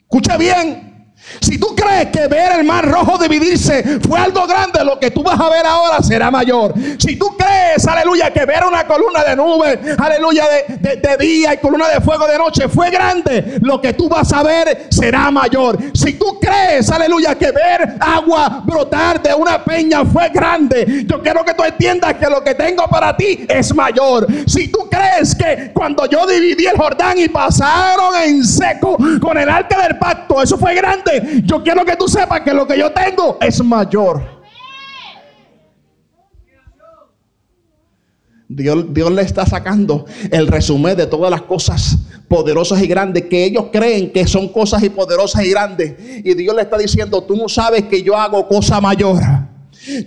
Escucha 0.00 0.36
bien, 0.36 0.95
si 1.40 1.58
tú 1.58 1.74
crees 1.74 2.06
que 2.10 2.28
ver 2.28 2.60
el 2.60 2.64
mar 2.64 2.84
rojo 2.84 3.18
dividirse 3.18 4.00
fue 4.06 4.18
algo 4.18 4.46
grande, 4.46 4.84
lo 4.84 4.98
que 4.98 5.10
tú 5.10 5.22
vas 5.22 5.38
a 5.38 5.48
ver 5.48 5.66
ahora 5.66 6.02
será 6.02 6.30
mayor. 6.30 6.74
Si 6.98 7.16
tú 7.16 7.36
crees, 7.36 7.86
aleluya, 7.86 8.32
que 8.32 8.44
ver 8.44 8.64
una 8.64 8.86
columna 8.86 9.24
de 9.24 9.36
nubes, 9.36 9.78
aleluya, 9.98 10.44
de, 10.68 11.16
día 11.18 11.54
y 11.54 11.58
columna 11.58 11.88
de 11.88 12.00
fuego 12.00 12.26
de 12.26 12.38
noche 12.38 12.68
fue 12.68 12.90
grande, 12.90 13.58
lo 13.62 13.80
que 13.80 13.94
tú 13.94 14.08
vas 14.08 14.32
a 14.32 14.42
ver 14.42 14.86
será 14.90 15.30
mayor. 15.30 15.78
Si 15.94 16.14
tú 16.14 16.38
crees, 16.40 16.90
aleluya, 16.90 17.34
que 17.34 17.50
ver 17.50 17.96
agua 18.00 18.62
brotar 18.64 19.22
de 19.22 19.34
una 19.34 19.64
peña 19.64 20.04
fue 20.04 20.28
grande, 20.28 21.04
yo 21.06 21.22
quiero 21.22 21.44
que 21.44 21.54
tú 21.54 21.64
entiendas 21.64 22.14
que 22.14 22.26
lo 22.26 22.42
que 22.42 22.54
tengo 22.54 22.86
para 22.88 23.16
ti 23.16 23.46
es 23.48 23.74
mayor. 23.74 24.26
Si 24.46 24.68
tú 24.68 24.88
crees 24.90 25.34
que 25.34 25.70
cuando 25.72 26.06
yo 26.06 26.26
dividí 26.26 26.66
el 26.66 26.76
Jordán 26.76 27.18
y 27.18 27.28
pasaron 27.28 28.14
en 28.22 28.44
seco 28.44 28.96
con 29.20 29.38
el 29.38 29.48
arca 29.48 29.82
del 29.82 29.98
pacto, 29.98 30.42
eso 30.42 30.56
fue 30.58 30.74
grande 30.74 31.05
yo 31.44 31.62
quiero 31.62 31.84
que 31.84 31.96
tú 31.96 32.08
sepas 32.08 32.40
que 32.40 32.52
lo 32.52 32.66
que 32.66 32.78
yo 32.78 32.92
tengo 32.92 33.38
es 33.40 33.62
mayor. 33.62 34.36
Dios, 38.48 38.94
Dios, 38.94 39.10
le 39.10 39.22
está 39.22 39.44
sacando 39.44 40.06
el 40.30 40.46
resumen 40.46 40.96
de 40.96 41.06
todas 41.06 41.30
las 41.30 41.42
cosas 41.42 41.98
poderosas 42.28 42.80
y 42.80 42.86
grandes 42.86 43.24
que 43.24 43.44
ellos 43.44 43.66
creen 43.72 44.12
que 44.12 44.26
son 44.26 44.48
cosas 44.48 44.82
y 44.84 44.88
poderosas 44.88 45.44
y 45.44 45.50
grandes. 45.50 45.94
Y 46.24 46.34
Dios 46.34 46.54
le 46.54 46.62
está 46.62 46.78
diciendo, 46.78 47.22
tú 47.24 47.36
no 47.36 47.48
sabes 47.48 47.84
que 47.84 48.02
yo 48.02 48.16
hago 48.16 48.46
cosa 48.46 48.80
mayor. 48.80 49.20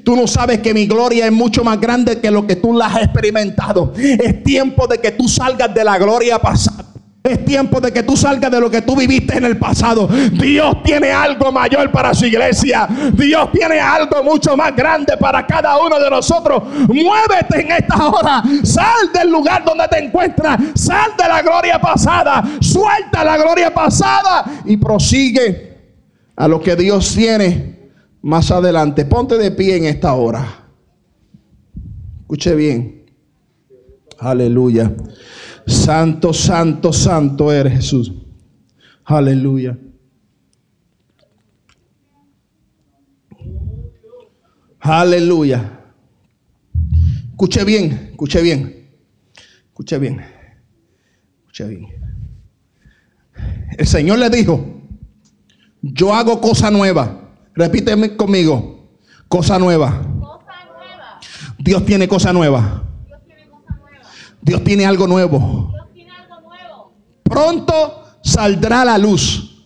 Tú 0.03 0.15
no 0.15 0.25
sabes 0.25 0.59
que 0.59 0.73
mi 0.73 0.87
gloria 0.87 1.25
es 1.25 1.31
mucho 1.31 1.63
más 1.63 1.79
grande 1.79 2.19
que 2.19 2.31
lo 2.31 2.47
que 2.47 2.55
tú 2.55 2.73
la 2.73 2.87
has 2.87 3.03
experimentado. 3.03 3.93
Es 3.95 4.43
tiempo 4.43 4.87
de 4.87 4.97
que 4.99 5.11
tú 5.11 5.27
salgas 5.27 5.73
de 5.73 5.83
la 5.83 5.97
gloria 5.97 6.39
pasada 6.39 6.88
es 7.21 7.43
tiempo 7.43 7.81
de 7.81 7.91
que 7.91 8.03
tú 8.03 8.15
salgas 8.15 8.49
de 8.49 8.61
lo 8.61 8.69
que 8.71 8.81
tú 8.81 8.95
viviste 8.95 9.37
en 9.37 9.43
el 9.43 9.57
pasado. 9.57 10.07
Dios 10.07 10.81
tiene 10.83 11.11
algo 11.11 11.51
mayor 11.51 11.91
para 11.91 12.13
su 12.13 12.25
iglesia. 12.25 12.87
Dios 13.13 13.51
tiene 13.51 13.79
algo 13.79 14.23
mucho 14.23 14.55
más 14.55 14.73
grande 14.73 15.17
para 15.17 15.45
cada 15.45 15.77
uno 15.83 15.99
de 15.99 16.09
nosotros. 16.09 16.63
Muévete 16.87 17.61
en 17.61 17.71
esta 17.71 18.07
hora. 18.07 18.43
Sal 18.63 19.11
del 19.13 19.29
lugar 19.29 19.65
donde 19.65 19.87
te 19.89 19.99
encuentras. 19.99 20.59
Sal 20.75 21.11
de 21.17 21.27
la 21.27 21.41
gloria 21.41 21.79
pasada. 21.79 22.41
Suelta 22.61 23.23
la 23.25 23.37
gloria 23.37 23.73
pasada 23.73 24.45
y 24.65 24.77
prosigue 24.77 25.77
a 26.37 26.47
lo 26.47 26.61
que 26.61 26.77
Dios 26.77 27.13
tiene 27.13 27.91
más 28.21 28.49
adelante. 28.49 29.03
Ponte 29.03 29.37
de 29.37 29.51
pie 29.51 29.75
en 29.75 29.85
esta 29.85 30.13
hora. 30.13 30.45
Escuche 32.21 32.55
bien. 32.55 33.05
Aleluya. 34.19 34.91
Santo, 35.69 36.33
santo, 36.33 36.91
santo 36.91 37.51
eres 37.53 37.73
Jesús. 37.73 38.11
Aleluya. 39.05 39.77
Aleluya. 44.79 45.79
Escuche 47.29 47.63
bien, 47.63 48.09
escuche 48.11 48.41
bien. 48.41 48.89
Escuche 49.67 49.99
bien. 49.99 50.21
Escuche 51.41 51.65
bien. 51.65 51.87
El 53.77 53.85
Señor 53.85 54.17
le 54.17 54.29
dijo, 54.31 54.81
yo 55.83 56.15
hago 56.15 56.41
cosa 56.41 56.71
nueva. 56.71 57.29
Repíteme 57.53 58.15
conmigo, 58.15 58.89
cosa 59.27 59.59
nueva. 59.59 60.01
Dios 61.59 61.85
tiene 61.85 62.07
cosa 62.07 62.33
nueva. 62.33 62.88
Dios 64.49 64.63
tiene 64.63 64.83
algo 64.83 65.05
nuevo. 65.05 65.71
Pronto 67.21 67.73
saldrá 68.23 68.83
la 68.83 68.97
luz. 68.97 69.63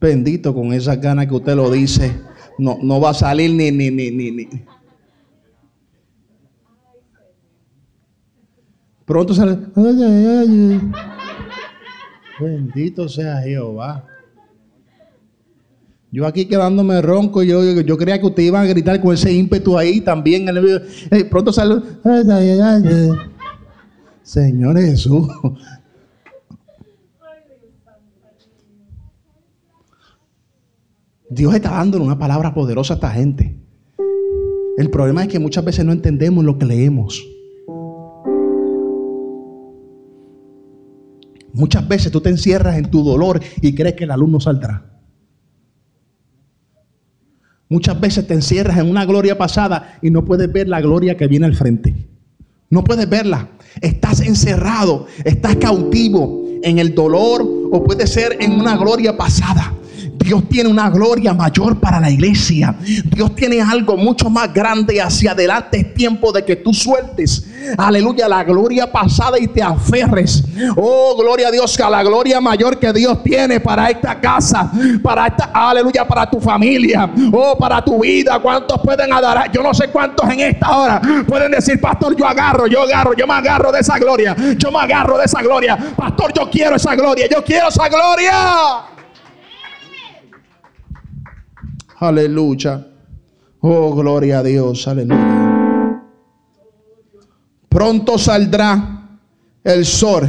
Bendito 0.00 0.54
con 0.54 0.72
esa 0.72 0.96
ganas 0.96 1.26
que 1.26 1.34
usted 1.34 1.54
lo 1.54 1.70
dice. 1.70 2.18
No, 2.56 2.78
no 2.82 3.02
va 3.02 3.10
a 3.10 3.14
salir 3.14 3.50
ni, 3.50 3.70
ni, 3.70 3.90
ni, 3.90 4.10
ni, 4.10 4.30
ni. 4.30 4.48
Pronto 9.04 9.34
sale. 9.34 9.58
Bendito 12.40 13.10
sea 13.10 13.42
Jehová. 13.42 14.06
Yo 16.14 16.26
aquí 16.26 16.44
quedándome 16.44 17.00
ronco, 17.00 17.42
yo, 17.42 17.80
yo, 17.80 17.96
creía 17.96 18.20
que 18.20 18.26
usted 18.26 18.42
iba 18.42 18.60
a 18.60 18.66
gritar 18.66 19.00
con 19.00 19.14
ese 19.14 19.32
ímpetu 19.32 19.78
ahí 19.78 20.02
también. 20.02 20.46
En 20.46 20.58
el, 20.58 21.28
pronto 21.30 21.54
sale. 21.54 21.76
Señor 24.22 24.78
Jesús. 24.78 25.26
Dios 31.30 31.54
está 31.54 31.70
dando 31.70 32.02
una 32.02 32.18
palabra 32.18 32.52
poderosa 32.52 32.92
a 32.92 32.96
esta 32.96 33.10
gente. 33.12 33.58
El 34.76 34.90
problema 34.90 35.22
es 35.22 35.28
que 35.28 35.38
muchas 35.38 35.64
veces 35.64 35.82
no 35.82 35.92
entendemos 35.92 36.44
lo 36.44 36.58
que 36.58 36.66
leemos. 36.66 37.26
Muchas 41.54 41.88
veces 41.88 42.12
tú 42.12 42.20
te 42.20 42.28
encierras 42.28 42.76
en 42.76 42.90
tu 42.90 43.02
dolor 43.02 43.40
y 43.62 43.74
crees 43.74 43.94
que 43.94 44.04
la 44.04 44.18
luz 44.18 44.28
no 44.28 44.40
saldrá. 44.40 44.92
Muchas 47.72 47.98
veces 47.98 48.26
te 48.26 48.34
encierras 48.34 48.76
en 48.76 48.90
una 48.90 49.06
gloria 49.06 49.38
pasada 49.38 49.98
y 50.02 50.10
no 50.10 50.26
puedes 50.26 50.52
ver 50.52 50.68
la 50.68 50.82
gloria 50.82 51.16
que 51.16 51.26
viene 51.26 51.46
al 51.46 51.54
frente. 51.54 51.94
No 52.68 52.84
puedes 52.84 53.08
verla. 53.08 53.48
Estás 53.80 54.20
encerrado, 54.20 55.06
estás 55.24 55.56
cautivo 55.56 56.44
en 56.62 56.78
el 56.78 56.94
dolor 56.94 57.40
o 57.72 57.82
puede 57.82 58.06
ser 58.06 58.36
en 58.40 58.60
una 58.60 58.76
gloria 58.76 59.16
pasada 59.16 59.72
Dios 60.22 60.48
tiene 60.48 60.68
una 60.70 60.88
gloria 60.90 61.34
mayor 61.34 61.78
para 61.80 62.00
la 62.00 62.10
iglesia. 62.10 62.74
Dios 63.04 63.34
tiene 63.34 63.60
algo 63.60 63.96
mucho 63.96 64.30
más 64.30 64.52
grande 64.52 65.00
hacia 65.00 65.32
adelante. 65.32 65.80
Es 65.80 65.94
tiempo 65.94 66.32
de 66.32 66.44
que 66.44 66.56
tú 66.56 66.72
sueltes, 66.72 67.46
aleluya, 67.76 68.28
la 68.28 68.44
gloria 68.44 68.90
pasada 68.90 69.38
y 69.38 69.48
te 69.48 69.62
aferres. 69.62 70.44
Oh, 70.76 71.16
gloria 71.18 71.48
a 71.48 71.50
Dios, 71.50 71.78
a 71.80 71.90
la 71.90 72.02
gloria 72.02 72.40
mayor 72.40 72.78
que 72.78 72.92
Dios 72.92 73.22
tiene 73.22 73.60
para 73.60 73.90
esta 73.90 74.20
casa, 74.20 74.70
para 75.02 75.26
esta, 75.26 75.50
aleluya, 75.52 76.06
para 76.06 76.28
tu 76.30 76.40
familia, 76.40 77.10
oh, 77.32 77.56
para 77.58 77.84
tu 77.84 78.00
vida. 78.00 78.38
¿Cuántos 78.40 78.80
pueden 78.80 79.12
adorar? 79.12 79.50
Yo 79.50 79.62
no 79.62 79.74
sé 79.74 79.88
cuántos 79.88 80.28
en 80.30 80.40
esta 80.40 80.76
hora 80.76 81.02
pueden 81.26 81.50
decir, 81.50 81.80
pastor, 81.80 82.16
yo 82.16 82.26
agarro, 82.26 82.66
yo 82.66 82.82
agarro, 82.82 83.14
yo 83.14 83.26
me 83.26 83.34
agarro 83.34 83.72
de 83.72 83.80
esa 83.80 83.98
gloria. 83.98 84.36
Yo 84.56 84.70
me 84.70 84.78
agarro 84.78 85.18
de 85.18 85.24
esa 85.24 85.42
gloria. 85.42 85.76
Pastor, 85.96 86.32
yo 86.32 86.48
quiero 86.50 86.76
esa 86.76 86.94
gloria, 86.94 87.26
yo 87.28 87.42
quiero 87.42 87.68
esa 87.68 87.88
gloria. 87.88 89.01
Aleluya. 92.02 92.84
Oh, 93.60 93.94
gloria 93.94 94.40
a 94.40 94.42
Dios. 94.42 94.88
Aleluya. 94.88 96.02
Pronto 97.68 98.18
saldrá 98.18 99.20
el 99.62 99.84
sol 99.86 100.28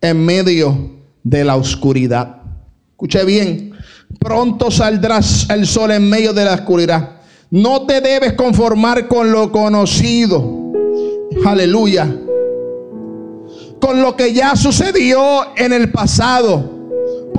en 0.00 0.24
medio 0.24 1.00
de 1.24 1.44
la 1.44 1.56
oscuridad. 1.56 2.42
Escuche 2.90 3.24
bien. 3.24 3.72
Pronto 4.20 4.70
saldrá 4.70 5.18
el 5.48 5.66
sol 5.66 5.90
en 5.90 6.08
medio 6.08 6.32
de 6.32 6.44
la 6.44 6.54
oscuridad. 6.54 7.16
No 7.50 7.86
te 7.86 8.00
debes 8.00 8.34
conformar 8.34 9.08
con 9.08 9.32
lo 9.32 9.50
conocido. 9.50 10.72
Aleluya. 11.44 12.06
Con 13.80 14.00
lo 14.00 14.14
que 14.14 14.32
ya 14.32 14.54
sucedió 14.54 15.56
en 15.56 15.72
el 15.72 15.90
pasado. 15.90 16.79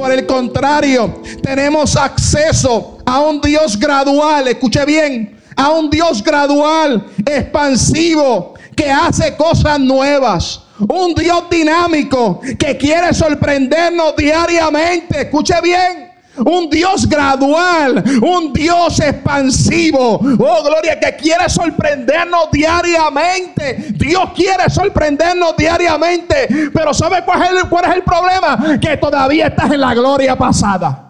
Por 0.01 0.11
el 0.11 0.25
contrario, 0.25 1.21
tenemos 1.43 1.95
acceso 1.95 2.97
a 3.05 3.19
un 3.19 3.39
Dios 3.39 3.77
gradual, 3.77 4.47
escuche 4.47 4.83
bien, 4.83 5.39
a 5.55 5.69
un 5.69 5.91
Dios 5.91 6.23
gradual, 6.23 7.05
expansivo, 7.23 8.55
que 8.75 8.89
hace 8.89 9.37
cosas 9.37 9.79
nuevas. 9.79 10.61
Un 10.79 11.13
Dios 11.13 11.43
dinámico 11.51 12.41
que 12.57 12.75
quiere 12.77 13.13
sorprendernos 13.13 14.15
diariamente. 14.15 15.21
Escuche 15.21 15.53
bien. 15.61 16.10
Un 16.45 16.69
Dios 16.69 17.07
gradual, 17.07 18.03
un 18.21 18.53
Dios 18.53 18.99
expansivo. 18.99 20.15
Oh, 20.15 20.63
gloria, 20.63 20.99
que 20.99 21.15
quiere 21.15 21.49
sorprendernos 21.49 22.49
diariamente. 22.51 23.93
Dios 23.95 24.31
quiere 24.35 24.69
sorprendernos 24.69 25.55
diariamente. 25.57 26.47
Pero 26.73 26.93
¿sabe 26.93 27.23
cuál 27.23 27.43
es, 27.43 27.49
el, 27.63 27.69
cuál 27.69 27.85
es 27.85 27.95
el 27.95 28.03
problema? 28.03 28.79
Que 28.79 28.97
todavía 28.97 29.47
estás 29.47 29.71
en 29.71 29.81
la 29.81 29.93
gloria 29.93 30.35
pasada. 30.37 31.07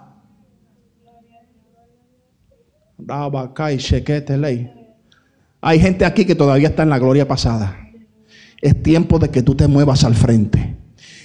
Hay 5.61 5.79
gente 5.79 6.05
aquí 6.05 6.25
que 6.25 6.35
todavía 6.35 6.69
está 6.69 6.83
en 6.83 6.89
la 6.89 6.99
gloria 6.99 7.27
pasada. 7.27 7.77
Es 8.61 8.81
tiempo 8.83 9.19
de 9.19 9.29
que 9.29 9.41
tú 9.41 9.55
te 9.55 9.67
muevas 9.67 10.03
al 10.03 10.15
frente. 10.15 10.75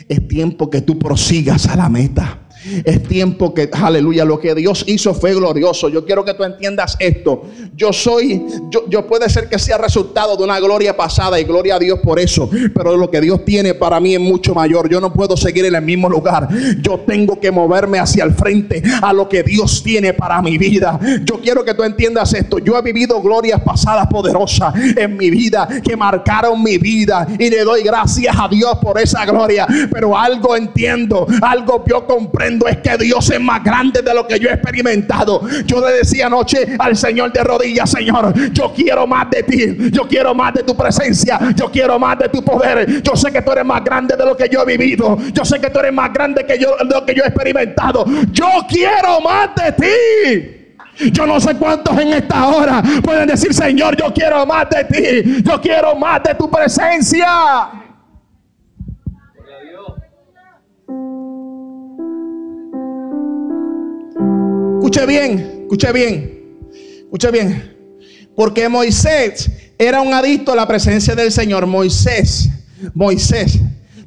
Es 0.08 0.26
tiempo 0.26 0.70
que 0.70 0.80
tú 0.80 0.98
prosigas 0.98 1.66
a 1.68 1.76
la 1.76 1.88
meta. 1.88 2.45
Es 2.84 3.02
tiempo 3.02 3.54
que, 3.54 3.68
aleluya, 3.72 4.24
lo 4.24 4.38
que 4.38 4.54
Dios 4.54 4.84
hizo 4.86 5.14
fue 5.14 5.34
glorioso. 5.34 5.88
Yo 5.88 6.04
quiero 6.04 6.24
que 6.24 6.34
tú 6.34 6.44
entiendas 6.44 6.96
esto. 6.98 7.42
Yo 7.74 7.92
soy, 7.92 8.44
yo, 8.70 8.88
yo 8.88 9.06
puede 9.06 9.28
ser 9.28 9.48
que 9.48 9.58
sea 9.58 9.78
resultado 9.78 10.36
de 10.36 10.44
una 10.44 10.58
gloria 10.60 10.96
pasada 10.96 11.38
y 11.38 11.44
gloria 11.44 11.76
a 11.76 11.78
Dios 11.78 12.00
por 12.00 12.18
eso. 12.18 12.48
Pero 12.74 12.96
lo 12.96 13.10
que 13.10 13.20
Dios 13.20 13.44
tiene 13.44 13.74
para 13.74 14.00
mí 14.00 14.14
es 14.14 14.20
mucho 14.20 14.54
mayor. 14.54 14.88
Yo 14.88 15.00
no 15.00 15.12
puedo 15.12 15.36
seguir 15.36 15.64
en 15.66 15.74
el 15.74 15.82
mismo 15.82 16.08
lugar. 16.08 16.48
Yo 16.80 17.00
tengo 17.00 17.38
que 17.38 17.50
moverme 17.50 17.98
hacia 17.98 18.24
el 18.24 18.34
frente 18.34 18.82
a 19.02 19.12
lo 19.12 19.28
que 19.28 19.42
Dios 19.42 19.82
tiene 19.82 20.14
para 20.14 20.40
mi 20.42 20.58
vida. 20.58 20.98
Yo 21.24 21.40
quiero 21.40 21.64
que 21.64 21.74
tú 21.74 21.82
entiendas 21.82 22.32
esto. 22.34 22.58
Yo 22.58 22.78
he 22.78 22.82
vivido 22.82 23.20
glorias 23.20 23.60
pasadas 23.62 24.06
poderosas 24.08 24.74
en 24.96 25.16
mi 25.16 25.30
vida 25.30 25.68
que 25.84 25.96
marcaron 25.96 26.62
mi 26.62 26.78
vida 26.78 27.26
y 27.38 27.50
le 27.50 27.64
doy 27.64 27.82
gracias 27.82 28.36
a 28.38 28.48
Dios 28.48 28.78
por 28.80 28.98
esa 28.98 29.24
gloria. 29.24 29.66
Pero 29.90 30.16
algo 30.16 30.56
entiendo, 30.56 31.26
algo 31.42 31.84
yo 31.86 32.06
comprendo 32.06 32.55
es 32.66 32.78
que 32.78 32.96
Dios 32.96 33.30
es 33.30 33.40
más 33.40 33.62
grande 33.62 34.02
de 34.02 34.14
lo 34.14 34.26
que 34.26 34.38
yo 34.38 34.48
he 34.48 34.52
experimentado. 34.52 35.42
Yo 35.64 35.86
le 35.86 35.98
decía 35.98 36.26
anoche 36.26 36.76
al 36.78 36.96
Señor 36.96 37.32
de 37.32 37.42
rodillas, 37.42 37.90
Señor, 37.90 38.32
yo 38.52 38.72
quiero 38.74 39.06
más 39.06 39.28
de 39.30 39.42
ti, 39.42 39.90
yo 39.90 40.06
quiero 40.08 40.34
más 40.34 40.54
de 40.54 40.62
tu 40.62 40.76
presencia, 40.76 41.38
yo 41.54 41.70
quiero 41.70 41.98
más 41.98 42.18
de 42.18 42.28
tu 42.28 42.42
poder. 42.42 43.02
Yo 43.02 43.16
sé 43.16 43.30
que 43.32 43.42
tú 43.42 43.52
eres 43.52 43.64
más 43.64 43.82
grande 43.84 44.16
de 44.16 44.24
lo 44.24 44.36
que 44.36 44.48
yo 44.48 44.62
he 44.62 44.76
vivido. 44.76 45.18
Yo 45.32 45.44
sé 45.44 45.60
que 45.60 45.70
tú 45.70 45.78
eres 45.80 45.92
más 45.92 46.12
grande 46.12 46.44
que 46.46 46.58
yo, 46.58 46.76
de 46.76 46.94
lo 46.94 47.04
que 47.04 47.14
yo 47.14 47.22
he 47.24 47.28
experimentado. 47.28 48.04
Yo 48.32 48.46
quiero 48.68 49.20
más 49.20 49.50
de 49.54 49.72
ti. 49.72 51.10
Yo 51.12 51.26
no 51.26 51.38
sé 51.38 51.54
cuántos 51.56 51.98
en 51.98 52.14
esta 52.14 52.46
hora 52.48 52.82
pueden 53.02 53.28
decir, 53.28 53.52
Señor, 53.52 53.96
yo 53.96 54.12
quiero 54.14 54.46
más 54.46 54.66
de 54.70 54.84
ti. 54.84 55.42
Yo 55.42 55.60
quiero 55.60 55.94
más 55.96 56.22
de 56.22 56.34
tu 56.34 56.50
presencia. 56.50 57.85
Escuche 64.86 65.04
bien, 65.04 65.58
escuche 65.62 65.92
bien, 65.92 66.58
escuche 67.00 67.30
bien. 67.32 67.76
Porque 68.36 68.68
Moisés 68.68 69.50
era 69.76 70.00
un 70.00 70.14
adicto 70.14 70.52
a 70.52 70.54
la 70.54 70.68
presencia 70.68 71.16
del 71.16 71.32
Señor. 71.32 71.66
Moisés, 71.66 72.48
Moisés 72.94 73.58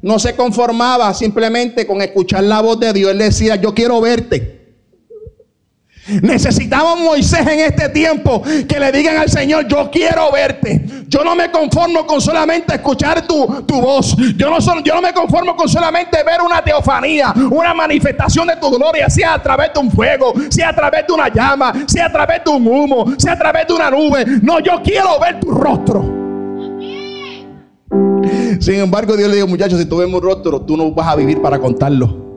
no 0.02 0.20
se 0.20 0.38
conformaba 0.38 1.14
simplemente 1.14 1.86
con 1.86 2.02
escuchar 2.02 2.46
la 2.46 2.62
voz 2.62 2.80
de 2.80 2.94
Dios. 2.94 3.12
Él 3.12 3.18
decía, 3.18 3.58
yo 3.58 3.76
quiero 3.76 4.00
verte. 4.00 4.59
Necesitamos 6.22 7.00
Moisés 7.00 7.46
en 7.48 7.60
este 7.60 7.90
tiempo 7.90 8.42
que 8.68 8.80
le 8.80 8.92
digan 8.92 9.18
al 9.18 9.30
Señor, 9.30 9.68
yo 9.68 9.90
quiero 9.92 10.32
verte. 10.32 10.84
Yo 11.08 11.24
no 11.24 11.36
me 11.36 11.52
conformo 11.52 12.06
con 12.06 12.22
solamente 12.22 12.76
escuchar 12.76 13.26
tu, 13.26 13.48
voz. 13.68 14.16
Yo 14.38 14.50
no, 14.50 14.60
yo 14.84 14.96
no 14.96 15.02
me 15.02 15.14
conformo 15.14 15.56
con 15.56 15.68
solamente 15.68 16.24
ver 16.24 16.42
una 16.42 16.64
teofanía, 16.64 17.34
una 17.52 17.74
manifestación 17.74 18.48
de 18.48 18.56
tu 18.58 18.70
gloria, 18.70 19.10
sea 19.10 19.36
a 19.36 19.42
través 19.42 19.74
de 19.74 19.80
un 19.80 19.92
fuego, 19.92 20.34
sea 20.50 20.70
a 20.70 20.76
través 20.76 21.08
de 21.08 21.14
una 21.14 21.30
llama, 21.30 21.74
sea 21.88 22.06
a 22.06 22.12
través 22.12 22.44
de 22.44 22.52
un 22.52 22.68
humo, 22.68 23.14
sea 23.18 23.34
a 23.34 23.40
través 23.40 23.68
de 23.68 23.74
una 23.74 23.90
nube. 23.90 24.26
No, 24.42 24.60
yo 24.60 24.82
quiero 24.84 25.20
ver 25.20 25.40
tu 25.40 25.52
rostro. 25.52 26.20
Sin 28.60 28.76
embargo, 28.76 29.16
Dios 29.16 29.30
le 29.30 29.36
dijo, 29.38 29.48
muchachos, 29.48 29.80
si 29.80 29.86
tú 29.86 29.98
ves 29.98 30.08
mi 30.08 30.20
rostro, 30.20 30.62
tú 30.62 30.78
no 30.78 30.92
vas 30.92 31.08
a 31.08 31.16
vivir 31.16 31.42
para 31.42 31.58
contarlo. 31.60 32.29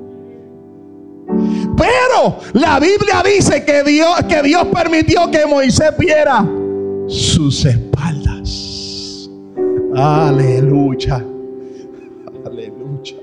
Pero 1.82 2.38
la 2.52 2.78
Biblia 2.78 3.24
dice 3.24 3.64
que 3.64 3.82
Dios, 3.82 4.22
que 4.28 4.40
Dios 4.42 4.68
permitió 4.72 5.28
que 5.32 5.44
Moisés 5.46 5.90
viera 5.98 6.48
sus 7.08 7.64
espaldas. 7.64 9.28
Aleluya. 9.96 11.24
Aleluya. 12.46 13.16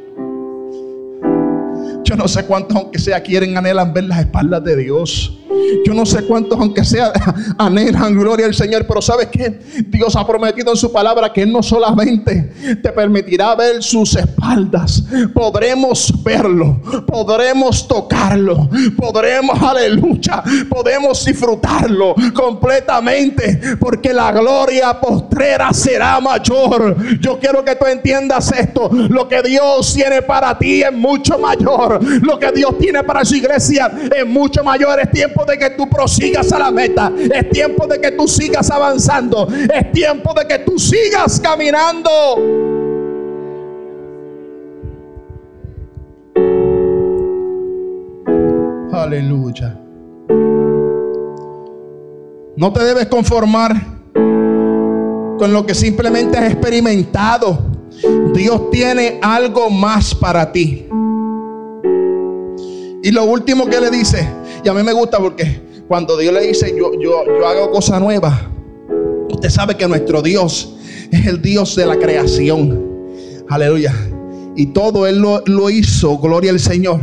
Yo 2.04 2.16
no 2.18 2.28
sé 2.28 2.46
cuántos, 2.46 2.76
aunque 2.76 3.00
sea, 3.00 3.24
quieren, 3.24 3.58
anhelan 3.58 3.94
ver 3.94 4.04
las 4.04 4.20
espaldas 4.20 4.62
de 4.66 4.76
Dios. 4.76 5.40
Yo 5.86 5.94
no 5.94 6.06
sé 6.06 6.24
cuántos, 6.24 6.60
aunque 6.60 6.84
sea, 6.84 7.12
anhelan 7.58 8.18
gloria 8.18 8.46
al 8.46 8.54
Señor, 8.54 8.86
pero 8.88 9.02
¿sabes 9.02 9.28
qué? 9.28 9.60
Dios 9.88 10.16
ha 10.16 10.26
prometido 10.26 10.72
en 10.72 10.78
su 10.78 10.92
palabra 10.92 11.32
que 11.34 11.46
no 11.46 11.64
solamente 11.64 12.78
te 12.82 12.92
permitirá 12.92 13.56
ver 13.56 13.82
sus 13.82 14.16
espaldas, 14.16 15.04
podremos 15.34 16.14
verlo, 16.24 16.82
podremos 17.08 17.88
tocarlo, 17.88 18.70
podremos, 18.98 19.62
aleluya, 19.62 20.44
podemos 20.70 21.26
disfrutarlo 21.26 22.16
completamente, 22.34 23.78
porque 23.80 24.14
la 24.14 24.32
gloria 24.32 25.00
postrera 25.00 25.74
será 25.74 26.20
mayor. 26.20 26.96
Yo 27.20 27.40
quiero 27.40 27.64
que 27.64 27.76
tú 27.76 27.86
entiendas 27.86 28.52
esto, 28.52 28.90
lo 28.92 29.28
que 29.28 29.42
Dios 29.42 29.94
tiene 29.94 30.22
para 30.22 30.58
ti 30.58 30.84
es 30.84 30.94
mucho 30.94 31.38
mayor, 31.40 32.00
lo 32.24 32.38
que 32.38 32.52
Dios 32.52 32.78
tiene 32.78 33.04
para 33.04 33.26
su 33.26 33.36
iglesia 33.36 33.92
es 34.16 34.26
mucho 34.26 34.64
mayor, 34.64 35.00
es 35.00 35.12
tiempo 35.12 35.39
de 35.46 35.58
que 35.58 35.72
tú 35.72 35.90
prosigas 35.90 36.52
a 36.52 36.60
la 36.60 36.72
meta. 36.72 37.12
Es 37.34 37.50
tiempo 37.50 37.88
de 37.88 38.00
que 38.00 38.12
tú 38.12 38.28
sigas 38.28 38.70
avanzando. 38.70 39.48
Es 39.48 39.92
tiempo 39.92 40.34
de 40.34 40.48
que 40.48 40.60
tú 40.60 40.78
sigas 40.78 41.40
caminando. 41.40 42.10
Aleluya. 48.92 49.80
No 52.58 52.74
te 52.74 52.84
debes 52.84 53.08
conformar 53.08 53.74
con 54.14 55.54
lo 55.54 55.66
que 55.66 55.74
simplemente 55.74 56.38
has 56.38 56.52
experimentado. 56.52 57.58
Dios 58.34 58.70
tiene 58.70 59.18
algo 59.22 59.70
más 59.70 60.14
para 60.14 60.52
ti. 60.52 60.86
Y 63.02 63.12
lo 63.12 63.24
último 63.24 63.66
que 63.68 63.80
le 63.80 63.90
dice, 63.90 64.28
y 64.64 64.70
a 64.70 64.74
mí 64.74 64.84
me 64.84 64.94
gusta 64.94 65.20
porque 65.20 65.62
cuando 65.88 66.18
Dios 66.18 66.34
le 66.34 66.48
dice, 66.48 66.74
yo, 66.78 66.94
yo, 66.94 67.24
yo 67.26 67.48
hago 67.48 67.72
cosas 67.72 68.00
nuevas, 68.00 68.40
usted 69.30 69.50
sabe 69.50 69.76
que 69.76 69.88
nuestro 69.88 70.22
Dios 70.22 70.76
es 71.12 71.26
el 71.26 71.42
Dios 71.42 71.76
de 71.76 71.86
la 71.86 71.98
creación. 71.98 72.88
Aleluya. 73.50 73.94
Y 74.56 74.68
todo 74.68 75.08
Él 75.08 75.20
lo, 75.20 75.42
lo 75.46 75.70
hizo, 75.70 76.18
gloria 76.18 76.52
al 76.52 76.60
Señor. 76.60 77.00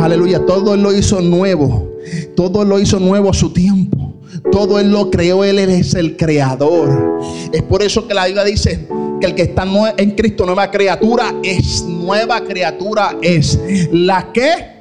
Aleluya, 0.00 0.44
todo 0.46 0.74
Él 0.74 0.82
lo 0.82 0.96
hizo 0.96 1.20
nuevo. 1.20 1.90
Todo 2.36 2.64
lo 2.64 2.78
hizo 2.78 2.98
nuevo 3.00 3.30
a 3.30 3.34
su 3.34 3.52
tiempo. 3.52 4.14
Todo 4.50 4.78
Él 4.78 4.90
lo 4.90 5.10
creó, 5.10 5.44
Él 5.44 5.58
es 5.58 5.94
el 5.94 6.16
creador. 6.16 7.20
Es 7.52 7.62
por 7.62 7.82
eso 7.82 8.06
que 8.06 8.14
la 8.14 8.26
Biblia 8.26 8.44
dice 8.44 8.88
que 9.20 9.26
el 9.26 9.34
que 9.34 9.42
está 9.42 9.66
en 9.96 10.10
Cristo, 10.12 10.46
nueva 10.46 10.70
criatura, 10.70 11.34
es 11.42 11.82
nueva 11.82 12.42
criatura, 12.42 13.16
es 13.22 13.58
la 13.92 14.32
que 14.32 14.73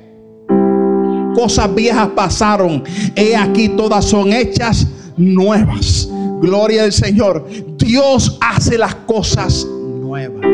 cosas 1.33 1.73
viejas 1.73 2.09
pasaron. 2.15 2.83
He 3.15 3.35
aquí 3.35 3.69
todas 3.69 4.05
son 4.05 4.31
hechas 4.33 4.87
nuevas. 5.17 6.09
Gloria 6.41 6.83
al 6.83 6.91
Señor. 6.91 7.47
Dios 7.77 8.37
hace 8.41 8.77
las 8.77 8.95
cosas 8.95 9.65
nuevas. 9.65 10.45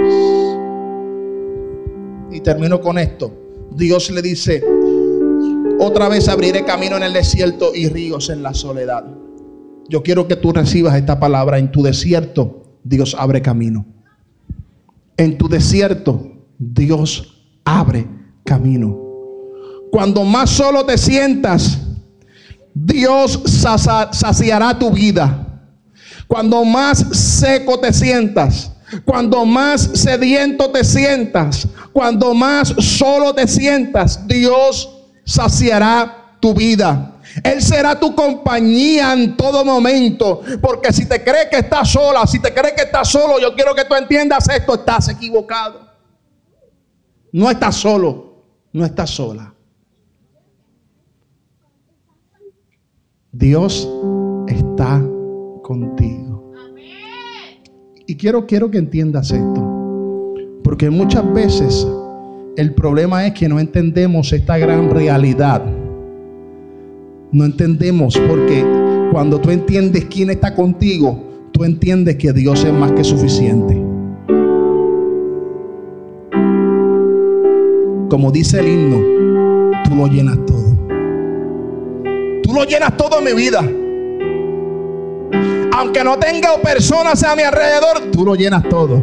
Y 2.31 2.39
termino 2.41 2.79
con 2.81 2.97
esto. 2.97 3.33
Dios 3.75 4.09
le 4.11 4.21
dice, 4.21 4.63
otra 5.79 6.09
vez 6.09 6.27
abriré 6.27 6.65
camino 6.65 6.97
en 6.97 7.03
el 7.03 7.13
desierto 7.13 7.71
y 7.73 7.87
ríos 7.87 8.29
en 8.29 8.43
la 8.43 8.53
soledad. 8.53 9.05
Yo 9.87 10.03
quiero 10.03 10.27
que 10.27 10.35
tú 10.35 10.51
recibas 10.51 10.95
esta 10.95 11.19
palabra. 11.19 11.57
En 11.57 11.71
tu 11.71 11.81
desierto, 11.81 12.77
Dios 12.83 13.15
abre 13.17 13.41
camino. 13.41 13.85
En 15.17 15.37
tu 15.37 15.49
desierto, 15.49 16.31
Dios 16.57 17.43
abre 17.65 18.07
camino. 18.43 19.08
Cuando 19.91 20.23
más 20.23 20.49
solo 20.49 20.85
te 20.85 20.97
sientas, 20.97 21.77
Dios 22.73 23.39
saciará 24.11 24.77
tu 24.77 24.91
vida. 24.91 25.45
Cuando 26.27 26.63
más 26.63 26.99
seco 27.11 27.79
te 27.79 27.91
sientas, 27.91 28.71
cuando 29.03 29.45
más 29.45 29.89
sediento 29.93 30.69
te 30.69 30.83
sientas, 30.83 31.67
cuando 31.91 32.33
más 32.33 32.69
solo 32.77 33.33
te 33.33 33.47
sientas, 33.47 34.27
Dios 34.27 34.89
saciará 35.25 36.37
tu 36.39 36.53
vida. 36.53 37.15
Él 37.43 37.61
será 37.61 37.99
tu 37.99 38.15
compañía 38.15 39.13
en 39.13 39.35
todo 39.35 39.63
momento. 39.63 40.41
Porque 40.61 40.91
si 40.93 41.07
te 41.07 41.23
crees 41.23 41.47
que 41.49 41.57
estás 41.57 41.89
sola, 41.89 42.25
si 42.25 42.39
te 42.39 42.53
crees 42.53 42.73
que 42.73 42.83
estás 42.83 43.09
solo, 43.09 43.39
yo 43.39 43.53
quiero 43.53 43.75
que 43.75 43.85
tú 43.85 43.95
entiendas 43.95 44.47
esto, 44.49 44.75
estás 44.75 45.09
equivocado. 45.09 45.89
No 47.31 47.49
estás 47.49 47.75
solo, 47.75 48.43
no 48.71 48.85
estás 48.85 49.09
sola. 49.09 49.53
Dios 53.31 53.87
está 54.47 55.05
contigo. 55.61 56.51
Y 58.07 58.15
quiero, 58.15 58.47
quiero 58.47 58.71
que 58.71 58.79
entiendas 58.79 59.29
esto. 59.29 60.33
Porque 60.63 60.89
muchas 60.89 61.31
veces 61.31 61.87
el 62.57 62.73
problema 62.73 63.27
es 63.27 63.33
que 63.33 63.47
no 63.47 63.59
entendemos 63.59 64.33
esta 64.33 64.57
gran 64.57 64.89
realidad. 64.89 65.63
No 67.31 67.45
entendemos 67.45 68.19
porque 68.27 68.65
cuando 69.11 69.39
tú 69.39 69.51
entiendes 69.51 70.05
quién 70.05 70.31
está 70.31 70.55
contigo, 70.55 71.23
tú 71.51 71.63
entiendes 71.63 72.15
que 72.15 72.33
Dios 72.33 72.65
es 72.65 72.73
más 72.73 72.91
que 72.93 73.03
suficiente. 73.03 73.75
Como 78.09 78.31
dice 78.31 78.59
el 78.59 78.67
himno, 78.69 78.97
tú 79.87 79.95
lo 79.95 80.07
llenas 80.07 80.43
todo. 80.47 80.68
Tú 82.49 82.55
lo 82.55 82.63
llenas 82.63 82.97
todo 82.97 83.19
en 83.19 83.25
mi 83.25 83.33
vida. 83.33 83.59
Aunque 85.71 86.03
no 86.03 86.17
tenga 86.17 86.57
personas 86.57 87.21
a 87.21 87.35
mi 87.35 87.43
alrededor, 87.43 88.09
tú 88.11 88.25
lo 88.25 88.33
llenas 88.33 88.63
todo. 88.67 88.95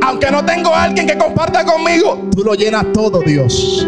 Aunque 0.00 0.30
no 0.30 0.44
tengo 0.44 0.72
a 0.72 0.84
alguien 0.84 1.08
que 1.08 1.18
comparta 1.18 1.64
conmigo, 1.64 2.28
tú 2.36 2.44
lo 2.44 2.54
llenas 2.54 2.86
todo, 2.92 3.18
Dios. 3.18 3.84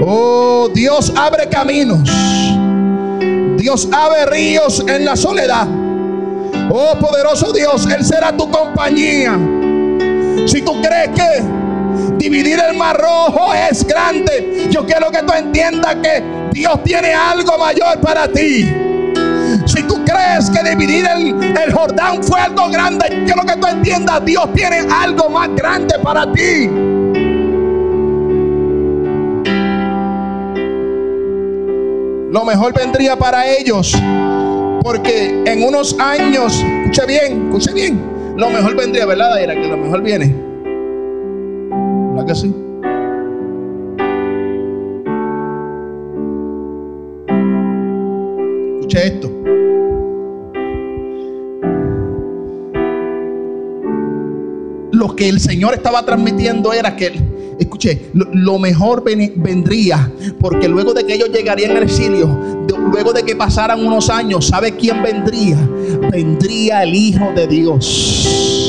Oh, 0.00 0.68
Dios 0.72 1.12
abre 1.16 1.48
caminos. 1.48 2.08
Dios 3.56 3.88
abre 3.90 4.24
ríos 4.26 4.84
en 4.86 5.04
la 5.04 5.16
soledad. 5.16 5.66
Oh, 6.70 6.96
poderoso 7.00 7.52
Dios, 7.52 7.86
Él 7.86 8.04
será 8.04 8.36
tu 8.36 8.48
compañía. 8.48 9.36
Si 10.48 10.62
tú 10.62 10.80
crees 10.80 11.10
que 11.10 11.42
dividir 12.16 12.58
el 12.58 12.74
mar 12.74 12.96
rojo 12.96 13.52
es 13.52 13.86
grande, 13.86 14.68
yo 14.70 14.86
quiero 14.86 15.10
que 15.10 15.22
tú 15.22 15.34
entiendas 15.34 15.96
que 15.96 16.22
Dios 16.52 16.82
tiene 16.84 17.12
algo 17.12 17.58
mayor 17.58 18.00
para 18.00 18.26
ti. 18.26 18.66
Si 19.66 19.82
tú 19.82 20.02
crees 20.06 20.48
que 20.48 20.70
dividir 20.70 21.06
el, 21.06 21.70
Jordán 21.70 22.22
fue 22.22 22.40
algo 22.40 22.70
grande, 22.70 23.24
quiero 23.26 23.42
que 23.42 23.56
tú 23.56 23.66
entiendas, 23.66 24.24
Dios 24.24 24.48
tiene 24.54 24.86
algo 24.90 25.28
más 25.28 25.50
grande 25.54 25.98
para 25.98 26.32
ti. 26.32 26.66
Lo 32.32 32.44
mejor 32.46 32.72
vendría 32.72 33.16
para 33.16 33.46
ellos, 33.46 33.94
porque 34.82 35.42
en 35.44 35.62
unos 35.62 35.94
años, 35.98 36.64
escuche 36.64 37.06
bien, 37.06 37.48
escuche 37.48 37.72
bien, 37.74 38.07
lo 38.38 38.50
mejor 38.50 38.76
vendría, 38.76 39.04
¿verdad, 39.04 39.30
Daira? 39.30 39.54
Que 39.54 39.66
lo 39.66 39.76
mejor 39.76 40.00
viene. 40.00 40.32
¿Verdad 42.14 42.26
que 42.26 42.34
sí? 42.36 42.54
Escuche 48.76 49.06
esto. 49.06 49.28
Lo 54.92 55.16
que 55.16 55.28
el 55.28 55.40
Señor 55.40 55.74
estaba 55.74 56.04
transmitiendo 56.04 56.72
era 56.72 56.94
que 56.94 57.20
escuche, 57.58 58.10
lo, 58.14 58.58
mejor 58.60 59.02
vendría, 59.02 60.12
porque 60.38 60.68
luego 60.68 60.94
de 60.94 61.04
que 61.04 61.14
ellos 61.14 61.30
llegarían 61.32 61.76
al 61.76 61.82
exilio, 61.82 62.28
luego 62.90 63.12
de 63.12 63.22
que 63.22 63.36
pasaran 63.36 63.84
unos 63.84 64.10
años, 64.10 64.46
¿sabe 64.46 64.76
quién 64.76 65.02
vendría? 65.02 65.58
Vendría 66.10 66.82
el 66.82 66.94
Hijo 66.94 67.32
de 67.34 67.46
Dios 67.46 68.67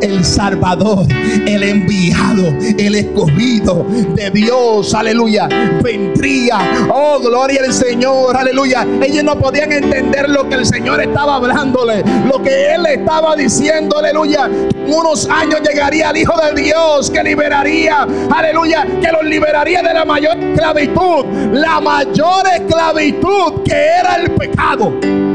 el 0.00 0.24
Salvador, 0.24 1.06
el 1.46 1.62
enviado, 1.62 2.48
el 2.78 2.94
escogido 2.94 3.86
de 4.14 4.30
Dios, 4.30 4.94
aleluya, 4.94 5.48
vendría, 5.82 6.88
oh 6.92 7.18
gloria 7.20 7.62
al 7.64 7.72
Señor, 7.72 8.36
aleluya. 8.36 8.86
Ellos 9.02 9.24
no 9.24 9.38
podían 9.38 9.72
entender 9.72 10.28
lo 10.28 10.48
que 10.48 10.56
el 10.56 10.66
Señor 10.66 11.02
estaba 11.02 11.36
hablándole, 11.36 12.04
lo 12.26 12.42
que 12.42 12.74
Él 12.74 12.86
estaba 12.86 13.36
diciendo, 13.36 13.98
aleluya. 13.98 14.48
unos 14.86 15.28
años 15.28 15.60
llegaría 15.68 16.10
el 16.10 16.18
Hijo 16.18 16.34
de 16.40 16.62
Dios 16.62 17.10
que 17.10 17.22
liberaría, 17.22 18.06
aleluya, 18.30 18.86
que 19.00 19.12
los 19.12 19.24
liberaría 19.24 19.82
de 19.82 19.94
la 19.94 20.04
mayor 20.04 20.38
esclavitud, 20.38 21.24
la 21.52 21.80
mayor 21.80 22.46
esclavitud 22.54 23.62
que 23.64 23.74
era 23.74 24.16
el 24.16 24.30
pecado. 24.32 25.27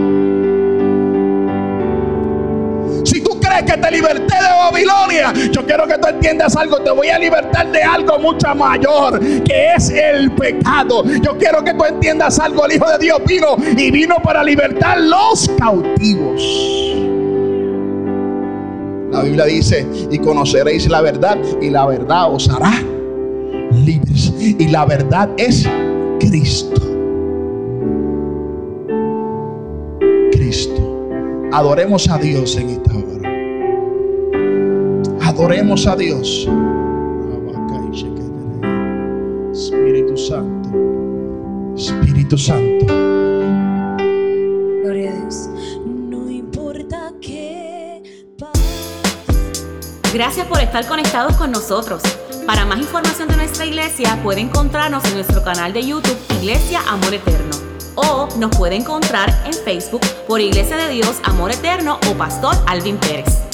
Que 3.61 3.77
te 3.77 3.91
liberté 3.91 4.35
de 4.35 4.49
Babilonia, 4.49 5.33
yo 5.51 5.65
quiero 5.65 5.87
que 5.87 5.97
tú 5.97 6.07
entiendas 6.07 6.55
algo. 6.55 6.79
Te 6.79 6.91
voy 6.91 7.09
a 7.09 7.19
libertar 7.19 7.71
de 7.71 7.83
algo 7.83 8.17
mucho 8.19 8.53
mayor, 8.55 9.19
que 9.19 9.73
es 9.75 9.89
el 9.89 10.31
pecado. 10.31 11.03
Yo 11.21 11.37
quiero 11.37 11.63
que 11.63 11.73
tú 11.73 11.85
entiendas 11.85 12.39
algo. 12.39 12.65
El 12.65 12.73
Hijo 12.73 12.89
de 12.89 12.97
Dios 12.97 13.21
vino 13.25 13.55
y 13.77 13.91
vino 13.91 14.15
para 14.23 14.43
libertar 14.43 14.99
los 14.99 15.49
cautivos. 15.59 16.41
La 19.11 19.21
Biblia 19.21 19.45
dice, 19.45 19.87
y 20.09 20.17
conoceréis 20.17 20.89
la 20.89 21.01
verdad, 21.01 21.37
y 21.61 21.69
la 21.69 21.85
verdad 21.85 22.33
os 22.33 22.49
hará 22.49 22.73
libres. 23.71 24.33
Y 24.39 24.67
la 24.69 24.85
verdad 24.85 25.29
es 25.37 25.67
Cristo. 26.19 26.81
Cristo. 30.31 31.49
Adoremos 31.51 32.09
a 32.09 32.17
Dios 32.17 32.55
en 32.55 32.71
esta 32.71 32.91
hora. 32.91 33.12
Adoremos 35.33 35.87
a 35.87 35.95
Dios. 35.95 36.47
Espíritu 39.51 40.15
Santo. 40.15 40.69
Espíritu 41.75 42.37
Santo. 42.37 42.85
Gloria 44.83 45.09
a 45.09 45.15
Dios. 45.15 45.49
No 45.87 46.29
importa 46.29 47.11
qué. 47.19 48.03
Gracias 50.13 50.45
por 50.45 50.59
estar 50.59 50.85
conectados 50.87 51.35
con 51.35 51.49
nosotros. 51.51 52.03
Para 52.45 52.65
más 52.65 52.77
información 52.77 53.27
de 53.27 53.37
nuestra 53.37 53.65
iglesia, 53.65 54.19
puede 54.21 54.41
encontrarnos 54.41 55.03
en 55.05 55.15
nuestro 55.15 55.41
canal 55.43 55.73
de 55.73 55.81
YouTube 55.83 56.17
Iglesia 56.41 56.81
Amor 56.87 57.11
Eterno. 57.11 57.57
O 57.95 58.29
nos 58.37 58.55
puede 58.55 58.75
encontrar 58.75 59.33
en 59.47 59.53
Facebook 59.53 60.01
por 60.27 60.39
Iglesia 60.39 60.77
de 60.77 60.89
Dios 60.89 61.19
Amor 61.23 61.49
Eterno 61.49 61.97
o 62.07 62.13
Pastor 62.13 62.55
Alvin 62.67 62.97
Pérez. 62.97 63.52